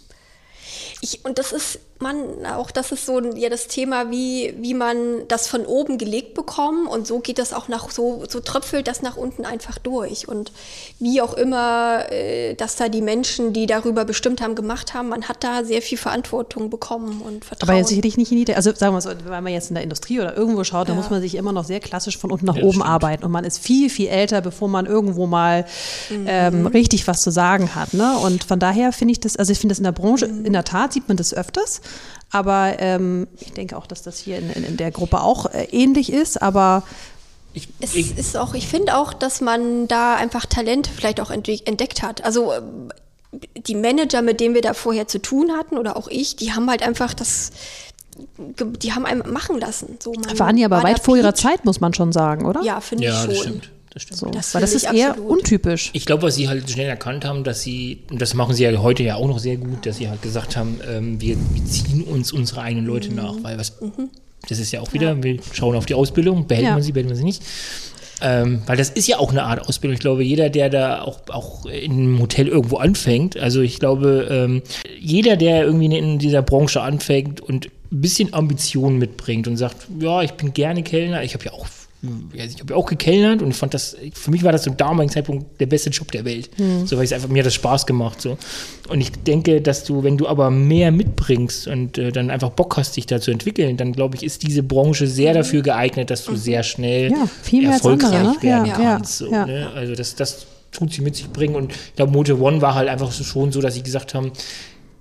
[1.01, 5.26] ich, und das ist man auch, das ist so ja das Thema, wie, wie man
[5.28, 9.03] das von oben gelegt bekommt und so geht das auch nach, so, so tröpfelt das
[9.03, 10.53] nach unten einfach durch und
[11.01, 15.28] wie auch immer, äh, dass da die Menschen, die darüber bestimmt haben, gemacht haben, man
[15.28, 17.70] hat da sehr viel Verantwortung bekommen und Vertrauen.
[17.70, 19.82] Aber jetzt sicherlich nicht in die, also sagen wir so, wenn man jetzt in der
[19.82, 20.94] Industrie oder irgendwo schaut, ja.
[20.94, 22.86] dann muss man sich immer noch sehr klassisch von unten nach ja, oben stimmt.
[22.86, 25.64] arbeiten und man ist viel, viel älter, bevor man irgendwo mal
[26.11, 26.26] mhm.
[26.28, 28.16] ähm, richtig was zu sagen hat, ne?
[28.18, 30.44] und von daher finde ich das, also ich finde das in der Branche, mhm.
[30.44, 31.80] in der Tat sieht man das öfters,
[32.30, 35.64] aber ähm, ich denke auch, dass das hier in, in, in der Gruppe auch äh,
[35.70, 36.41] ähnlich ist.
[36.41, 36.82] Aber
[37.55, 41.30] ich, es ich, ist auch, ich finde auch, dass man da einfach Talent vielleicht auch
[41.30, 42.24] entdeckt hat.
[42.24, 42.93] Also ähm,
[43.57, 46.68] die Manager, mit denen wir da vorher zu tun hatten, oder auch ich, die haben
[46.68, 47.51] halt einfach das,
[48.36, 49.99] die haben einem machen lassen.
[50.03, 52.62] So, Waren die aber war weit vor ihrer Zeit, muss man schon sagen, oder?
[52.62, 53.28] Ja, finde ja, ich schon.
[53.30, 54.20] Das stimmt das stimmt.
[54.20, 55.30] So, das weil das ist eher absolut.
[55.30, 55.91] untypisch.
[55.93, 58.76] Ich glaube, was sie halt schnell erkannt haben, dass sie, und das machen sie ja
[58.82, 62.03] heute ja auch noch sehr gut, dass sie halt gesagt haben, ähm, wir, wir, ziehen
[62.05, 63.16] uns unsere eigenen Leute mhm.
[63.16, 64.11] nach, weil was, mhm.
[64.49, 65.22] das ist ja auch wieder, ja.
[65.22, 66.72] wir schauen auf die Ausbildung, behält ja.
[66.74, 67.43] man sie, behält man sie nicht.
[68.20, 69.95] Ähm, weil das ist ja auch eine Art Ausbildung.
[69.95, 74.26] Ich glaube, jeder, der da auch, auch in einem Hotel irgendwo anfängt, also ich glaube,
[74.28, 74.62] ähm,
[74.99, 80.22] jeder, der irgendwie in dieser Branche anfängt und ein bisschen Ambitionen mitbringt und sagt, ja,
[80.22, 81.66] ich bin gerne Kellner, ich habe ja auch
[82.32, 85.12] ich habe ja auch gekellnert und ich fand das, für mich war das zum damaligen
[85.12, 86.49] Zeitpunkt der beste Job der Welt.
[86.57, 86.86] Mhm.
[86.86, 88.20] So, weil es einfach, mir hat das Spaß gemacht.
[88.20, 88.38] So.
[88.88, 92.76] Und ich denke, dass du, wenn du aber mehr mitbringst und äh, dann einfach Bock
[92.76, 95.38] hast, dich da zu entwickeln, dann glaube ich, ist diese Branche sehr mhm.
[95.38, 96.36] dafür geeignet, dass du mhm.
[96.36, 98.42] sehr schnell ja, erfolgreich andere, ne?
[98.42, 99.18] werden ja, kannst.
[99.18, 99.70] So, ne?
[99.74, 101.57] Also das, das tut sie mit sich bringen.
[101.57, 104.30] Und ich glaube, Mote One war halt einfach so schon so, dass sie gesagt haben,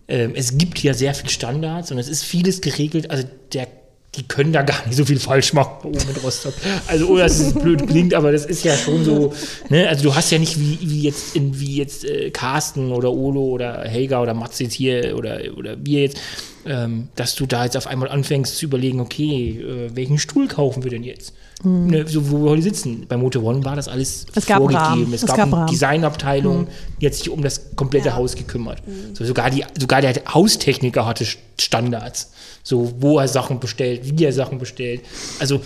[0.08, 3.12] äh, es gibt hier sehr viele Standards und es ist vieles geregelt.
[3.12, 3.68] Also der
[4.16, 6.54] die können da gar nicht so viel falsch machen oben in Rostock.
[6.88, 9.34] Also, ohne dass es blöd klingt, aber das ist ja schon so,
[9.70, 9.88] ne?
[9.88, 13.44] Also du hast ja nicht wie, wie jetzt in, wie jetzt äh, Carsten oder Olo
[13.44, 16.18] oder Helga oder Mats jetzt hier oder, oder wir jetzt,
[16.66, 20.84] ähm, dass du da jetzt auf einmal anfängst zu überlegen, okay, äh, welchen Stuhl kaufen
[20.84, 21.34] wir denn jetzt?
[21.64, 21.88] Mhm.
[21.88, 23.06] Ne, so, wo wir heute sitzen.
[23.08, 25.12] Bei Motor One war das alles es vorgegeben.
[25.14, 26.68] Es, es, gab, eine Designabteilung, mhm.
[27.02, 28.16] die hat sich um das komplette ja.
[28.16, 28.86] Haus gekümmert.
[28.88, 29.16] Mhm.
[29.16, 31.26] So, sogar, die, sogar der Haustechniker hatte
[31.60, 32.32] Standards.
[32.64, 35.02] So, wo er Sachen bestellt, wie er Sachen bestellt.
[35.40, 35.62] Also,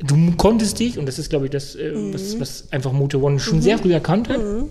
[0.00, 2.40] du konntest dich, und das ist, glaube ich, das, äh, was, mhm.
[2.40, 3.82] was, einfach Motor One schon sehr mhm.
[3.82, 4.68] früh erkannt hat, mhm.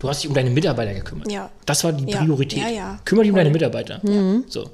[0.00, 1.30] du hast dich um deine Mitarbeiter gekümmert.
[1.30, 1.50] Ja.
[1.64, 2.62] Das war die Priorität.
[2.74, 4.00] Ja, Kümmere dich um deine Mitarbeiter.
[4.48, 4.70] So.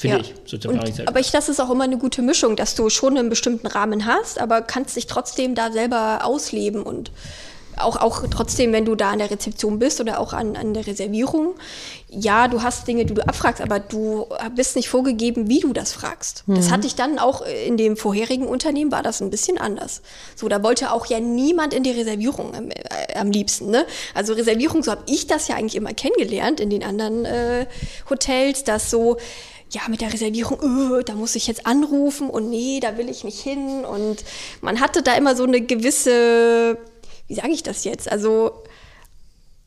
[0.00, 0.22] Finde ja.
[0.22, 0.34] ich.
[0.46, 3.28] So und, aber ich, das ist auch immer eine gute Mischung, dass du schon einen
[3.28, 7.10] bestimmten Rahmen hast, aber kannst dich trotzdem da selber ausleben und
[7.76, 10.86] auch, auch trotzdem, wenn du da an der Rezeption bist oder auch an, an der
[10.86, 11.54] Reservierung,
[12.08, 14.26] ja, du hast Dinge, die du abfragst, aber du
[14.56, 16.44] bist nicht vorgegeben, wie du das fragst.
[16.46, 16.54] Mhm.
[16.54, 20.00] Das hatte ich dann auch in dem vorherigen Unternehmen, war das ein bisschen anders.
[20.34, 23.70] So, da wollte auch ja niemand in die Reservierung am, äh, am liebsten.
[23.70, 23.84] Ne?
[24.14, 27.66] Also Reservierung, so habe ich das ja eigentlich immer kennengelernt in den anderen äh,
[28.08, 29.18] Hotels, dass so,
[29.70, 33.24] ja, mit der Reservierung, öh, da muss ich jetzt anrufen und nee, da will ich
[33.24, 33.84] nicht hin.
[33.84, 34.24] Und
[34.60, 36.78] man hatte da immer so eine gewisse,
[37.28, 38.10] wie sage ich das jetzt?
[38.10, 38.62] Also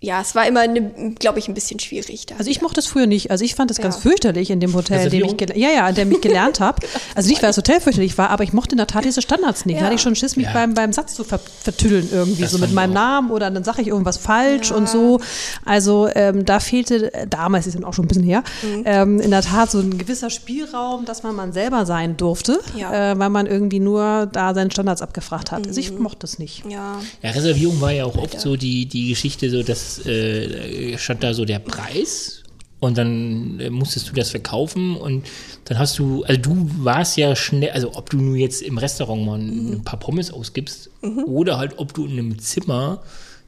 [0.03, 2.25] ja, es war immer, glaube ich, ein bisschen schwierig.
[2.25, 2.35] Da.
[2.37, 3.31] Also ich mochte es früher nicht.
[3.31, 5.95] Also ich fand es ganz fürchterlich in dem Hotel, in dem ich, ja, ja, in
[5.95, 6.85] dem ich gelernt habe.
[7.15, 9.65] Also nicht, weil das Hotel fürchterlich war, aber ich mochte in der Tat diese Standards
[9.65, 9.75] nicht.
[9.77, 9.85] Da Ja.
[9.85, 10.53] hatte ich schon Schiss, mich Ja.
[10.53, 12.95] beim, beim Satz zu ver vertüddeln irgendwie, Das so mit meinem auch.
[12.95, 15.19] Namen oder dann sage ich irgendwas falsch und so.
[15.63, 18.83] Also ähm, da fehlte, damals ist dann auch schon ein bisschen her, Mhm.
[18.85, 23.11] ähm, in der Tat so ein gewisser Spielraum, dass man man selber sein durfte, Ja.
[23.13, 25.67] äh, weil man irgendwie nur da seine Standards abgefragt hat.
[25.67, 26.01] Also ich Mhm.
[26.01, 26.63] mochte es nicht.
[26.69, 26.99] ja.
[27.21, 31.33] Ja, Reservierung war ja auch oft so die, die Geschichte, so dass äh, stand da
[31.33, 32.43] so der Preis
[32.79, 35.25] und dann äh, musstest du das verkaufen und
[35.65, 39.25] dann hast du, also du warst ja schnell, also ob du nur jetzt im Restaurant
[39.25, 40.89] mal ein, ein paar Pommes ausgibst
[41.25, 43.01] oder halt ob du in einem Zimmer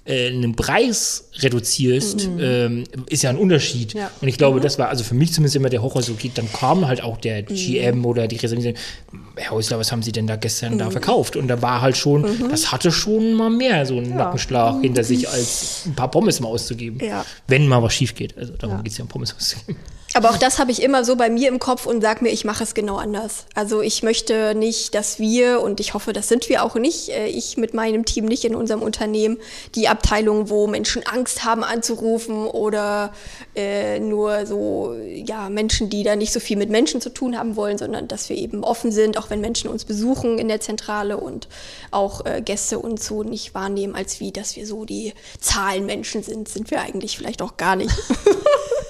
[0.05, 3.93] äh, einen Preis reduzierst, ähm, ist ja ein Unterschied.
[3.93, 4.11] Ja.
[4.21, 6.51] Und ich glaube, das war also für mich zumindest immer der Horror, so okay, dann
[6.51, 7.55] kam halt auch der Mhm.
[7.55, 8.75] GM oder die Reservierung,
[9.35, 10.77] Herr Häusler, was haben Sie denn da gestern Mhm.
[10.79, 11.35] da verkauft?
[11.35, 15.27] Und da war halt schon, das hatte schon mal mehr so einen Nackenschlag hinter sich,
[15.27, 16.99] als ein paar Pommes mal auszugeben.
[17.05, 17.25] Ja.
[17.47, 18.37] Wenn mal was schief geht.
[18.37, 19.77] Also darum geht es ja um Pommes auszugeben.
[20.15, 22.45] Aber auch das habe ich immer so bei mir im Kopf und sag mir, ich
[22.45, 23.47] mache es genau anders.
[23.53, 27.27] Also ich möchte nicht, dass wir, und ich hoffe, das sind wir auch nicht, äh,
[27.27, 29.37] ich mit meinem Team nicht in unserem Unternehmen,
[29.75, 33.11] die Abteilung, wo Menschen Angst haben anzurufen oder
[33.57, 37.57] äh, nur so, ja, Menschen, die da nicht so viel mit Menschen zu tun haben
[37.57, 41.17] wollen, sondern dass wir eben offen sind, auch wenn Menschen uns besuchen in der Zentrale
[41.17, 41.49] und
[41.91, 46.47] auch äh, Gäste uns so nicht wahrnehmen, als wie, dass wir so die Zahlenmenschen sind,
[46.47, 47.91] sind wir eigentlich vielleicht auch gar nicht.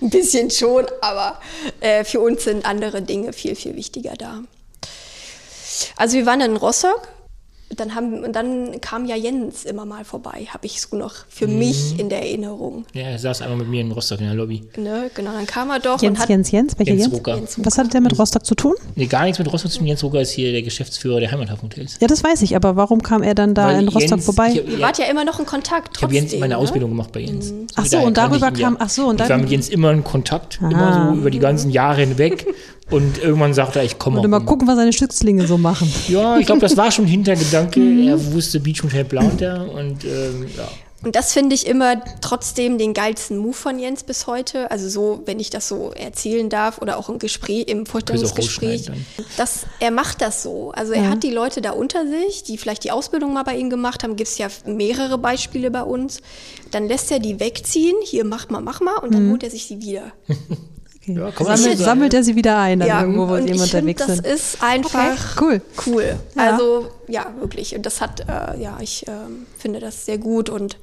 [0.00, 1.40] Ein bisschen schon, aber
[1.80, 4.42] äh, für uns sind andere Dinge viel, viel wichtiger da.
[5.96, 7.08] Also wir waren in Rostock.
[7.76, 11.46] Dann, haben, und dann kam ja Jens immer mal vorbei, habe ich so noch für
[11.46, 12.84] mich in der Erinnerung.
[12.94, 14.64] Ja, er saß einmal mit mir in Rostock in der Lobby.
[14.76, 15.08] Ne?
[15.14, 17.26] Genau, dann kam er doch und Jens, hat Jens, Jens, welcher Jens Jens?
[17.56, 18.74] Jens Was hat der mit Rostock zu tun?
[18.96, 19.86] Nee, gar nichts mit Rostock zu tun.
[19.86, 21.98] Jens Rucker ist hier der Geschäftsführer der Heimathafenhotels.
[22.00, 24.48] Ja, das weiß ich, aber warum kam er dann da Weil in Rostock Jens- vorbei?
[24.52, 25.96] ich- Ihr wart ja immer noch in Kontakt.
[25.96, 26.58] Ich habe Jens trotzdem, meine ne?
[26.58, 27.54] Ausbildung gemacht bei Jens.
[27.76, 28.64] Ach so, und darüber ihn ja.
[28.66, 30.70] kam- ach so, und ich war mit Jens immer in Kontakt, Ah.
[30.70, 32.46] immer so über die ganzen Jahre hinweg.
[32.90, 34.30] Und irgendwann sagte er, ich komme Und auch.
[34.30, 35.90] mal gucken, was seine Stützlinge so machen.
[36.08, 37.78] Ja, ich glaube, das war schon Hintergedanke.
[37.78, 38.08] Mhm.
[38.08, 40.68] Er wusste, Beach Hotel plant er und ähm, ja.
[41.02, 44.70] Und das finde ich immer trotzdem den geilsten Move von Jens bis heute.
[44.70, 48.90] Also so, wenn ich das so erzählen darf oder auch im Gespräch, im Vorstellungsgespräch,
[49.38, 50.72] dass er macht das so.
[50.72, 53.70] Also er hat die Leute da unter sich, die vielleicht die Ausbildung mal bei ihm
[53.70, 56.20] gemacht haben, gibt es ja mehrere Beispiele bei uns.
[56.70, 59.64] Dann lässt er die wegziehen, hier mach mal, mach mal, und dann holt er sich
[59.64, 60.12] sie wieder.
[61.02, 61.14] Okay.
[61.18, 64.06] Ja, sammelt, so sammelt er sie wieder ein, dann irgendwo, wo sie unterwegs finde, das
[64.16, 64.26] sind.
[64.26, 65.62] ist einfach Okay, cool.
[65.86, 66.16] cool.
[66.36, 66.52] Ja.
[66.52, 67.74] Also ja, wirklich.
[67.74, 70.76] Und das hat, äh, ja, ich ähm, finde das sehr gut und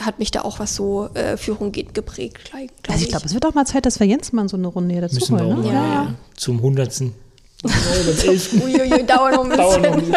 [0.00, 2.50] hat mich da auch, was so äh, Führung geht, geprägt.
[2.50, 4.66] glaub Also ich glaube, es wird auch mal Zeit, dass wir Jens mal so eine
[4.68, 5.60] Runde hier dazu müssen holen.
[5.62, 5.72] Ne?
[5.72, 6.14] ja.
[6.36, 7.14] zum Hundertsten.
[7.64, 7.70] Ja.
[8.64, 10.14] Uiuiui, dauert noch ein bisschen.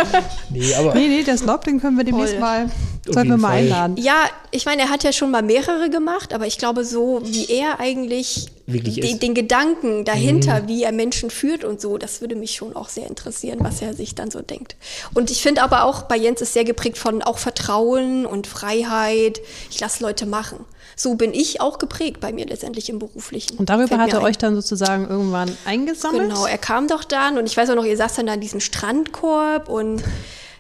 [0.50, 2.40] Nee, aber Nee, nee, das Log, den können wir demnächst Voll.
[2.42, 3.58] mal, Auf sollten wir mal Fall.
[3.60, 3.98] einladen.
[3.98, 7.46] Ja, ich meine, er hat ja schon mal mehrere gemacht, aber ich glaube, so wie
[7.48, 9.14] er eigentlich Wirklich den, ist.
[9.14, 9.20] Mhm.
[9.20, 13.08] den Gedanken dahinter, wie er Menschen führt und so, das würde mich schon auch sehr
[13.08, 14.76] interessieren, was er sich dann so denkt.
[15.14, 19.42] Und ich finde aber auch, bei Jens ist sehr geprägt von auch Vertrauen und Freiheit.
[19.70, 20.66] Ich lasse Leute machen.
[20.96, 23.58] So bin ich auch geprägt bei mir letztendlich im Beruflichen.
[23.58, 24.26] Und darüber Fällt hat er ein.
[24.26, 26.30] euch dann sozusagen irgendwann eingesammelt?
[26.30, 28.42] Genau, er kam doch dann und ich weiß auch noch, ihr saß dann da in
[28.42, 30.04] diesem Strandkorb und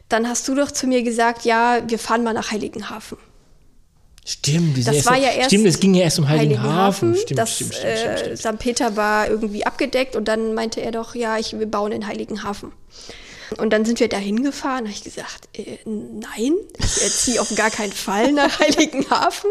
[0.07, 3.17] dann hast du doch zu mir gesagt, ja, wir fahren mal nach Heiligenhafen.
[4.33, 7.09] Stimmt, diese Das war ja erst stimmt, es ging ja erst um Heiligenhafen.
[7.09, 7.15] Heiligenhafen.
[7.15, 8.55] Stimmt, das stimmt, stimmt, stimmt, äh, stimmt.
[8.55, 8.59] St.
[8.59, 12.71] Peter war irgendwie abgedeckt und dann meinte er doch, ja, ich, wir bauen in Heiligenhafen.
[13.57, 17.53] Und dann sind wir da hingefahren, habe ich gesagt, äh, nein, ich äh, ziehe auf
[17.55, 19.49] gar keinen Fall nach Heiligenhafen.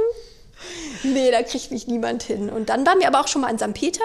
[1.03, 2.49] Nee, da kriegt mich niemand hin.
[2.49, 3.74] Und dann waren wir aber auch schon mal in St.
[3.74, 4.05] Peter.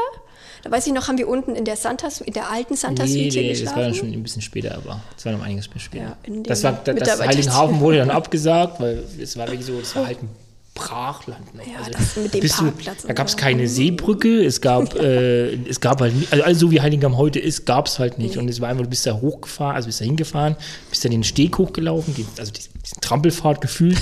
[0.64, 3.30] Da weiß ich noch, haben wir unten in der Santa, in der alten Santa Nee,
[3.30, 3.76] Suite nee, das geschlafen.
[3.78, 6.04] war dann schon ein bisschen später, aber das war noch einiges später.
[6.06, 9.94] Ja, das war, das, das Heiligenhafen wurde dann abgesagt, weil es war wirklich so, es
[9.96, 10.30] war halt ein
[10.76, 11.64] Brachland noch.
[11.66, 15.54] Ja, das mit dem bist du, Parkplatz da gab es keine Seebrücke, es gab, äh,
[15.70, 18.38] es gab halt, nie- also alles so wie Heiligenhafen heute ist, gab es halt nicht.
[18.38, 20.56] Und es war einfach, du bist da hochgefahren, also bist da hingefahren,
[20.90, 23.98] bist dann den Steg hochgelaufen, die, also diesen diesen Trampelfahrt gefühlt.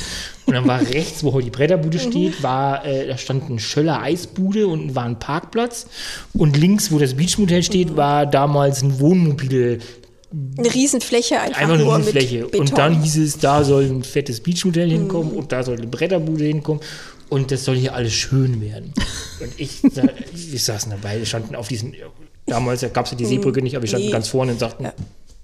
[0.47, 2.09] Und dann war rechts, wo heute die Bretterbude Mhm.
[2.11, 5.86] steht, war, äh, da stand ein Schöller Eisbude und war ein Parkplatz.
[6.34, 7.63] Und links, wo das Beachmotel Mhm.
[7.63, 9.78] steht, war damals ein Wohnmobile
[10.57, 12.36] Eine Riesenfläche einfach, Einfach eine nur Riesenfläche.
[12.43, 12.67] mit Beton.
[12.67, 14.91] Und dann hieß es, da soll ein fettes Beachmodell Mhm.
[14.91, 16.82] hinkommen und da soll eine Bretterbude hinkommen.
[17.29, 18.93] Und das soll hier alles schön werden.
[19.39, 20.03] Und ich, sa-
[20.34, 21.95] ich saßen dabei, wir standen auf diesen,
[22.45, 24.09] damals gab es ja die Seebrücke nicht, aber wir standen Mhm.
[24.09, 24.13] Nee.
[24.13, 24.88] ganz vorne und sagten,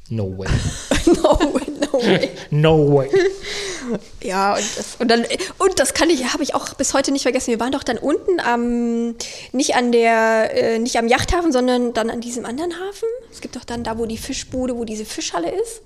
[0.09, 0.47] no way,
[1.05, 1.53] no, no
[2.01, 2.29] way.
[2.51, 3.09] no way.
[4.21, 5.25] Ja, und das, und dann,
[5.57, 7.51] und das kann ich, habe ich auch bis heute nicht vergessen.
[7.51, 9.15] Wir waren doch dann unten am,
[9.51, 13.07] nicht an der, äh, nicht am Yachthafen, sondern dann an diesem anderen Hafen.
[13.31, 15.81] Es gibt doch dann da, wo die Fischbude, wo diese Fischhalle ist.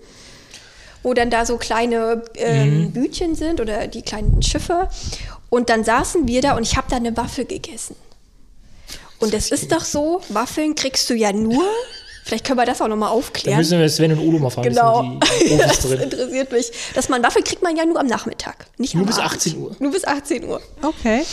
[1.03, 2.91] wo dann da so kleine ähm, mhm.
[2.91, 4.87] Bütchen sind oder die kleinen Schiffe.
[5.49, 7.95] Und dann saßen wir da und ich habe da eine Waffel gegessen.
[9.19, 11.63] Und es ist doch so, Waffeln kriegst du ja nur
[12.23, 13.57] Vielleicht können wir das auch nochmal aufklären.
[13.57, 14.69] Da müssen wir Sven und Udo mal fragen.
[14.69, 15.19] Genau.
[15.57, 15.99] das drin.
[15.99, 16.71] interessiert mich.
[16.93, 18.67] Dass man Waffel kriegt man ja nur am Nachmittag.
[18.77, 19.33] Nicht nur bis Abend.
[19.33, 19.75] 18 Uhr.
[19.79, 20.61] Nur bis 18 Uhr.
[20.81, 21.23] Okay.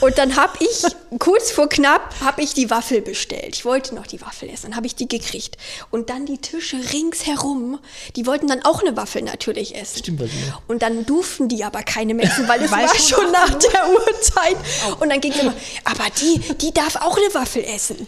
[0.00, 0.82] Und dann habe ich,
[1.18, 3.54] kurz vor knapp, habe ich die Waffel bestellt.
[3.54, 4.68] Ich wollte noch die Waffel essen.
[4.70, 5.56] Dann habe ich die gekriegt.
[5.90, 7.78] Und dann die Tische ringsherum,
[8.16, 9.98] die wollten dann auch eine Waffel natürlich essen.
[9.98, 10.30] Stimmt, was
[10.66, 14.56] Und dann durften die aber keine mehr essen, weil es war schon nach der Uhrzeit.
[15.00, 18.06] Und dann ging es immer, aber die, die darf auch eine Waffel essen.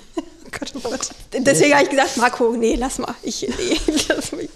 [0.53, 1.11] Gott, oh Gott.
[1.33, 3.15] Deswegen habe ich gesagt, Marco, nee, lass mal.
[3.23, 4.49] Ich, nee, lass mich.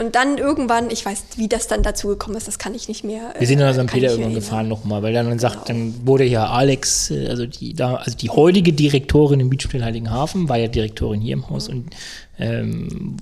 [0.00, 3.04] Und dann irgendwann, ich weiß, wie das dann dazu gekommen ist, das kann ich nicht
[3.04, 3.34] mehr.
[3.38, 3.92] Wir sind dann nach St.
[3.92, 5.80] Peter irgendwann gefahren nochmal, weil dann sagt, genau.
[5.80, 10.48] dann wurde ja Alex, äh, also die da, also die heutige Direktorin im Beachspiel Heiligenhafen,
[10.48, 11.90] war ja Direktorin hier im Haus und
[12.38, 13.18] ähm,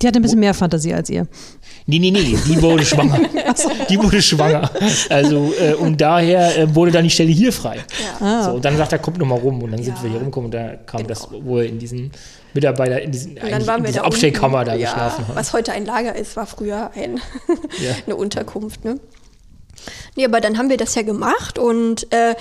[0.00, 1.28] die hat ein bisschen mehr Fantasie als ihr.
[1.88, 3.20] Nee, nee, nee, die wurde schwanger.
[3.88, 4.68] Die wurde schwanger.
[5.08, 7.76] Also, äh, und daher äh, wurde dann die Stelle hier frei.
[8.20, 8.26] Ja.
[8.26, 8.42] Ah.
[8.42, 9.62] So, und dann sagt er, kommt noch mal rum.
[9.62, 9.86] Und dann ja.
[9.86, 11.08] sind wir hier rumgekommen und da kam genau.
[11.08, 12.10] das, wo er in diesen
[12.54, 15.36] Mitarbeiter, in diesen in diese Abstellkammer da ja, geschlafen hat.
[15.36, 17.20] Was heute ein Lager ist, war früher ein,
[18.06, 18.84] eine Unterkunft.
[18.84, 18.98] Ne?
[20.16, 22.34] Nee, aber dann haben wir das ja gemacht und äh,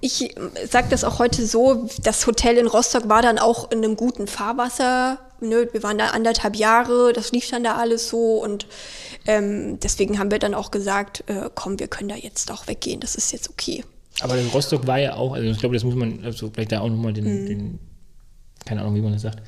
[0.00, 0.34] ich
[0.70, 4.28] sage das auch heute so, das Hotel in Rostock war dann auch in einem guten
[4.28, 5.18] Fahrwasser.
[5.40, 5.68] Ne?
[5.72, 8.66] Wir waren da anderthalb Jahre, das lief dann da alles so und
[9.26, 13.00] ähm, deswegen haben wir dann auch gesagt, äh, komm, wir können da jetzt auch weggehen,
[13.00, 13.84] das ist jetzt okay.
[14.20, 16.80] Aber in Rostock war ja auch, also ich glaube, das muss man, also vielleicht da
[16.80, 17.46] auch nochmal den, mhm.
[17.46, 17.78] den,
[18.64, 19.42] keine Ahnung, wie man das sagt,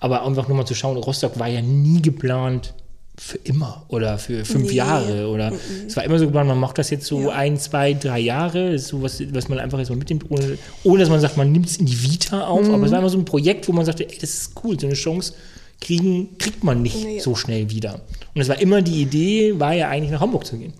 [0.00, 2.74] aber einfach nochmal zu schauen, Rostock war ja nie geplant,
[3.22, 4.76] für immer oder für fünf nee.
[4.76, 5.52] Jahre oder
[5.86, 7.28] es war immer so geplant, man macht das jetzt so ja.
[7.28, 10.56] ein, zwei, drei Jahre, das ist so was, was man einfach jetzt mal mitnimmt, ohne,
[10.84, 12.74] ohne dass man sagt, man nimmt es in die Vita auf, mhm.
[12.74, 14.86] aber es war immer so ein Projekt, wo man sagte, ey, das ist cool, so
[14.86, 15.34] eine Chance
[15.82, 17.18] kriegen, kriegt man nicht nee.
[17.20, 18.00] so schnell wieder.
[18.34, 20.72] Und es war immer die Idee, war ja eigentlich nach Hamburg zu gehen.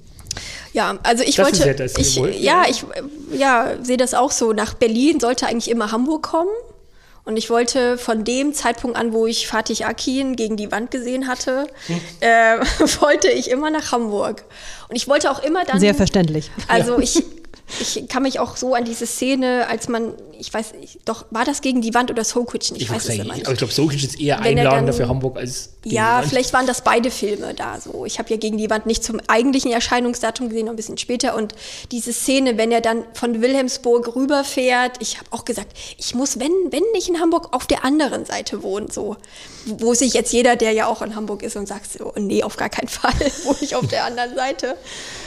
[0.72, 2.94] Ja, also ich das wollte, ja, ich, ja,
[3.32, 4.52] ich ja, sehe das auch so.
[4.52, 6.50] Nach Berlin sollte eigentlich immer Hamburg kommen.
[7.24, 11.28] Und ich wollte von dem Zeitpunkt an, wo ich Fatih Akin gegen die Wand gesehen
[11.28, 12.00] hatte, hm.
[12.20, 12.58] äh,
[13.00, 14.44] wollte ich immer nach Hamburg.
[14.88, 15.80] Und ich wollte auch immer dann.
[15.80, 16.50] Sehr verständlich.
[16.66, 17.00] Also ja.
[17.00, 17.22] ich,
[17.78, 20.72] ich kann mich auch so an diese Szene, als man, ich weiß,
[21.04, 22.76] doch, war das gegen die Wand oder Soul Kitchen?
[22.76, 23.46] Ich, ich weiß es immer nicht.
[23.46, 25.70] Aber ich glaube, Soul Kitchen ist eher einladender für Hamburg als.
[25.84, 28.04] Ja, vielleicht waren das beide Filme da so.
[28.04, 31.34] Ich habe ja gegen die Wand nicht zum eigentlichen Erscheinungsdatum gesehen, noch ein bisschen später.
[31.34, 31.54] Und
[31.90, 36.52] diese Szene, wenn er dann von Wilhelmsburg rüberfährt, ich habe auch gesagt, ich muss, wenn,
[36.70, 39.16] wenn nicht in Hamburg, auf der anderen Seite wohnen, so.
[39.66, 42.56] Wo sich jetzt jeder, der ja auch in Hamburg ist und sagt so, nee, auf
[42.56, 43.12] gar keinen Fall,
[43.44, 44.76] wohne ich auf der anderen Seite.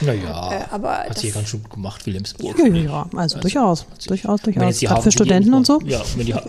[0.00, 2.33] Naja, äh, aber hat sie ganz gut gemacht, Wilhelmsburg.
[2.40, 4.80] Ja, ja also, also durchaus, durchaus, durchaus.
[4.80, 5.80] Gerade für Studenten und so.
[5.84, 6.42] Ja, wenn die ja,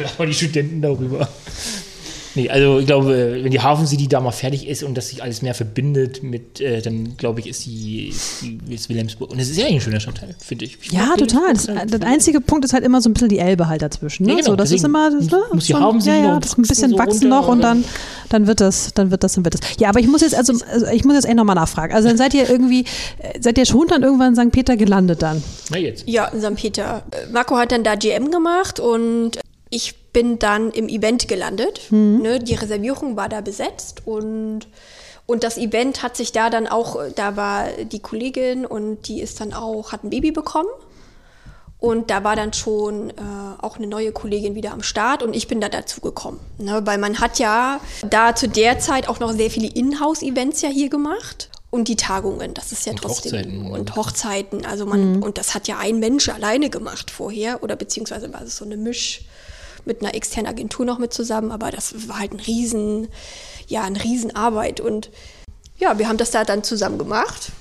[0.00, 1.28] lass mal die Studenten darüber.
[2.34, 5.42] Nee, also ich glaube, wenn die Hafencity da mal fertig ist und das sich alles
[5.42, 9.30] mehr verbindet mit, äh, dann glaube ich, ist die, ist die ist Wilhelmsburg.
[9.32, 10.78] Und es ist ja eigentlich ein schöner Stadtteil, finde ich.
[10.80, 10.92] ich.
[10.92, 11.52] Ja, total.
[11.52, 14.26] Das, der einzige Punkt ist halt immer so ein bisschen die Elbe halt dazwischen.
[14.26, 14.32] Ne?
[14.32, 14.50] Ja, genau.
[14.50, 15.40] so, das ist immer das, ne?
[15.52, 17.84] muss die Hafencity ja, ja, das ein bisschen so wachsen noch und dann,
[18.28, 19.60] dann wird das, dann wird das, dann wird das.
[19.78, 21.94] Ja, aber ich muss jetzt, also, also ich muss jetzt echt nochmal nachfragen.
[21.94, 22.84] Also dann seid ihr irgendwie,
[23.18, 24.52] äh, seid ihr schon dann irgendwann in St.
[24.52, 25.42] Peter gelandet dann?
[25.70, 26.08] Na jetzt.
[26.08, 26.54] Ja, in St.
[26.54, 27.02] Peter.
[27.32, 29.38] Marco hat dann da GM gemacht und
[29.70, 31.80] ich bin dann im Event gelandet.
[31.90, 32.20] Mhm.
[32.22, 34.66] Ne, die Reservierung war da besetzt und,
[35.26, 39.40] und das Event hat sich da dann auch, da war die Kollegin und die ist
[39.40, 40.68] dann auch, hat ein Baby bekommen.
[41.78, 43.14] Und da war dann schon äh,
[43.58, 46.38] auch eine neue Kollegin wieder am Start und ich bin da dazu gekommen.
[46.58, 46.82] Ne?
[46.84, 50.90] Weil man hat ja da zu der Zeit auch noch sehr viele Inhouse-Events ja hier
[50.90, 51.48] gemacht.
[51.70, 53.32] Und die Tagungen, das ist ja und trotzdem.
[53.32, 53.70] Hochzeiten.
[53.70, 54.66] Und Hochzeiten.
[54.66, 55.22] Also man, mhm.
[55.22, 58.76] und das hat ja ein Mensch alleine gemacht vorher, oder beziehungsweise war es so eine
[58.76, 59.22] Misch,
[59.86, 63.08] mit einer externen Agentur noch mit zusammen, aber das war halt ein riesen,
[63.66, 65.10] ja, eine Riesenarbeit und
[65.78, 67.52] ja, wir haben das da dann zusammen gemacht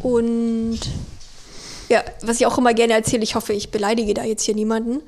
[0.00, 0.80] und
[1.88, 5.02] ja, was ich auch immer gerne erzähle, ich hoffe, ich beleidige da jetzt hier niemanden.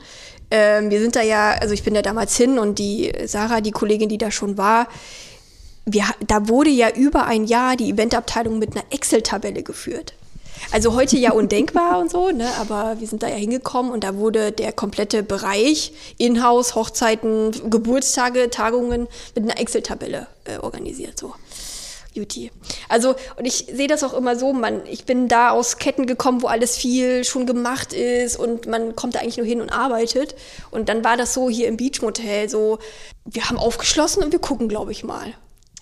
[0.51, 3.73] Ähm, wir sind da ja, also ich bin da damals hin und die Sarah, die
[3.73, 4.89] Kollegin, die da schon war,
[5.85, 10.15] wir, da wurde ja über ein Jahr die Eventabteilung mit einer Excel-Tabelle geführt.
[10.73, 12.49] Also heute ja undenkbar und so, ne?
[12.61, 18.51] aber wir sind da ja hingekommen und da wurde der komplette Bereich, Inhouse, Hochzeiten, Geburtstage,
[18.51, 21.19] Tagungen mit einer Excel-Tabelle äh, organisiert.
[21.19, 21.35] So.
[22.15, 22.51] Beauty.
[22.89, 26.43] Also, und ich sehe das auch immer so, man, ich bin da aus Ketten gekommen,
[26.43, 30.35] wo alles viel schon gemacht ist und man kommt da eigentlich nur hin und arbeitet.
[30.71, 32.79] Und dann war das so hier im Beach Motel so,
[33.25, 35.35] wir haben aufgeschlossen und wir gucken, glaube ich mal.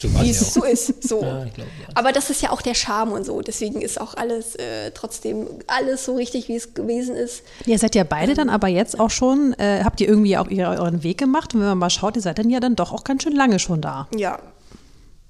[0.02, 1.02] Wie es ja so ist.
[1.08, 1.22] So.
[1.22, 1.86] Ja, ich glaub, ja.
[1.94, 3.40] Aber das ist ja auch der Charme und so.
[3.40, 7.42] Deswegen ist auch alles äh, trotzdem alles so richtig, wie es gewesen ist.
[7.64, 11.02] Ihr seid ja beide dann aber jetzt auch schon, äh, habt ihr irgendwie auch euren
[11.02, 11.54] Weg gemacht?
[11.54, 13.58] Und wenn man mal schaut, ihr seid dann ja dann doch auch ganz schön lange
[13.58, 14.06] schon da.
[14.16, 14.38] Ja,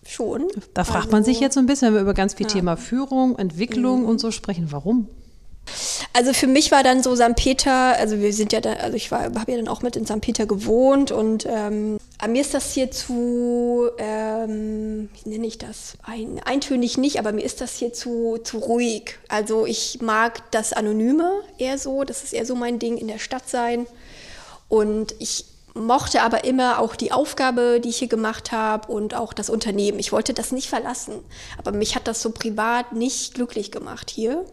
[0.06, 0.48] schon.
[0.74, 2.76] Da fragt man sich Also- jetzt so ein bisschen, wenn wir über ganz viel Thema
[2.76, 5.08] Führung, Entwicklung und so sprechen, warum?
[6.12, 7.34] Also für mich war dann so St.
[7.34, 10.20] Peter, also wir sind ja da, also ich habe ja dann auch mit in St.
[10.20, 15.98] Peter gewohnt und ähm, aber mir ist das hier zu, ähm, wie nenne ich das?
[16.02, 19.18] Ein, eintönig nicht, aber mir ist das hier zu, zu ruhig.
[19.28, 23.18] Also ich mag das Anonyme eher so, das ist eher so mein Ding, in der
[23.18, 23.86] Stadt sein.
[24.68, 25.44] Und ich
[25.74, 29.98] mochte aber immer auch die Aufgabe, die ich hier gemacht habe und auch das Unternehmen.
[29.98, 31.16] Ich wollte das nicht verlassen,
[31.58, 34.44] aber mich hat das so privat nicht glücklich gemacht hier.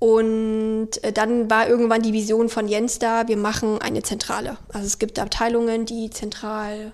[0.00, 4.56] Und äh, dann war irgendwann die Vision von Jens da, wir machen eine Zentrale.
[4.72, 6.92] Also es gibt Abteilungen, die zentral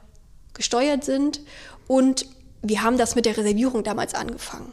[0.53, 1.41] gesteuert sind.
[1.87, 2.27] Und
[2.63, 4.73] wir haben das mit der Reservierung damals angefangen.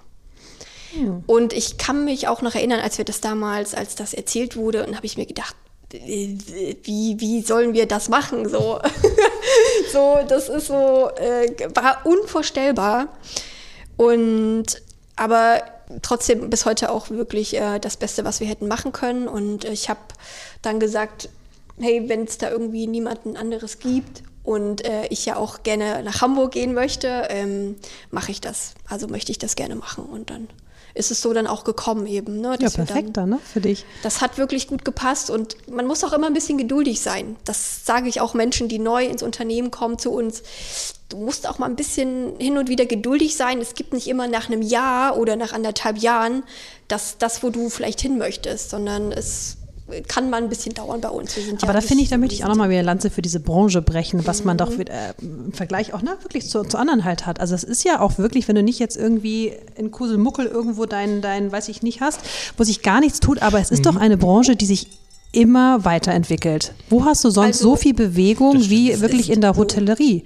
[1.26, 4.86] Und ich kann mich auch noch erinnern, als wir das damals, als das erzählt wurde,
[4.86, 5.56] und habe ich mir gedacht,
[5.92, 8.48] wie, wie sollen wir das machen?
[8.50, 8.80] So,
[9.92, 13.08] so das ist so, äh, war unvorstellbar.
[13.98, 14.82] Und
[15.16, 15.62] aber
[16.02, 19.28] trotzdem bis heute auch wirklich äh, das Beste, was wir hätten machen können.
[19.28, 20.00] Und ich habe
[20.62, 21.30] dann gesagt,
[21.80, 26.22] hey, wenn es da irgendwie niemanden anderes gibt und äh, ich ja auch gerne nach
[26.22, 27.76] Hamburg gehen möchte, ähm,
[28.12, 28.74] mache ich das.
[28.88, 30.06] Also möchte ich das gerne machen.
[30.06, 30.48] Und dann
[30.96, 32.40] ist es so dann auch gekommen eben.
[32.42, 33.86] Ne, Ja, perfekt dann dann, ne, für dich.
[34.04, 37.36] das hat wirklich gut gepasst und man muss auch immer ein bisschen geduldig sein.
[37.46, 40.44] Das sage ich auch Menschen, die neu ins Unternehmen kommen zu uns.
[41.10, 43.60] Du musst auch mal ein bisschen hin und wieder geduldig sein.
[43.60, 46.44] Es gibt nicht immer nach einem Jahr oder nach anderthalb Jahren
[46.88, 49.58] das, das wo du vielleicht hin möchtest, sondern es
[50.02, 51.36] kann mal ein bisschen dauern bei uns.
[51.36, 53.10] Wir sind Aber ja da finde ich, da möchte ich auch nochmal wieder eine Lanze
[53.10, 56.64] für diese Branche brechen, was man doch wieder, äh, im Vergleich auch ne, wirklich zu,
[56.64, 57.40] zu anderen halt hat.
[57.40, 61.22] Also es ist ja auch wirklich, wenn du nicht jetzt irgendwie in Kuselmuckel irgendwo dein,
[61.22, 62.20] dein, weiß ich nicht hast,
[62.58, 64.88] wo sich gar nichts tut, aber es ist doch eine Branche, die sich
[65.34, 66.74] immer weiterentwickelt.
[66.90, 69.56] Wo hast du sonst Also, so viel Bewegung wie wirklich in der.
[69.56, 70.24] Hotellerie?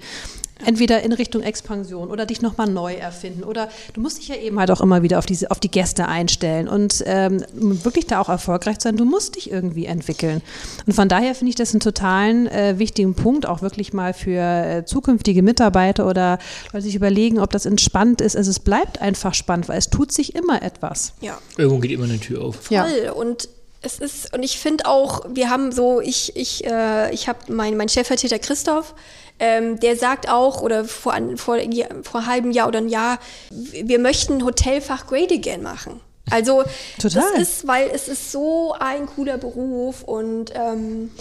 [0.66, 3.44] Entweder in Richtung Expansion oder dich nochmal neu erfinden.
[3.44, 6.08] Oder du musst dich ja eben halt auch immer wieder auf, diese, auf die Gäste
[6.08, 8.98] einstellen und ähm, um wirklich da auch erfolgreich sein.
[8.98, 10.42] Du musst dich irgendwie entwickeln.
[10.86, 14.42] Und von daher finde ich das einen totalen äh, wichtigen Punkt, auch wirklich mal für
[14.42, 16.40] äh, zukünftige Mitarbeiter oder
[16.74, 18.36] Leute sich überlegen, ob das entspannt ist.
[18.36, 21.14] Also es bleibt einfach spannend, weil es tut sich immer etwas.
[21.22, 21.38] Ja.
[21.58, 22.70] Irgendwo geht immer eine Tür auf.
[22.72, 22.86] Ja.
[22.86, 23.10] Voll.
[23.10, 23.50] Und
[23.82, 27.78] es ist, und ich finde auch, wir haben so, ich, ich, äh, ich habe mein,
[27.78, 28.96] mein Stellvertreter Christoph,
[29.40, 31.58] ähm, der sagt auch, oder vor, vor,
[32.04, 33.20] vor einem halben Jahr oder ein Jahr,
[33.50, 36.00] wir möchten Hotelfach Great Again machen.
[36.30, 36.64] Also
[37.00, 37.24] Total.
[37.32, 41.12] das ist, weil es ist so ein cooler Beruf und ähm,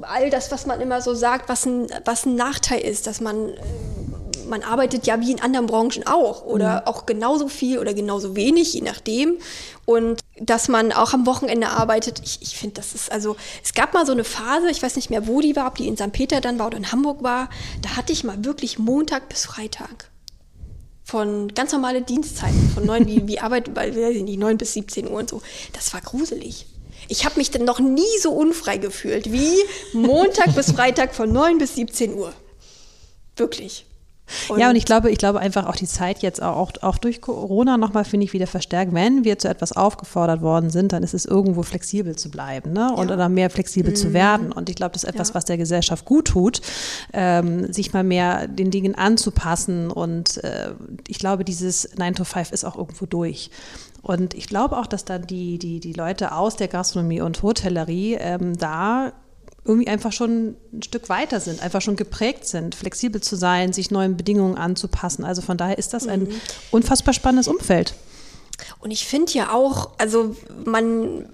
[0.00, 3.50] all das, was man immer so sagt, was ein, was ein Nachteil ist, dass man
[3.50, 3.60] äh,
[4.48, 8.74] man arbeitet ja wie in anderen Branchen auch oder auch genauso viel oder genauso wenig,
[8.74, 9.38] je nachdem.
[9.86, 13.94] Und dass man auch am Wochenende arbeitet, ich, ich finde, das ist, also es gab
[13.94, 16.12] mal so eine Phase, ich weiß nicht mehr, wo die war, ob die in St.
[16.12, 17.48] Peter dann war oder in Hamburg war,
[17.80, 20.10] da hatte ich mal wirklich Montag bis Freitag
[21.04, 24.74] von ganz normale Dienstzeiten, von neun, wie, wie Arbeit, weil, weiß ich nicht, 9 bis
[24.74, 25.42] 17 Uhr und so.
[25.72, 26.66] Das war gruselig.
[27.08, 29.50] Ich habe mich dann noch nie so unfrei gefühlt wie
[29.92, 32.32] Montag bis Freitag von 9 bis 17 Uhr.
[33.36, 33.86] Wirklich.
[34.56, 37.76] ja, und ich glaube, ich glaube einfach auch die Zeit jetzt auch, auch durch Corona
[37.76, 38.94] nochmal, finde ich, wieder verstärkt.
[38.94, 42.92] Wenn wir zu etwas aufgefordert worden sind, dann ist es irgendwo flexibel zu bleiben ne?
[42.94, 43.14] und Ja.
[43.14, 44.52] oder mehr flexibel zu werden.
[44.52, 45.34] Und ich glaube, das ist etwas, Ja.
[45.34, 46.60] was der Gesellschaft gut tut,
[47.12, 49.90] ähm, sich mal mehr den Dingen anzupassen.
[49.90, 50.72] Und äh,
[51.08, 53.50] ich glaube, dieses 9 to 5 ist auch irgendwo durch.
[54.02, 58.14] Und ich glaube auch, dass dann die, die, die Leute aus der Gastronomie und Hotellerie
[58.14, 59.12] ähm, da
[59.64, 63.92] irgendwie einfach schon ein Stück weiter sind, einfach schon geprägt sind, flexibel zu sein, sich
[63.92, 65.24] neuen Bedingungen anzupassen.
[65.24, 66.28] Also von daher ist das ein
[66.72, 67.94] unfassbar spannendes Umfeld.
[68.80, 70.34] Und ich finde ja auch, also
[70.64, 71.28] man,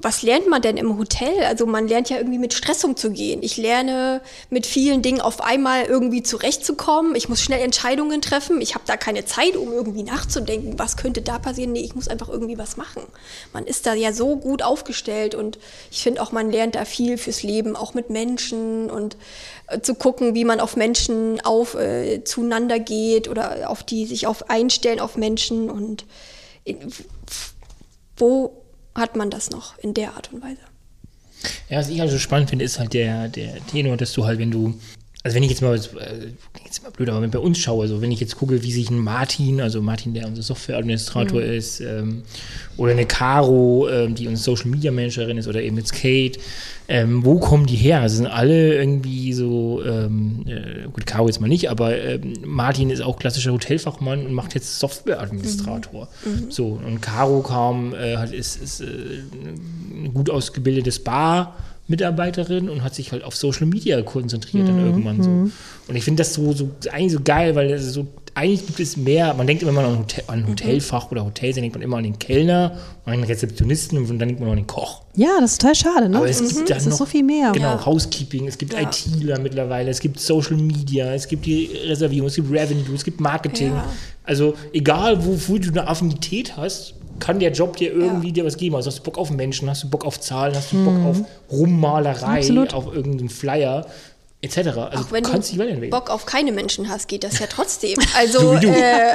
[0.00, 1.44] was lernt man denn im Hotel?
[1.44, 3.42] Also man lernt ja irgendwie mit Stress umzugehen.
[3.42, 4.20] Ich lerne
[4.50, 7.14] mit vielen Dingen auf einmal irgendwie zurechtzukommen.
[7.14, 8.60] Ich muss schnell Entscheidungen treffen.
[8.60, 11.72] Ich habe da keine Zeit, um irgendwie nachzudenken, was könnte da passieren.
[11.72, 13.02] Nee, ich muss einfach irgendwie was machen.
[13.52, 15.58] Man ist da ja so gut aufgestellt und
[15.90, 19.16] ich finde auch, man lernt da viel fürs Leben, auch mit Menschen und
[19.68, 24.26] äh, zu gucken, wie man auf Menschen auf äh, zueinander geht oder auf die sich
[24.26, 26.04] auf einstellen auf Menschen und
[26.64, 26.92] in,
[28.16, 28.61] wo
[28.94, 30.60] hat man das noch in der Art und Weise?
[31.68, 34.38] Ja, was ich halt so spannend finde, ist halt der, der Tenor, dass du halt,
[34.38, 34.78] wenn du
[35.24, 36.32] also wenn ich jetzt mal, äh,
[36.64, 38.72] jetzt mal blöd, aber wenn ich bei uns schaue, also wenn ich jetzt gucke, wie
[38.72, 41.52] sich ein Martin, also Martin, der unser Softwareadministrator mhm.
[41.52, 42.22] ist, ähm,
[42.76, 46.40] oder eine Caro, ähm, die unsere Social Media Managerin ist, oder eben jetzt Kate,
[46.88, 48.00] ähm, wo kommen die her?
[48.00, 52.90] Also sind alle irgendwie so, ähm, äh, gut, Caro jetzt mal nicht, aber ähm, Martin
[52.90, 56.08] ist auch klassischer Hotelfachmann und macht jetzt Softwareadministrator.
[56.24, 56.32] Mhm.
[56.32, 56.50] mhm.
[56.50, 61.54] So, und Caro kam, äh, hat, ist, ist äh, ein gut ausgebildetes Bar.
[61.92, 64.68] Mitarbeiterin und hat sich halt auf Social Media konzentriert mhm.
[64.68, 65.30] dann irgendwann so.
[65.30, 65.52] Mhm.
[65.88, 68.96] Und ich finde das so, so eigentlich so geil, weil das so, eigentlich gibt es
[68.96, 72.04] mehr, man denkt immer an, Hotel, an Hotelfach oder Hotels, dann denkt man immer an
[72.04, 75.02] den Kellner an den Rezeptionisten und dann denkt man an den Koch.
[75.16, 76.16] Ja, das ist total schade, ne?
[76.16, 76.48] Aber es mhm.
[76.48, 77.52] gibt dann noch, so viel mehr.
[77.52, 77.84] Genau, ja.
[77.84, 78.80] Housekeeping, es gibt ja.
[78.80, 83.20] ITler mittlerweile, es gibt Social Media, es gibt die Reservierung, es gibt Revenue, es gibt
[83.20, 83.72] Marketing.
[83.72, 83.84] Ja.
[84.24, 88.32] Also egal, wofür du eine Affinität hast, kann der Job dir irgendwie ja.
[88.32, 88.76] dir was geben.
[88.76, 91.06] Also hast du Bock auf Menschen, hast du Bock auf Zahlen, hast du Bock mhm.
[91.06, 92.74] auf Rummalerei, Absolut.
[92.74, 93.86] auf irgendeinen Flyer
[94.42, 94.58] etc.
[94.58, 97.96] Also auch wenn du, kannst du Bock auf keine Menschen hast, geht das ja trotzdem.
[98.14, 99.14] Also so äh,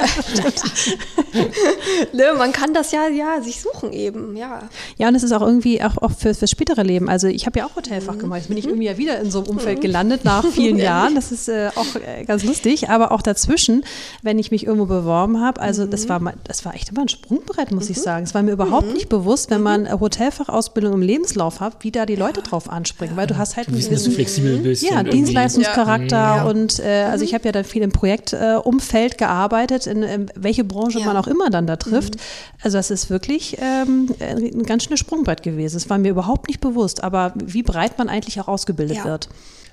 [2.12, 4.68] ne, man kann das ja, ja sich suchen eben, ja.
[4.96, 7.08] Ja, und es ist auch irgendwie auch, auch für, fürs spätere Leben.
[7.08, 8.18] Also ich habe ja auch Hotelfach mhm.
[8.18, 8.40] gemacht.
[8.40, 9.82] Jetzt bin ich irgendwie ja wieder in so einem Umfeld mhm.
[9.82, 11.14] gelandet nach vielen Jahren.
[11.14, 12.88] Das ist äh, auch äh, ganz lustig.
[12.88, 13.84] Aber auch dazwischen,
[14.22, 15.90] wenn ich mich irgendwo beworben habe, also mhm.
[15.90, 18.02] das war das war echt immer ein Sprungbrett, muss ich mhm.
[18.02, 18.24] sagen.
[18.24, 18.94] Es war mir überhaupt mhm.
[18.94, 23.26] nicht bewusst, wenn man Hotelfachausbildung im Lebenslauf hat, wie da die Leute drauf anspringen, weil
[23.26, 24.82] du hast halt du bist, dass du flexibel bist.
[24.82, 26.44] Ja, Dienstleistungscharakter ja.
[26.44, 30.64] und äh, also ich habe ja dann viel im Projektumfeld äh, gearbeitet, in, in, welche
[30.64, 31.06] Branche ja.
[31.06, 32.16] man auch immer dann da trifft.
[32.16, 32.20] Mhm.
[32.62, 35.76] Also das ist wirklich ähm, ein ganz schönes Sprungbrett gewesen.
[35.76, 39.04] Das war mir überhaupt nicht bewusst, aber wie breit man eigentlich auch ausgebildet ja.
[39.04, 39.28] wird.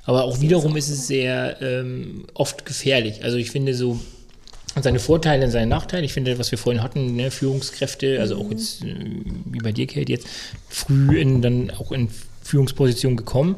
[0.06, 3.24] Aber auch wiederum ist es sehr ähm, oft gefährlich.
[3.24, 4.00] Also ich finde so,
[4.82, 6.06] seine Vorteile und seine Nachteile.
[6.06, 8.96] Ich finde, was wir vorhin hatten, ne, Führungskräfte, also auch jetzt, äh,
[9.46, 10.28] wie bei dir, Kate, jetzt
[10.70, 12.10] früh in, dann auch in
[12.41, 13.56] Führungsposition gekommen.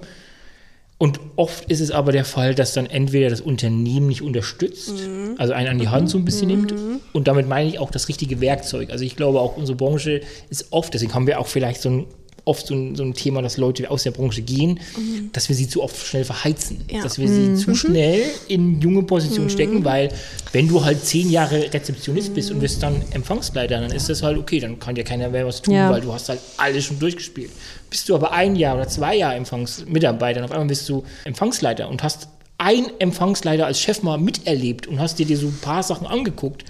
[0.99, 5.35] Und oft ist es aber der Fall, dass dann entweder das Unternehmen nicht unterstützt, mhm.
[5.37, 6.55] also einen an die Hand so ein bisschen mhm.
[6.55, 6.73] nimmt.
[7.13, 8.89] Und damit meine ich auch das richtige Werkzeug.
[8.89, 12.05] Also ich glaube auch unsere Branche ist oft, deswegen haben wir auch vielleicht so ein
[12.47, 15.29] oft so ein, so ein, Thema, dass Leute aus der Branche gehen, mhm.
[15.33, 16.85] dass wir sie zu oft schnell verheizen.
[16.89, 17.03] Ja.
[17.03, 17.55] Dass wir mhm.
[17.55, 19.51] sie zu schnell in junge Positionen mhm.
[19.51, 20.09] stecken, weil
[20.53, 24.37] wenn du halt zehn Jahre Rezeptionist bist und wirst dann Empfangsleiter, dann ist das halt
[24.37, 25.89] okay, dann kann dir keiner mehr was tun, ja.
[25.89, 27.51] weil du hast halt alles schon durchgespielt.
[27.89, 31.89] Bist du aber ein Jahr oder zwei Jahre Empfangsmitarbeiter und auf einmal bist du Empfangsleiter
[31.89, 35.83] und hast ein Empfangsleiter als Chef mal miterlebt und hast dir, dir so ein paar
[35.83, 36.65] Sachen angeguckt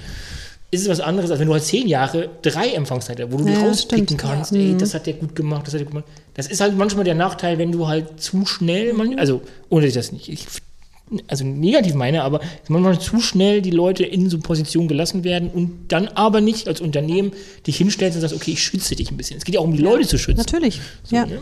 [0.69, 3.59] ist es was anderes, als wenn du halt zehn Jahre drei Empfangszeiten wo du ja,
[3.59, 4.59] rauspicken kannst, ja.
[4.59, 4.77] ey, mhm.
[4.77, 6.11] das hat der gut gemacht, das hat der gut gemacht.
[6.33, 9.89] Das ist halt manchmal der Nachteil, wenn du halt zu schnell, man, also ohne dass
[9.89, 10.45] ich das nicht, ich,
[11.27, 15.87] also negativ meine, aber manchmal zu schnell die Leute in so Positionen gelassen werden und
[15.87, 17.31] dann aber nicht als Unternehmen
[17.65, 19.37] dich hinstellst und sagst, okay, ich schütze dich ein bisschen.
[19.37, 20.39] Es geht ja auch um die Leute zu schützen.
[20.39, 21.25] Natürlich, so, ja.
[21.25, 21.39] Ne?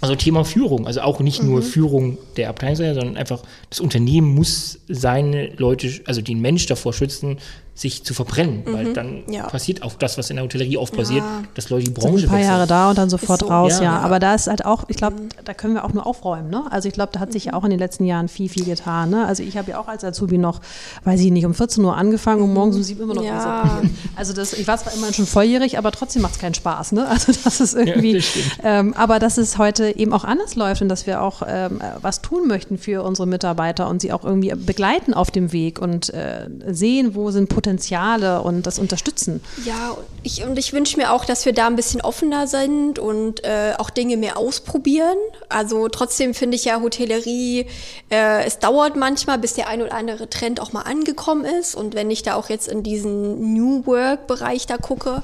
[0.00, 1.50] Also Thema Führung, also auch nicht mhm.
[1.50, 6.92] nur Führung der Abteilungsleiter, sondern einfach das Unternehmen muss seine Leute, also den Mensch davor
[6.92, 7.38] schützen,
[7.74, 8.72] sich zu verbrennen, mhm.
[8.72, 9.48] weil dann ja.
[9.48, 11.42] passiert auch das, was in der Hotellerie oft passiert, ja.
[11.54, 12.52] dass Leute die Branche Sind ein paar wechseln.
[12.52, 13.46] Jahre da und dann sofort so.
[13.48, 15.28] raus, ja, ja, Aber da ist halt auch, ich glaube, mhm.
[15.44, 16.50] da können wir auch nur aufräumen.
[16.50, 16.62] Ne?
[16.70, 17.58] Also ich glaube, da hat sich ja mhm.
[17.58, 19.10] auch in den letzten Jahren viel, viel getan.
[19.10, 19.26] Ne?
[19.26, 20.60] Also ich habe ja auch als Azubi noch,
[21.02, 23.82] weiß ich nicht, um 14 Uhr angefangen und morgens um 7 immer noch ja.
[24.14, 26.92] Also das, ich war zwar immer schon volljährig, aber trotzdem macht es keinen Spaß.
[26.92, 27.08] Ne?
[27.14, 28.24] Also das ist irgendwie, das
[28.62, 32.22] ähm, aber dass es heute eben auch anders läuft und dass wir auch ähm, was
[32.22, 36.48] tun möchten für unsere Mitarbeiter und sie auch irgendwie begleiten auf dem Weg und äh,
[36.66, 39.42] sehen, wo sind Potenziale und das unterstützen.
[39.64, 43.44] Ja, ich, und ich wünsche mir auch, dass wir da ein bisschen offener sind und
[43.44, 45.16] äh, auch Dinge mehr ausprobieren.
[45.48, 47.66] Also trotzdem finde ich ja Hotellerie,
[48.10, 51.74] äh, es dauert manchmal, bis der ein oder andere Trend auch mal angekommen ist.
[51.74, 55.22] Und wenn ich da auch jetzt in diesen New Work-Bereich da gucke,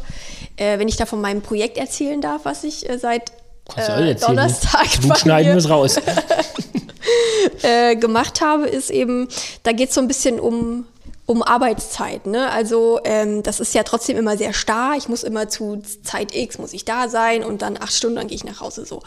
[0.57, 3.32] äh, wenn ich da von meinem Projekt erzählen darf, was ich äh, seit
[3.76, 4.86] äh, Donnerstag
[5.18, 5.97] schneiden wir es raus.
[7.62, 9.28] äh, gemacht habe, ist eben,
[9.62, 10.86] da geht es so ein bisschen um
[11.31, 12.26] um Arbeitszeit.
[12.26, 12.51] Ne?
[12.51, 14.97] Also ähm, das ist ja trotzdem immer sehr starr.
[14.97, 18.26] Ich muss immer zu Zeit X muss ich da sein und dann acht Stunden, dann
[18.26, 19.01] gehe ich nach Hause so.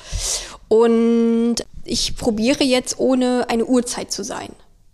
[0.70, 4.54] Und ich probiere jetzt ohne eine Uhrzeit zu sein.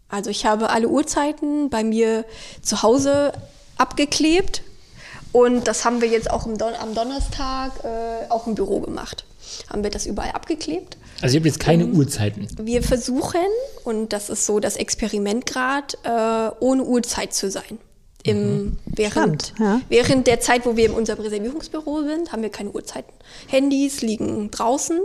[0.10, 2.26] Also ich habe alle Uhrzeiten bei mir
[2.64, 3.32] zu Hause
[3.78, 4.64] abgeklebt
[5.32, 9.24] und das haben wir jetzt auch Don am Donnerstag äh, auch im Büro gemacht.
[9.70, 10.98] Haben wir das überall abgeklebt.
[11.22, 12.48] Also ihr habt jetzt keine um, Uhrzeiten.
[12.62, 13.42] Wir versuchen,
[13.84, 17.80] und das ist so das Experiment gerade, äh, ohne Uhrzeit zu sein.
[18.24, 18.78] Im, mhm.
[18.86, 19.82] während, Spannend, ja.
[19.88, 23.14] während der Zeit, wo wir in unserem Reservierungsbüro sind, haben wir keine Uhrzeiten.
[23.48, 25.00] Handys liegen draußen.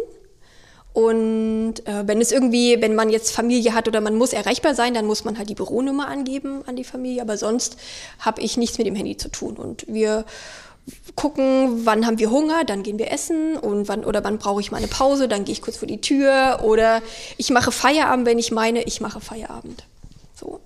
[0.93, 4.95] Und äh, wenn es irgendwie, wenn man jetzt Familie hat oder man muss erreichbar sein,
[4.95, 7.23] dann muss man halt die Büronummer angeben an die Familie.
[7.23, 7.77] Aber sonst
[8.21, 9.57] habe ich nichts mit dem Handy zu tun.
[9.57, 10.25] Und wir
[11.16, 14.70] gucken, wann haben wir Hunger, dann gehen wir essen und wann oder wann brauche ich
[14.70, 17.03] mal eine Pause, dann gehe ich kurz vor die Tür oder
[17.37, 19.85] ich mache Feierabend, wenn ich meine, ich mache Feierabend.
[20.35, 20.61] So.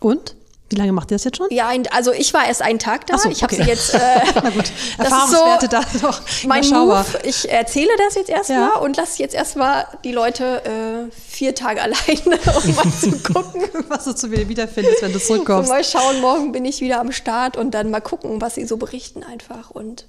[0.00, 0.36] Und?
[0.70, 1.48] Wie lange macht ihr das jetzt schon?
[1.50, 3.18] Ja, also ich war erst einen Tag da.
[3.18, 3.64] So, ich habe okay.
[3.64, 3.94] sie jetzt.
[4.00, 6.20] Äh, Na gut, das ist Erfahrungswerte so da doch.
[6.46, 6.68] mein.
[6.68, 7.04] Move.
[7.24, 8.76] Ich erzähle das jetzt erstmal Ja.
[8.76, 13.62] und lasse jetzt erstmal die Leute äh, vier Tage alleine, um mal zu gucken.
[13.88, 15.68] Was du zu mir wiederfindest, wenn du So, zurückkommst.
[15.68, 18.76] mal schauen, morgen bin ich wieder am Start und dann mal gucken, was sie so
[18.76, 19.70] berichten einfach.
[19.70, 20.06] Und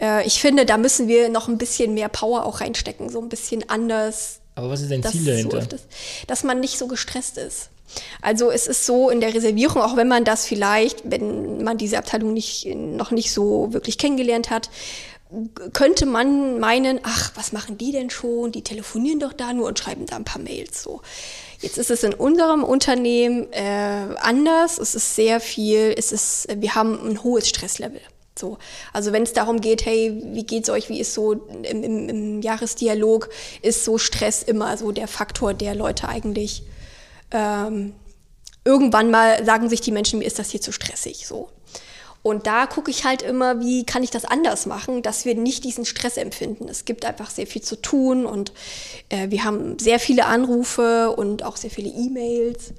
[0.00, 3.28] äh, ich finde, da müssen wir noch ein bisschen mehr Power auch reinstecken, so ein
[3.28, 5.58] bisschen anders Aber was ist dein das Ziel so dahinter?
[5.58, 5.80] öfters,
[6.28, 7.68] dass man nicht so gestresst ist.
[8.20, 11.98] Also es ist so in der Reservierung, auch wenn man das vielleicht, wenn man diese
[11.98, 14.70] Abteilung nicht, noch nicht so wirklich kennengelernt hat,
[15.72, 18.52] könnte man meinen, ach, was machen die denn schon?
[18.52, 21.00] Die telefonieren doch da nur und schreiben da ein paar Mails so.
[21.60, 24.78] Jetzt ist es in unserem Unternehmen äh, anders.
[24.78, 28.00] Es ist sehr viel, es ist, wir haben ein hohes Stresslevel.
[28.38, 28.58] So.
[28.92, 32.42] Also wenn es darum geht, hey, wie geht's euch, wie ist so im, im, im
[32.42, 33.30] Jahresdialog,
[33.62, 36.64] ist so Stress immer so der Faktor, der Leute eigentlich
[37.32, 37.94] ähm,
[38.64, 41.26] irgendwann mal sagen sich die Menschen, mir ist das hier zu stressig.
[41.26, 41.50] So.
[42.22, 45.64] Und da gucke ich halt immer, wie kann ich das anders machen, dass wir nicht
[45.64, 46.68] diesen Stress empfinden.
[46.68, 48.52] Es gibt einfach sehr viel zu tun und
[49.08, 52.74] äh, wir haben sehr viele Anrufe und auch sehr viele E-Mails.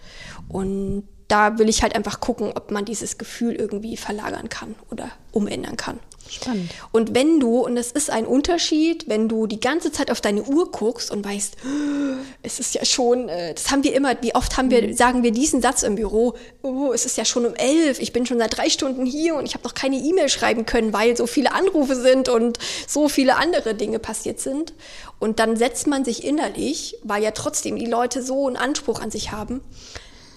[0.48, 5.12] Und da will ich halt einfach gucken, ob man dieses Gefühl irgendwie verlagern kann oder
[5.32, 6.00] umändern kann.
[6.34, 6.72] Spannend.
[6.92, 10.44] Und wenn du, und es ist ein Unterschied, wenn du die ganze Zeit auf deine
[10.44, 11.58] Uhr guckst und weißt,
[12.44, 15.32] es ist ja schon, äh, das haben wir immer, wie oft haben wir, sagen wir
[15.32, 18.58] diesen Satz im Büro, oh, es ist ja schon um elf, ich bin schon seit
[18.58, 21.96] drei Stunden hier und ich habe noch keine E-Mail schreiben können, weil so viele Anrufe
[21.96, 24.74] sind und so viele andere Dinge passiert sind.
[25.20, 29.12] Und dann setzt man sich innerlich, weil ja trotzdem die Leute so einen Anspruch an
[29.12, 29.62] sich haben,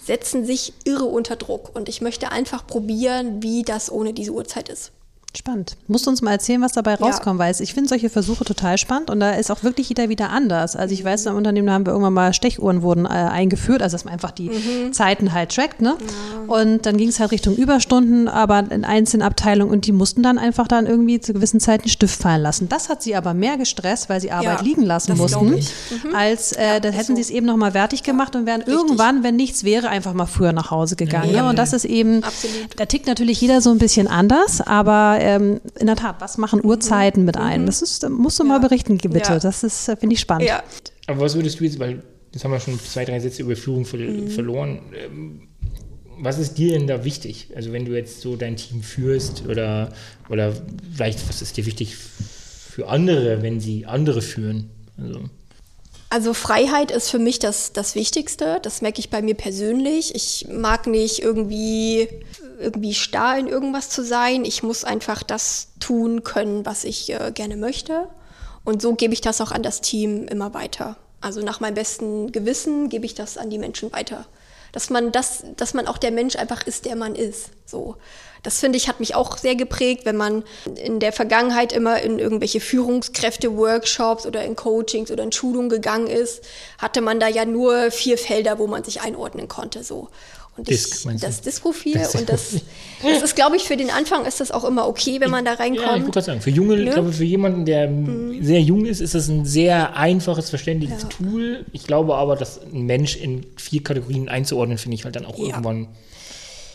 [0.04, 1.74] setzen sich irre unter Druck.
[1.74, 4.92] Und ich möchte einfach probieren, wie das ohne diese Uhrzeit ist.
[5.36, 5.76] Spannend.
[5.86, 9.10] Musst du uns mal erzählen, was dabei rauskommt, weil ich finde solche Versuche total spannend
[9.10, 10.76] und da ist auch wirklich jeder wieder anders.
[10.76, 13.94] Also ich weiß, im Unternehmen da haben wir irgendwann mal Stechuhren wurden äh, eingeführt, also
[13.94, 14.50] dass man einfach die
[14.92, 15.96] Zeiten halt trackt, ne?
[16.46, 20.38] Und dann ging es halt Richtung Überstunden, aber in einzelnen Abteilungen und die mussten dann
[20.38, 22.68] einfach dann irgendwie zu gewissen Zeiten einen Stift fallen lassen.
[22.68, 25.70] Das hat sie aber mehr gestresst, weil sie Arbeit Ja, liegen lassen mussten, ich.
[26.14, 27.14] als äh, da ist hätten so.
[27.16, 30.52] sie es eben nochmal fertig gemacht und wären irgendwann, wenn nichts wäre, einfach mal früher
[30.52, 31.32] nach Hause gegangen.
[31.32, 31.44] Ne?
[31.46, 32.68] Und das ist eben, Absolut.
[32.76, 36.64] da tickt natürlich jeder so ein bisschen anders, aber ähm, in der Tat, was machen
[36.64, 37.66] Uhrzeiten mit ein?
[37.66, 39.18] Das ist, da musst du mal berichten, bitte.
[39.32, 39.38] Ja.
[39.38, 40.48] Das ist, äh, finde ich spannend.
[40.48, 40.62] Ja,
[41.06, 42.02] Aber was würdest du jetzt, weil
[42.32, 44.28] jetzt haben wir schon zwei, drei Sätze über Führung ver Mhm.
[44.28, 44.78] verloren.
[44.94, 45.48] Ähm,
[46.18, 47.48] was ist dir denn da wichtig?
[47.54, 49.92] Also wenn du jetzt so dein Team führst oder,
[50.30, 50.52] oder
[50.94, 54.70] vielleicht, was ist dir wichtig für andere, wenn sie andere führen?
[54.98, 55.20] Also,
[56.08, 58.60] Also Freiheit ist für mich das, das Wichtigste.
[58.62, 60.14] Das merke ich bei mir persönlich.
[60.14, 62.08] Ich mag nicht irgendwie,
[62.60, 64.44] irgendwie starr in irgendwas zu sein.
[64.44, 68.08] Ich muss einfach das tun können, was ich äh, gerne möchte.
[68.64, 70.96] Und so gebe ich das auch an das Team immer weiter.
[71.20, 74.26] Also nach meinem besten Gewissen gebe ich das an die Menschen weiter.
[74.70, 77.50] Dass man das, dass man auch der Mensch einfach ist, der man ist.
[77.64, 77.96] So.
[78.46, 80.44] Das finde ich, hat mich auch sehr geprägt, wenn man
[80.84, 86.42] in der Vergangenheit immer in irgendwelche Führungskräfte-Workshops oder in Coachings oder in Schulungen gegangen ist,
[86.78, 89.82] hatte man da ja nur vier Felder, wo man sich einordnen konnte.
[89.82, 90.08] So.
[90.56, 92.54] Und ich, das Diskprofil Das und das,
[93.02, 95.50] das ist, glaube ich, für den Anfang ist das auch immer okay, wenn man da
[95.50, 96.12] ja, ich reinkommt.
[96.12, 96.90] gerade sagen, für junge, Ne?
[96.92, 97.90] glaube, für jemanden, der
[98.40, 101.08] sehr jung ist, ist das ein sehr einfaches, verständliches Ja.
[101.08, 101.66] Tool.
[101.72, 105.36] Ich glaube aber, dass ein Mensch in vier Kategorien einzuordnen, finde ich halt dann auch
[105.36, 105.46] Ja.
[105.48, 105.88] irgendwann.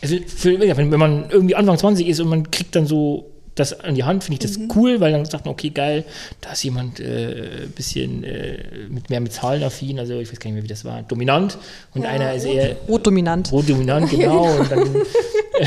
[0.02, 3.78] Also für, wenn wenn man irgendwie Anfang 20 ist und man kriegt dann so das
[3.80, 4.72] an die Hand, finde ich das Mhm.
[4.74, 6.04] cool, weil dann sagt man, okay, geil,
[6.40, 10.40] da ist jemand äh, ein bisschen äh, mit mehr mit Zahlen affin, also ich weiß
[10.40, 11.58] gar nicht mehr, wie das war, dominant
[11.94, 13.52] und einer ist eher Rotdominant.
[13.52, 14.44] Rotdominant, genau.
[14.58, 15.66] und dann, äh,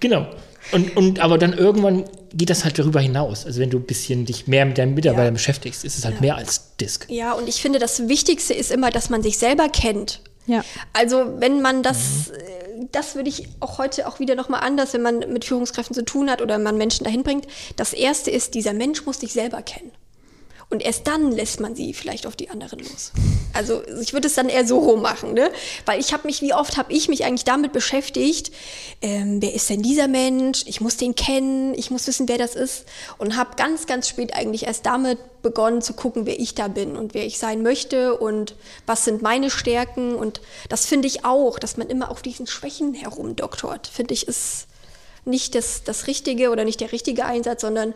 [0.00, 0.26] genau.
[0.70, 2.04] Und, und aber dann irgendwann
[2.34, 3.46] geht das halt darüber hinaus.
[3.46, 5.30] Also wenn du ein bisschen dich mehr mit deinen Mitarbeitern Ja.
[5.32, 7.06] beschäftigst, ist es halt mehr als Disk.
[7.08, 10.20] Ja, und ich finde, das Wichtigste ist immer, dass man sich selber kennt.
[10.46, 10.62] Ja.
[10.92, 12.32] Also wenn man das, äh,
[12.92, 16.30] das würde ich auch heute auch wieder nochmal anders, wenn man mit Führungskräften zu tun
[16.30, 17.46] hat oder man Menschen dahin bringt.
[17.76, 19.92] Das Erste ist, dieser Mensch muss dich selber kennen.
[20.70, 23.12] Und erst dann lässt man sie vielleicht auf die anderen los.
[23.54, 25.50] Also ich würde es dann eher so rum machen, ne?
[25.86, 28.52] Weil ich habe mich, wie oft habe ich mich eigentlich damit beschäftigt,
[29.00, 30.64] ähm, wer ist denn dieser Mensch?
[30.66, 32.84] Ich muss den kennen, ich muss wissen, wer das ist.
[33.16, 36.96] Und habe ganz, ganz spät eigentlich erst damit begonnen zu gucken, wer ich da bin
[36.96, 38.54] und wer ich sein möchte und
[38.84, 40.14] was sind meine Stärken.
[40.14, 44.66] Und das finde ich auch, dass man immer auf diesen Schwächen herumdoktort, finde ich, ist
[45.24, 47.94] nicht das, das Richtige oder nicht der richtige Einsatz, sondern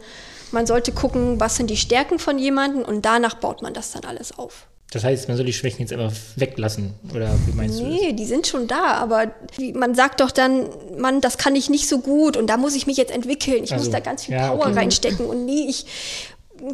[0.53, 4.05] man sollte gucken, was sind die Stärken von jemandem und danach baut man das dann
[4.05, 4.67] alles auf.
[4.93, 7.93] Das heißt, man soll die Schwächen jetzt einfach weglassen, oder wie meinst du das?
[7.95, 9.33] Nee, die sind schon da, aber
[9.73, 12.87] man sagt doch dann, Mann, das kann ich nicht so gut und da muss ich
[12.87, 13.65] mich jetzt entwickeln.
[13.65, 14.75] Ich Also, muss da ganz viel ja, Power okay.
[14.75, 15.87] reinstecken und nee, ich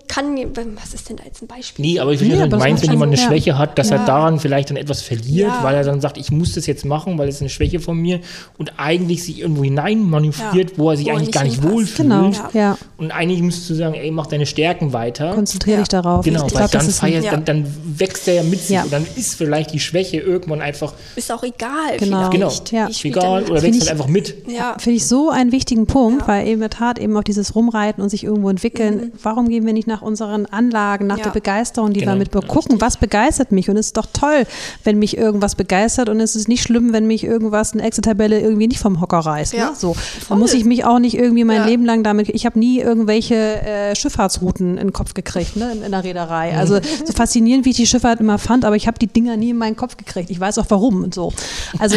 [0.06, 0.36] kann,
[0.76, 1.84] was ist denn da jetzt ein Beispiel?
[1.84, 3.26] Nee, aber ich meinst, macht wenn jemand eine ja.
[3.28, 3.96] Schwäche hat, dass Ja.
[3.96, 5.62] er daran vielleicht dann etwas verliert, Ja.
[5.62, 8.20] weil er dann sagt, ich muss das jetzt machen, weil es eine Schwäche von mir
[8.58, 10.78] und eigentlich sich irgendwo hinein manövriert, Ja.
[10.78, 12.08] wo er sich Wo eigentlich nicht gar nicht wohlfühlt.
[12.08, 12.50] Genau, Ja.
[12.52, 12.78] ja.
[12.98, 15.32] Und eigentlich müsstest du sagen, ey, mach deine Stärken weiter.
[15.34, 15.82] Konzentriere Ja.
[15.82, 16.24] dich darauf.
[16.24, 17.30] Genau, ich weil glaube, dann, ein, feiert, Ja.
[17.30, 17.66] dann, dann
[17.96, 18.82] wächst er ja mit sich Ja.
[18.82, 21.70] und dann ist vielleicht die Schwäche irgendwann einfach Ist auch egal.
[21.98, 22.30] Genau.
[22.30, 22.66] vielleicht.
[22.70, 22.82] Genau.
[22.82, 22.88] Ja.
[22.90, 24.34] Ich egal oder wächst halt einfach mit.
[24.48, 24.76] Ja.
[24.78, 26.28] Finde ich so einen wichtigen Punkt, Ja.
[26.28, 29.12] weil eben in der Tat eben auf dieses Rumreiten und sich irgendwo entwickeln.
[29.22, 31.24] Warum gehen wir nicht nach unseren Anlagen, nach Ja.
[31.24, 33.68] der Begeisterung, die Genau, wir mit ja, gucken, was begeistert mich?
[33.70, 34.44] Und es ist doch toll,
[34.84, 38.68] wenn mich irgendwas begeistert und es ist nicht schlimm, wenn mich irgendwas, eine Excel-Tabelle irgendwie
[38.68, 39.52] nicht vom Hocker reißt.
[39.52, 39.70] Ja.
[39.70, 39.76] Ne?
[39.76, 39.94] So.
[40.28, 41.66] Da muss ich mich auch nicht irgendwie mein Ja.
[41.66, 45.82] Leben lang damit, ich habe nie irgendwelche äh, Schifffahrtsrouten in den Kopf gekriegt, ne, in,
[45.82, 46.52] in der Reederei.
[46.52, 46.58] Mhm.
[46.58, 49.50] Also so faszinierend, wie ich die Schifffahrt immer fand, aber ich habe die Dinger nie
[49.50, 50.30] in meinen Kopf gekriegt.
[50.30, 51.32] Ich weiß auch warum und so.
[51.78, 51.96] Also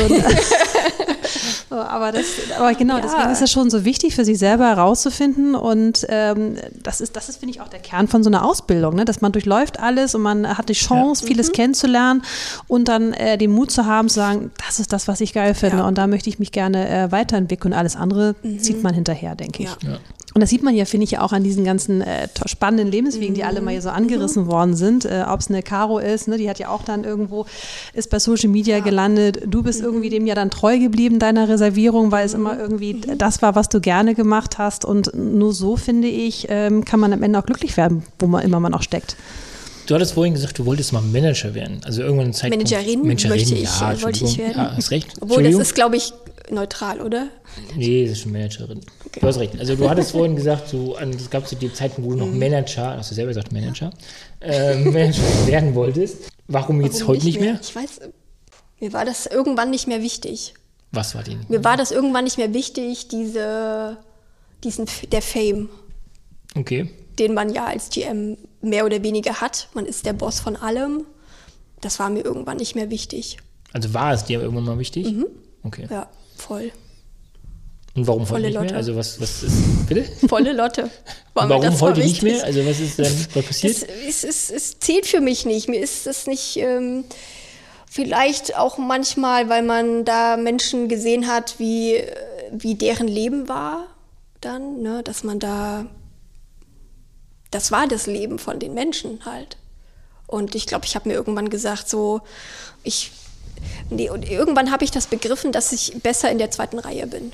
[1.70, 2.26] So, aber, das,
[2.58, 3.02] aber genau, Ja.
[3.02, 7.30] deswegen ist es schon so wichtig für sich selber herauszufinden und ähm, das ist, das
[7.30, 9.06] ist, finde ich, auch der Kern von so einer Ausbildung, ne?
[9.06, 11.54] dass man durchläuft alles und man hat die Chance, vieles Mhm.
[11.54, 12.22] kennenzulernen
[12.68, 15.54] und dann äh, den Mut zu haben, zu sagen, das ist das, was ich geil
[15.54, 15.88] finde Ja.
[15.88, 19.64] und da möchte ich mich gerne äh, weiterentwickeln und alles andere zieht man hinterher, denke
[19.64, 19.70] ich.
[19.84, 19.90] Mhm.
[19.90, 19.92] Ja.
[19.94, 20.00] Ja.
[20.34, 23.36] Und das sieht man ja, finde ich, ja auch an diesen ganzen äh, spannenden Lebenswegen,
[23.36, 25.04] die alle mal hier so angerissen worden sind.
[25.04, 27.46] Äh, Ob es eine Caro ist, ne, die hat ja auch dann irgendwo,
[27.94, 29.42] ist bei Social Media gelandet.
[29.46, 33.42] Du bist irgendwie dem ja dann treu geblieben, deiner Reservierung, weil es immer irgendwie das
[33.42, 34.86] war, was du gerne gemacht hast.
[34.86, 38.44] Und nur so, finde ich, ähm, kann man am Ende auch glücklich werden, wo man
[38.44, 39.16] immer man auch steckt.
[39.88, 41.82] Du hattest vorhin gesagt, du wolltest mal Manager werden.
[41.84, 42.70] Also irgendwann Zeitpunkt.
[42.72, 44.54] Managerin möchte ich, ja, äh, wollte ich werden.
[44.56, 45.14] Ja, hast recht.
[45.20, 46.14] Obwohl, das ist, glaube ich,
[46.50, 47.28] neutral, oder?
[47.76, 48.82] Nee, das ist schon Managerin.
[49.20, 49.60] Du hast recht.
[49.60, 52.32] Also du hattest vorhin gesagt, so, an, es gab zu dem Zeitpunkt, wo du Mhm.
[52.32, 53.92] noch Manager, hast du selber gesagt Manager,
[54.42, 56.30] ähm, Manager werden wolltest.
[56.48, 57.60] Warum jetzt Warum heute nicht mehr?
[57.62, 58.02] Ich weiß,
[58.80, 60.54] mir war das irgendwann nicht mehr wichtig.
[60.92, 61.38] Was war die?
[61.50, 63.98] Mir war das irgendwann nicht mehr wichtig, diese,
[64.64, 65.70] diesen, der Fame,
[66.56, 66.90] Okay.
[67.22, 69.70] Den man ja als GM mehr oder weniger hat.
[69.74, 71.06] Man ist der Boss von allem.
[71.80, 73.38] Das war mir irgendwann nicht mehr wichtig.
[73.74, 75.08] Also war es dir irgendwann mal wichtig?
[75.64, 75.88] Okay.
[75.90, 76.72] Ja, voll.
[77.94, 78.64] Und warum heute Volle nicht mehr?
[78.64, 78.76] Lotte.
[78.76, 80.04] Also was, was ist, bitte?
[80.28, 80.90] Volle Lotte.
[81.36, 82.44] War warum heute nicht mehr?
[82.44, 83.76] Also was ist denn was passiert?
[84.08, 85.70] Es, es, es, es zählt für mich nicht.
[85.70, 86.58] Mir ist das nicht.
[86.58, 87.04] Ähm,
[87.86, 92.02] vielleicht auch manchmal, weil man da Menschen gesehen hat, wie,
[92.52, 93.88] wie deren Leben war,
[94.40, 95.86] dann, ne, dass man da.
[97.52, 99.58] Das war das Leben von den Menschen halt.
[100.28, 102.22] Und ich glaube, ich habe mir irgendwann gesagt, so,
[102.84, 103.12] ich.
[103.90, 107.34] Nee, und irgendwann habe ich das begriffen, dass ich besser in der zweiten Reihe bin.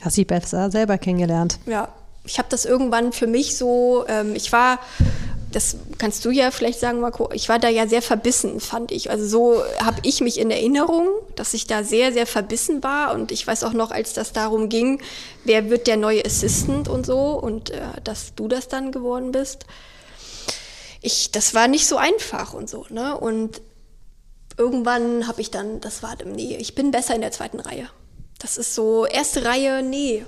[0.00, 1.58] Hast dich besser selber kennengelernt.
[1.66, 1.88] Ja,
[2.24, 4.78] ich habe das irgendwann für mich so, ähm, ich war,
[5.52, 9.10] das kannst du ja vielleicht sagen, Marco, ich war da ja sehr verbissen, fand ich.
[9.10, 13.14] Also so habe ich mich in Erinnerung, dass ich da sehr, sehr verbissen war.
[13.14, 15.02] Und ich weiß auch noch, als das darum ging,
[15.44, 19.66] wer wird der neue Assistant und so, und äh, dass du das dann geworden bist.
[21.02, 23.16] Ich, das war nicht so einfach und so, ne?
[23.18, 23.60] Und
[24.56, 27.88] irgendwann habe ich dann, das war, nee, ich bin besser in der zweiten Reihe.
[28.38, 30.24] Das ist so, erste Reihe, nee,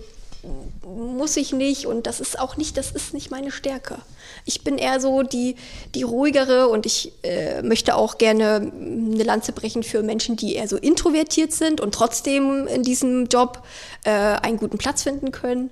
[0.83, 3.99] muss ich nicht und das ist auch nicht, das ist nicht meine Stärke.
[4.45, 5.57] Ich bin eher so die,
[5.95, 10.69] die ruhigere und ich äh, möchte auch gerne eine Lanze brechen für Menschen, die eher
[10.69, 13.63] so introvertiert sind und trotzdem in diesem Job
[14.05, 15.71] äh, einen guten Platz finden können.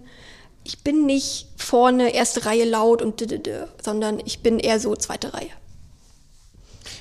[0.64, 3.24] Ich bin nicht vorne erste Reihe laut und
[3.82, 5.50] sondern ich bin eher so zweite Reihe.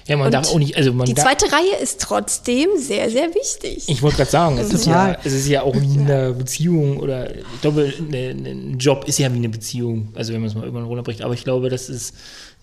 [0.09, 3.11] Ja, man Und darf auch nicht, also man die darf, zweite Reihe ist trotzdem sehr,
[3.11, 3.87] sehr wichtig.
[3.87, 6.97] Ich wollte gerade sagen, es ist, ja, es ist ja auch wie in einer Beziehung
[6.97, 10.49] oder ich glaube, ne, ne, ein Job ist ja wie eine Beziehung, also wenn man
[10.49, 11.21] es mal irgendwann runterbricht.
[11.21, 12.13] Aber ich glaube, dass es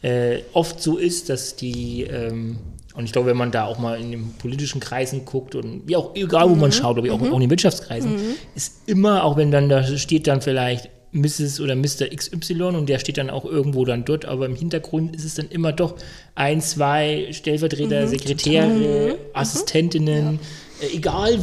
[0.02, 2.58] äh, oft so ist, dass die, ähm,
[2.96, 5.94] und ich glaube, wenn man da auch mal in den politischen Kreisen guckt und wie
[5.94, 8.16] auch, egal wo man schaut, aber auch, auch in den Wirtschaftskreisen,
[8.56, 11.60] ist immer, auch wenn dann da steht dann vielleicht Mrs.
[11.60, 12.08] oder Mr.
[12.14, 15.48] XY und der steht dann auch irgendwo dann dort, aber im Hintergrund ist es dann
[15.48, 15.96] immer doch
[16.34, 20.38] ein, zwei Stellvertreter, Sekretäre, Assistentinnen,
[20.80, 21.38] äh, egal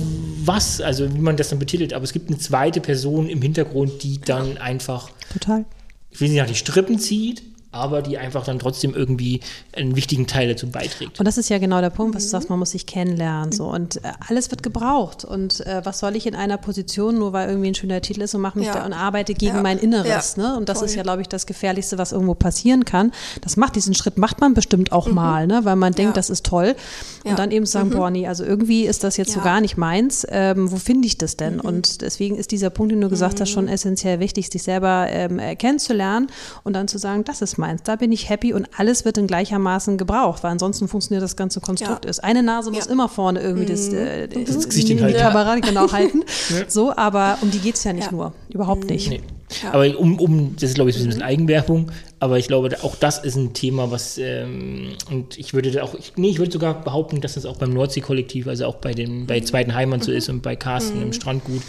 [0.46, 4.04] was, also wie man das dann betitelt, aber es gibt eine zweite Person im Hintergrund,
[4.04, 5.66] die dann einfach, Total.
[6.12, 7.44] ich will nicht nach die Strippen zieht,
[7.74, 9.42] aber die einfach dann trotzdem irgendwie
[9.76, 11.20] einen wichtigen Teil dazu beiträgt.
[11.20, 13.52] Und das ist ja genau der Punkt, was du sagst, man muss sich kennenlernen.
[13.52, 13.66] So.
[13.66, 15.26] Und äh, alles wird gebraucht.
[15.26, 18.36] Und äh, was soll ich in einer Position, nur weil irgendwie ein schöner Titel ist
[18.36, 18.76] und mache mich Ja.
[18.76, 19.62] da und arbeite gegen Ja.
[19.62, 20.36] mein Inneres.
[20.38, 20.44] Ja.
[20.52, 20.58] Ne?
[20.58, 20.88] Und das Voll.
[20.88, 23.12] ist ja, glaube ich, das Gefährlichste, was irgendwo passieren kann.
[23.42, 25.62] Das macht diesen Schritt, macht man bestimmt auch mal, ne?
[25.66, 26.14] weil man denkt, Mhm.
[26.14, 26.14] Ja.
[26.14, 26.76] das ist toll.
[27.24, 27.36] Und Ja.
[27.36, 29.42] dann eben sagen, boah, nee, also irgendwie ist das jetzt so Ja.
[29.42, 29.46] Mhm.
[29.46, 30.26] gar nicht meins.
[30.30, 31.60] Ähm, wo finde ich das denn?
[31.60, 35.40] Und deswegen ist dieser Punkt, den du gesagt hast, schon essentiell wichtig, sich selber ähm,
[35.40, 36.28] äh, kennenzulernen
[36.64, 37.88] und dann zu sagen, das ist meinst.
[37.88, 41.61] Da bin ich happy und alles wird in gleichermaßen gebraucht, weil ansonsten funktioniert das ganze
[41.61, 42.09] Konstrukt Ja.
[42.11, 42.24] ist.
[42.24, 42.91] Eine Nase muss Ja.
[42.91, 45.20] immer vorne irgendwie das, äh, Das Gesicht die hinhalten.
[45.22, 46.24] Kamera genau halten.
[46.68, 48.11] So, aber um die geht es ja nicht Ja.
[48.11, 48.34] nur.
[48.49, 49.09] Überhaupt nicht.
[49.09, 49.22] Nee.
[49.61, 49.72] Ja.
[49.74, 53.20] Aber um, um, das ist glaube ich ein bisschen Eigenwerbung, aber ich glaube, auch das
[53.24, 56.81] ist ein Thema, was, ähm, und ich würde da auch, ich, nee, ich würde sogar
[56.81, 60.27] behaupten, dass das auch beim Nordsee-Kollektiv, also auch bei den, bei Zweiten Heimat so ist
[60.30, 61.61] und bei Carsten im Strandgut,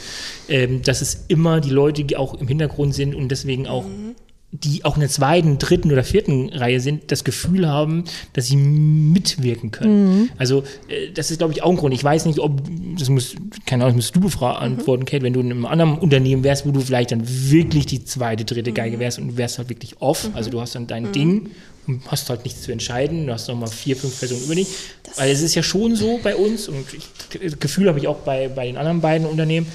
[0.49, 3.85] ähm, dass es immer die Leute, die auch im Hintergrund sind und deswegen auch
[4.63, 8.05] die auch in der zweiten, dritten oder vierten Reihe sind, das Gefühl haben,
[8.35, 10.31] dass sie mitwirken können.
[10.39, 11.93] Also äh, das ist, glaube ich, auch ein Grund.
[11.93, 12.63] Ich weiß nicht, ob,
[12.97, 13.35] das muss,
[13.67, 16.71] keine Ahnung, das musst du beantworten, Kate, wenn du in einem anderen Unternehmen wärst, wo
[16.71, 20.31] du vielleicht dann wirklich die zweite, dritte Geige wärst und du wärst halt wirklich off,
[20.35, 21.51] also du hast dann dein Ding
[21.89, 24.69] und hast halt nichts zu entscheiden, du hast nochmal vier, fünf Personen über dich.
[25.17, 28.19] Weil es ist ja schon so bei uns und ich, das Gefühl habe ich auch
[28.19, 29.67] bei, bei den anderen beiden Unternehmen,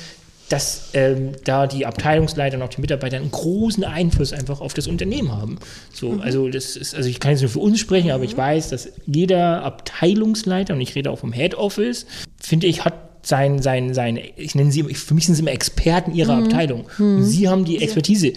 [0.49, 4.87] dass ähm, da die Abteilungsleiter und auch die Mitarbeiter einen großen Einfluss einfach auf das
[4.87, 5.59] Unternehmen haben.
[5.93, 8.69] So, also das ist, also ich kann jetzt nur für uns sprechen, aber ich weiß,
[8.69, 12.05] dass jeder Abteilungsleiter, und ich rede auch vom Head Office,
[12.41, 16.13] finde ich, hat sein, sein, sein, ich nenne sie, für mich sind sie immer Experten
[16.15, 16.85] ihrer Abteilung.
[16.97, 18.33] Und sie haben die Expertise.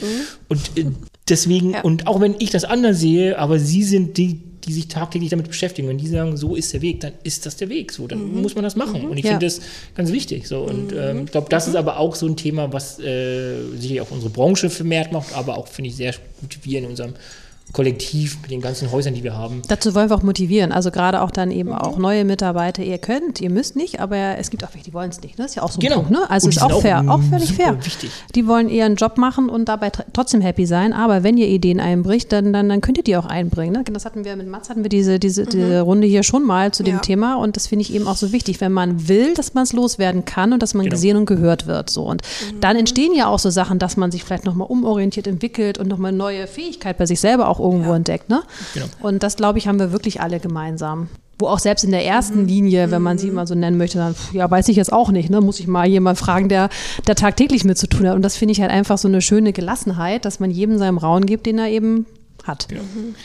[0.49, 0.87] Und äh,
[1.29, 1.81] deswegen, Ja.
[1.83, 5.49] und auch wenn ich das anders sehe, aber sie sind die, die sich tagtäglich damit
[5.49, 5.89] beschäftigen.
[5.89, 7.93] Wenn die sagen, so ist der Weg, dann ist das der Weg.
[7.93, 9.07] So, dann muss man das machen.
[9.07, 9.33] Und ich Ja.
[9.33, 9.61] finde das
[9.95, 10.47] ganz wichtig.
[10.49, 10.61] So.
[10.63, 14.11] Und ähm, ich glaube, das ist aber auch so ein Thema, was äh, sicherlich auch
[14.11, 17.15] unsere Branche vermehrt macht, aber auch, finde ich, sehr gut wir in unserem
[17.73, 19.63] Kollektiv mit den ganzen Häusern, die wir haben.
[19.67, 20.73] Dazu wollen wir auch motivieren.
[20.73, 22.83] Also gerade auch dann eben auch neue Mitarbeiter.
[22.83, 25.39] Ihr könnt, ihr müsst nicht, aber es gibt auch welche, die wollen es nicht.
[25.39, 25.47] Ne?
[25.47, 25.97] Ist ja auch so ein Genau.
[25.97, 26.11] Punkt.
[26.11, 26.31] Ne?
[26.31, 27.77] Also Und ist auch fair, auch völlig fair.
[27.83, 28.11] wichtig.
[28.35, 30.93] Die wollen eher einen Job machen und dabei tr- trotzdem happy sein.
[30.93, 33.73] Aber wenn ihr Ideen einbricht, dann, dann, dann könnt ihr die auch einbringen.
[33.73, 33.85] Ne?
[33.93, 36.83] Das hatten wir mit Mats, hatten wir diese, diese, diese Runde hier schon mal zu
[36.83, 37.01] dem Ja.
[37.01, 37.37] Thema.
[37.37, 40.25] Und das finde ich eben auch so wichtig, wenn man will, dass man es loswerden
[40.27, 40.95] kann und dass man Genau.
[40.95, 41.89] gesehen und gehört wird.
[41.89, 42.03] So.
[42.05, 42.21] Und
[42.61, 46.13] dann entstehen ja auch so Sachen, dass man sich vielleicht nochmal umorientiert entwickelt und nochmal
[46.13, 48.29] neue Fähigkeit bei sich selber auch irgendwo entdeckt.
[48.29, 48.43] Ne?
[48.75, 48.87] Genau.
[49.01, 51.09] Und das, glaube ich, haben wir wirklich alle gemeinsam.
[51.39, 54.15] Wo auch selbst in der ersten Linie, wenn man sie mal so nennen möchte, dann,
[54.33, 55.41] ja, weiß ich jetzt auch nicht, ne?
[55.41, 56.69] muss ich mal jemand fragen, der,
[57.07, 58.15] der tagtäglich mit zu tun hat.
[58.15, 61.27] Und das finde ich halt einfach so eine schöne Gelassenheit, dass man jedem seinem Raum
[61.27, 62.07] gibt, den er eben
[62.45, 62.69] hat.
[62.69, 62.83] Genau.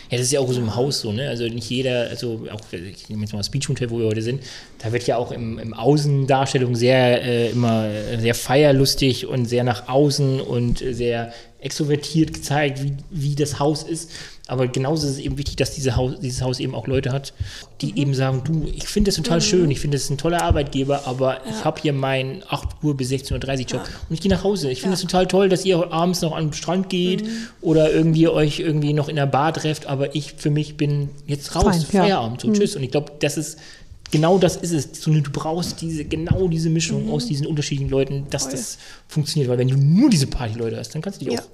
[0.09, 1.29] Ja, das ist ja auch so im Haus so, ne?
[1.29, 4.21] Also nicht jeder, also auch, ich nehme jetzt mal das Beach Hotel, wo wir heute
[4.21, 4.43] sind,
[4.79, 9.63] da wird ja auch im, im Außendarstellung sehr äh, immer äh, sehr feierlustig und sehr
[9.63, 14.11] nach außen und sehr extrovertiert gezeigt, wie, wie das Haus ist.
[14.47, 17.33] Aber genauso ist es eben wichtig, dass diese Haus, dieses Haus eben auch Leute hat,
[17.81, 21.05] die eben sagen, du, ich finde das total schön, ich finde das ein toller Arbeitgeber,
[21.05, 24.43] aber ich habe hier meinen 8 Uhr bis 16.30 Uhr Job und ich gehe nach
[24.43, 24.71] Hause.
[24.71, 27.25] Ich finde es total toll, dass ihr abends noch am Strand geht
[27.61, 31.53] oder irgendwie euch irgendwie noch in der Bar trefft, aber ich für mich bin jetzt
[31.55, 32.01] raus, Fein, ja.
[32.03, 32.75] Feierabend, so tschüss.
[32.75, 33.57] Und ich glaube, das ist
[34.11, 35.01] genau das ist es.
[35.01, 39.49] Du brauchst diese, genau diese Mischung aus diesen unterschiedlichen Leuten, dass das funktioniert.
[39.49, 41.41] Weil wenn du nur diese Partyleute hast, dann kannst du dich Ja.
[41.41, 41.47] auch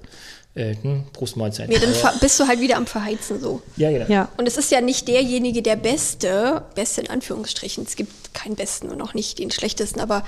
[0.54, 0.74] äh,
[1.12, 1.70] Großmahlzeit.
[1.70, 3.62] Ja, dann bist du halt wieder am Verheizen so.
[3.76, 4.06] ja, genau.
[4.08, 4.28] Ja.
[4.36, 8.88] Und es ist ja nicht derjenige, der Beste, Beste in Anführungsstrichen, es gibt keinen Besten
[8.88, 10.24] und auch nicht den Schlechtesten, aber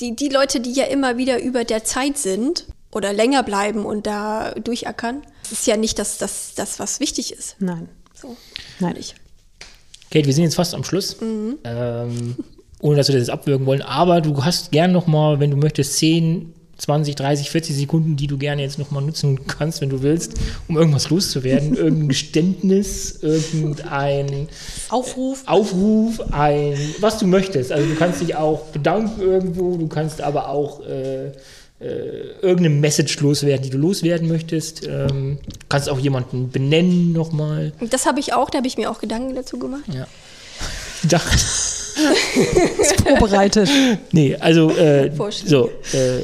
[0.00, 4.06] die, die Leute, die ja immer wieder über der Zeit sind oder länger bleiben und
[4.06, 7.56] da durchackern, ist ja nicht das, das, das was wichtig ist.
[7.58, 7.88] Nein.
[8.14, 8.36] So.
[8.80, 8.96] Nein.
[8.98, 9.14] Ich.
[10.10, 11.16] Kate, wir sind jetzt fast am Schluss.
[11.20, 12.36] Ähm,
[12.80, 13.82] ohne dass wir das jetzt abwürgen wollen.
[13.82, 18.26] Aber du hast gern noch mal, wenn du möchtest, 10, 20, 30, 40 Sekunden, die
[18.26, 20.34] du gerne jetzt noch mal nutzen kannst, wenn du willst,
[20.68, 21.74] um irgendwas loszuwerden.
[21.84, 24.48] Irgendein Geständnis, irgendein
[24.88, 25.42] Aufruf.
[25.46, 27.72] Aufruf, ein, was du möchtest.
[27.72, 31.32] Also du kannst dich auch bedanken irgendwo, du kannst aber auch äh,
[31.80, 34.86] äh, irgendeine Message loswerden, die du loswerden möchtest.
[34.86, 35.38] Ähm,
[35.68, 37.72] kannst auch jemanden benennen nochmal.
[37.90, 39.84] Das habe ich auch, da habe ich mir auch Gedanken dazu gemacht.
[39.92, 40.06] Ja.
[41.02, 41.36] Ich dachte,
[43.18, 43.68] Vorbereitet.
[44.12, 46.22] nee, also äh, so, äh,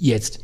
[0.00, 0.40] jetzt.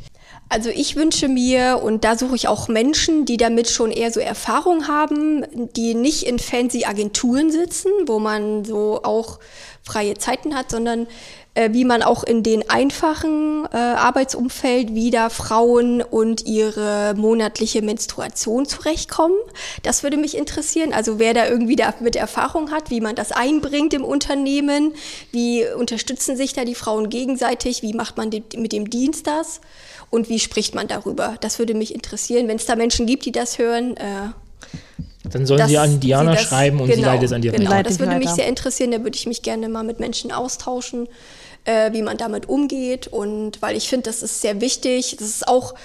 [0.49, 4.21] Also ich wünsche mir, und da suche ich auch Menschen, die damit schon eher so
[4.21, 9.39] Erfahrung haben, die nicht in fancy Agenturen sitzen, wo man so auch
[9.83, 11.07] freie Zeiten hat, sondern
[11.57, 18.67] äh, wie man auch in den einfachen äh, Arbeitsumfeld wieder Frauen und ihre monatliche Menstruation
[18.67, 19.35] zurechtkommen.
[19.81, 20.93] Das würde mich interessieren.
[20.93, 24.93] Also wer da irgendwie damit Erfahrung hat, wie man das einbringt im Unternehmen,
[25.31, 29.59] wie unterstützen sich da die Frauen gegenseitig, wie macht man mit dem Dienst das?
[30.09, 31.35] und wie spricht man darüber?
[31.41, 32.47] Das würde mich interessieren.
[32.47, 34.29] Wenn es da Menschen gibt, die das hören, äh,
[35.29, 37.41] Dann sollen dass sie an Diana sie das- schreiben und sie genau, leitet es an
[37.41, 37.75] dir Genau, weiter.
[37.75, 38.91] Leitet das würde mich sehr interessieren.
[38.91, 41.09] Da würde ich mich gerne mal mit Menschen austauschen,
[41.67, 43.07] äh, wie man damit umgeht.
[43.07, 45.17] Und weil ich finde, das ist sehr wichtig.
[45.19, 45.75] Das ist auch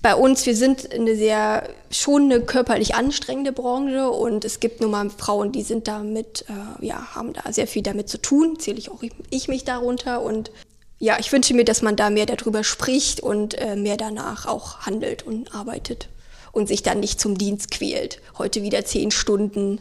[0.00, 4.90] bei uns, wir sind eine sehr, schon eine körperlich anstrengende Branche und es gibt nun
[4.90, 8.76] mal Frauen, die sind damit, äh, ja, haben da sehr viel damit zu tun, zähle
[8.76, 10.50] ich auch ich, ich mich darunter und
[10.98, 14.80] ja, ich wünsche mir, dass man da mehr darüber spricht und äh, mehr danach auch
[14.80, 16.08] handelt und arbeitet.
[16.52, 18.20] und sich dann nicht zum Dienst quält.
[18.38, 19.80] Heute wieder zehn Stunden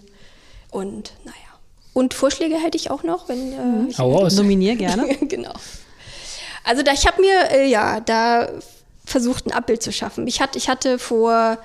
[0.72, 1.43] und naja.
[1.94, 3.54] Und Vorschläge hätte ich auch noch, wenn
[3.88, 4.36] äh, ich Hau raus.
[4.36, 5.16] Nominier gerne.
[5.28, 5.54] genau.
[6.64, 8.50] Also da, ich habe mir äh, ja da
[9.06, 10.28] versucht, ein Abbild zu schaffen.
[10.28, 11.58] Ich, hatte, ich hatte vor,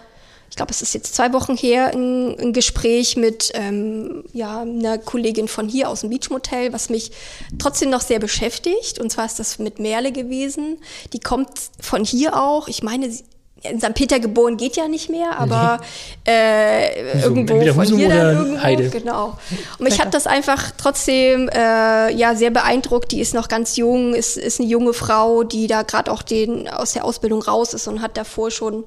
[0.51, 4.99] ich glaube, es ist jetzt zwei Wochen her, ein, ein Gespräch mit ähm, ja, einer
[4.99, 7.13] Kollegin von hier aus dem Beachmotel, was mich
[7.59, 8.99] trotzdem noch sehr beschäftigt.
[8.99, 10.79] Und zwar ist das mit Merle gewesen.
[11.13, 11.51] Die kommt
[11.81, 12.69] von hier auch.
[12.69, 13.25] Ich meine, sie,
[13.63, 13.95] in St.
[13.95, 15.81] Peter geboren geht ja nicht mehr, aber
[16.25, 17.49] äh, Husum.
[17.49, 18.63] irgendwo von hier dann irgendwo.
[18.63, 18.89] Heide.
[18.91, 19.37] Genau.
[19.79, 23.11] Und mich hat das einfach trotzdem äh, ja sehr beeindruckt.
[23.13, 26.69] Die ist noch ganz jung, ist, ist eine junge Frau, die da gerade auch den
[26.69, 28.85] aus der Ausbildung raus ist und hat davor schon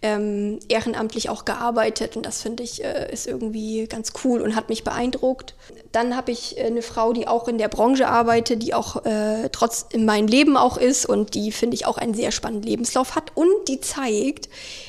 [0.00, 2.16] ähm, ehrenamtlich auch gearbeitet.
[2.16, 5.54] Und das finde ich äh, ist irgendwie ganz cool und hat mich beeindruckt.
[5.92, 9.48] Dann habe ich äh, eine Frau, die auch in der Branche arbeitet, die auch äh,
[9.52, 13.14] trotz in meinem Leben auch ist und die finde ich auch einen sehr spannenden Lebenslauf
[13.14, 14.48] hat und die zeigt,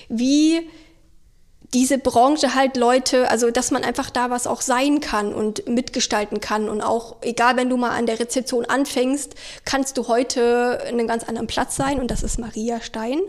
[0.10, 0.68] wie
[1.74, 6.40] diese Branche halt Leute, also dass man einfach da was auch sein kann und mitgestalten
[6.40, 9.36] kann und auch, egal wenn du mal an der Rezeption anfängst,
[9.66, 13.20] kannst du heute in einem ganz anderen Platz sein und das ist Maria Stein.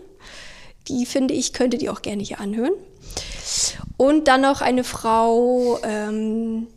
[0.86, 2.73] Die finde ich, könnte die auch gerne hier anhören.
[3.97, 6.69] Und dann noch eine Frau, ähm,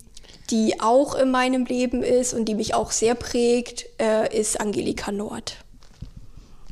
[0.49, 5.11] die auch in meinem Leben ist und die mich auch sehr prägt, äh, ist Angelika
[5.11, 5.57] Nord.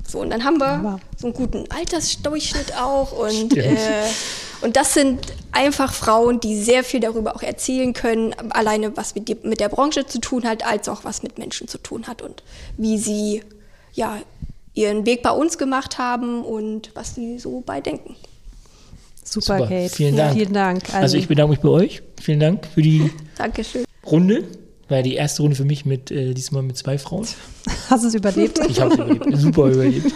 [0.09, 0.99] So, und dann haben wir Wunderbar.
[1.17, 3.75] so einen guten Altersdurchschnitt auch und, äh,
[4.61, 5.19] und das sind
[5.51, 9.69] einfach Frauen, die sehr viel darüber auch erzählen können, alleine was mit, die, mit der
[9.69, 12.41] Branche zu tun hat, als auch was mit Menschen zu tun hat und
[12.75, 13.43] wie sie
[13.93, 14.17] ja
[14.73, 18.15] ihren Weg bei uns gemacht haben und was sie so bei denken.
[19.23, 19.89] Super, Super, Kate.
[19.89, 20.33] vielen Dank.
[20.33, 20.91] Vielen Dank.
[20.91, 22.01] Also ich bedanke mich bei euch.
[22.19, 23.85] Vielen Dank für die Dankeschön.
[24.07, 24.45] Runde.
[24.89, 27.27] War die erste Runde für mich mit äh, diesmal mit zwei Frauen.
[27.89, 28.59] hast es überlebt.
[28.67, 29.37] Ich habe überlebt.
[29.37, 30.11] Super überlebt.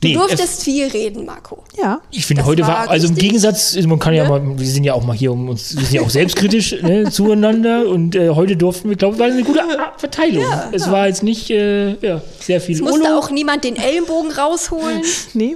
[0.00, 1.62] Du Nee, durftest viel reden, Marco.
[1.80, 2.00] ja.
[2.10, 4.30] Ich finde, heute war, war also im Gegensatz, man kann ja ne?
[4.30, 7.08] mal, wir sind ja auch mal hier um uns, wir sind ja auch selbstkritisch ne,
[7.08, 10.44] zueinander und äh, heute durften wir, glaube ich, war eine gute äh, Verteilung.
[10.72, 13.22] es war jetzt nicht äh, ja, sehr viel Es musste Urlaub.
[13.22, 15.02] auch niemand den Ellenbogen rausholen.
[15.34, 15.54] Nee.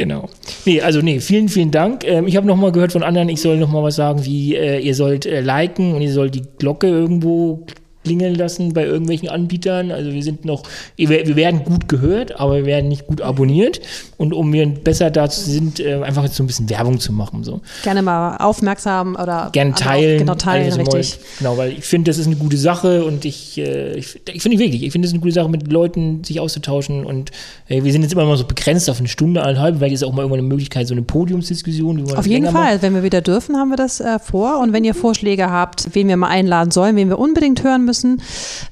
[0.00, 0.30] Genau.
[0.64, 2.04] Nee, also nee, vielen, vielen Dank.
[2.06, 4.56] Ähm, ich habe noch mal gehört von anderen, ich soll noch mal was sagen, wie
[4.56, 7.66] äh, ihr sollt äh, liken und ihr sollt die Glocke irgendwo
[8.10, 9.92] klingeln lassen bei irgendwelchen Anbietern.
[9.92, 10.64] Also wir sind noch,
[10.96, 13.80] wir werden gut gehört, aber wir werden nicht gut abonniert.
[14.16, 17.44] Und um wir besser dazu sind, äh, einfach jetzt so ein bisschen Werbung zu machen.
[17.44, 17.60] So.
[17.84, 20.18] Gerne mal aufmerksam oder Gerne teilen.
[20.18, 21.20] Genau, teilen, alles mal- richtig.
[21.38, 24.58] Genau, weil ich finde, das ist eine gute Sache und ich, äh, ich, ich finde
[24.58, 27.30] wirklich, ich finde es eine gute Sache, mit Leuten sich auszutauschen und
[27.68, 30.12] äh, wir sind jetzt immer mal so begrenzt auf eine Stunde, eineinhalb, vielleicht ist auch
[30.12, 32.12] mal irgendwann eine Möglichkeit, so eine Podiumsdiskussion.
[32.16, 32.50] Auf jeden.
[32.50, 34.58] Fall, wenn wir wieder dürfen, haben wir das äh, vor.
[34.60, 37.99] Und wenn ihr Vorschläge habt, wen wir mal einladen sollen, wen wir unbedingt hören müssen,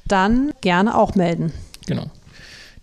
[0.07, 1.51] dann gerne auch melden.
[1.87, 2.05] Genau.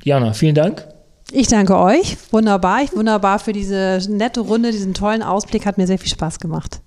[0.05, 0.87] Diana, vielen Dank.
[1.33, 2.17] Ich danke euch.
[2.31, 2.83] Wunderbar.
[2.83, 5.67] Ich wunderbar für diese nette Runde, diesen tollen Ausblick.
[5.67, 6.81] Hat mir sehr viel Spaß gemacht.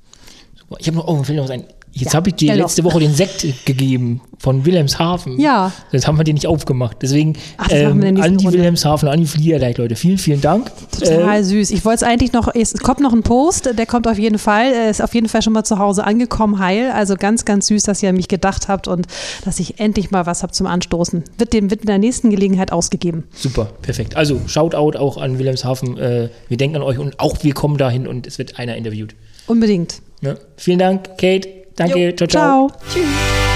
[0.57, 0.77] Super.
[0.79, 1.65] Ich habe noch, oh, fällt noch was ein.
[1.99, 2.83] Jetzt Ja, habe ich dir letzte.
[2.83, 5.39] Woche den Sekt gegeben von Wilhelmshaven.
[5.39, 5.71] Ja.
[5.91, 6.97] Das haben wir den nicht aufgemacht.
[7.01, 8.57] Deswegen Ach, nächsten an die Runde.
[8.59, 9.95] Wilhelmshaven, an die Fliegerdeich, Leute.
[9.95, 10.71] Vielen, vielen Dank.
[10.91, 11.71] Total Äh, süß.
[11.71, 14.71] Ich wollte es eigentlich noch, es kommt noch ein Post, der kommt auf jeden Fall.
[14.73, 16.91] Er ist auf jeden Fall schon mal zu Hause angekommen, heil.
[16.91, 19.07] Also ganz, ganz süß, dass ihr an mich gedacht habt und
[19.43, 21.23] dass ich endlich mal was habe zum Anstoßen.
[21.37, 23.25] Wird dem wird in der nächsten Gelegenheit ausgegeben.
[23.33, 24.15] Super, perfekt.
[24.15, 25.97] Also, Shoutout auch an Wilhelmshaven.
[25.97, 29.15] Äh, wir denken an euch und auch wir kommen dahin und es wird einer interviewt.
[29.47, 30.01] Unbedingt.
[30.21, 30.37] Ne?
[30.57, 31.47] Vielen Dank, Kate.
[31.79, 32.09] Danke.
[32.09, 32.67] Jo, ciao, ciao.
[32.67, 32.79] Ciao.
[32.89, 33.48] Tschüss.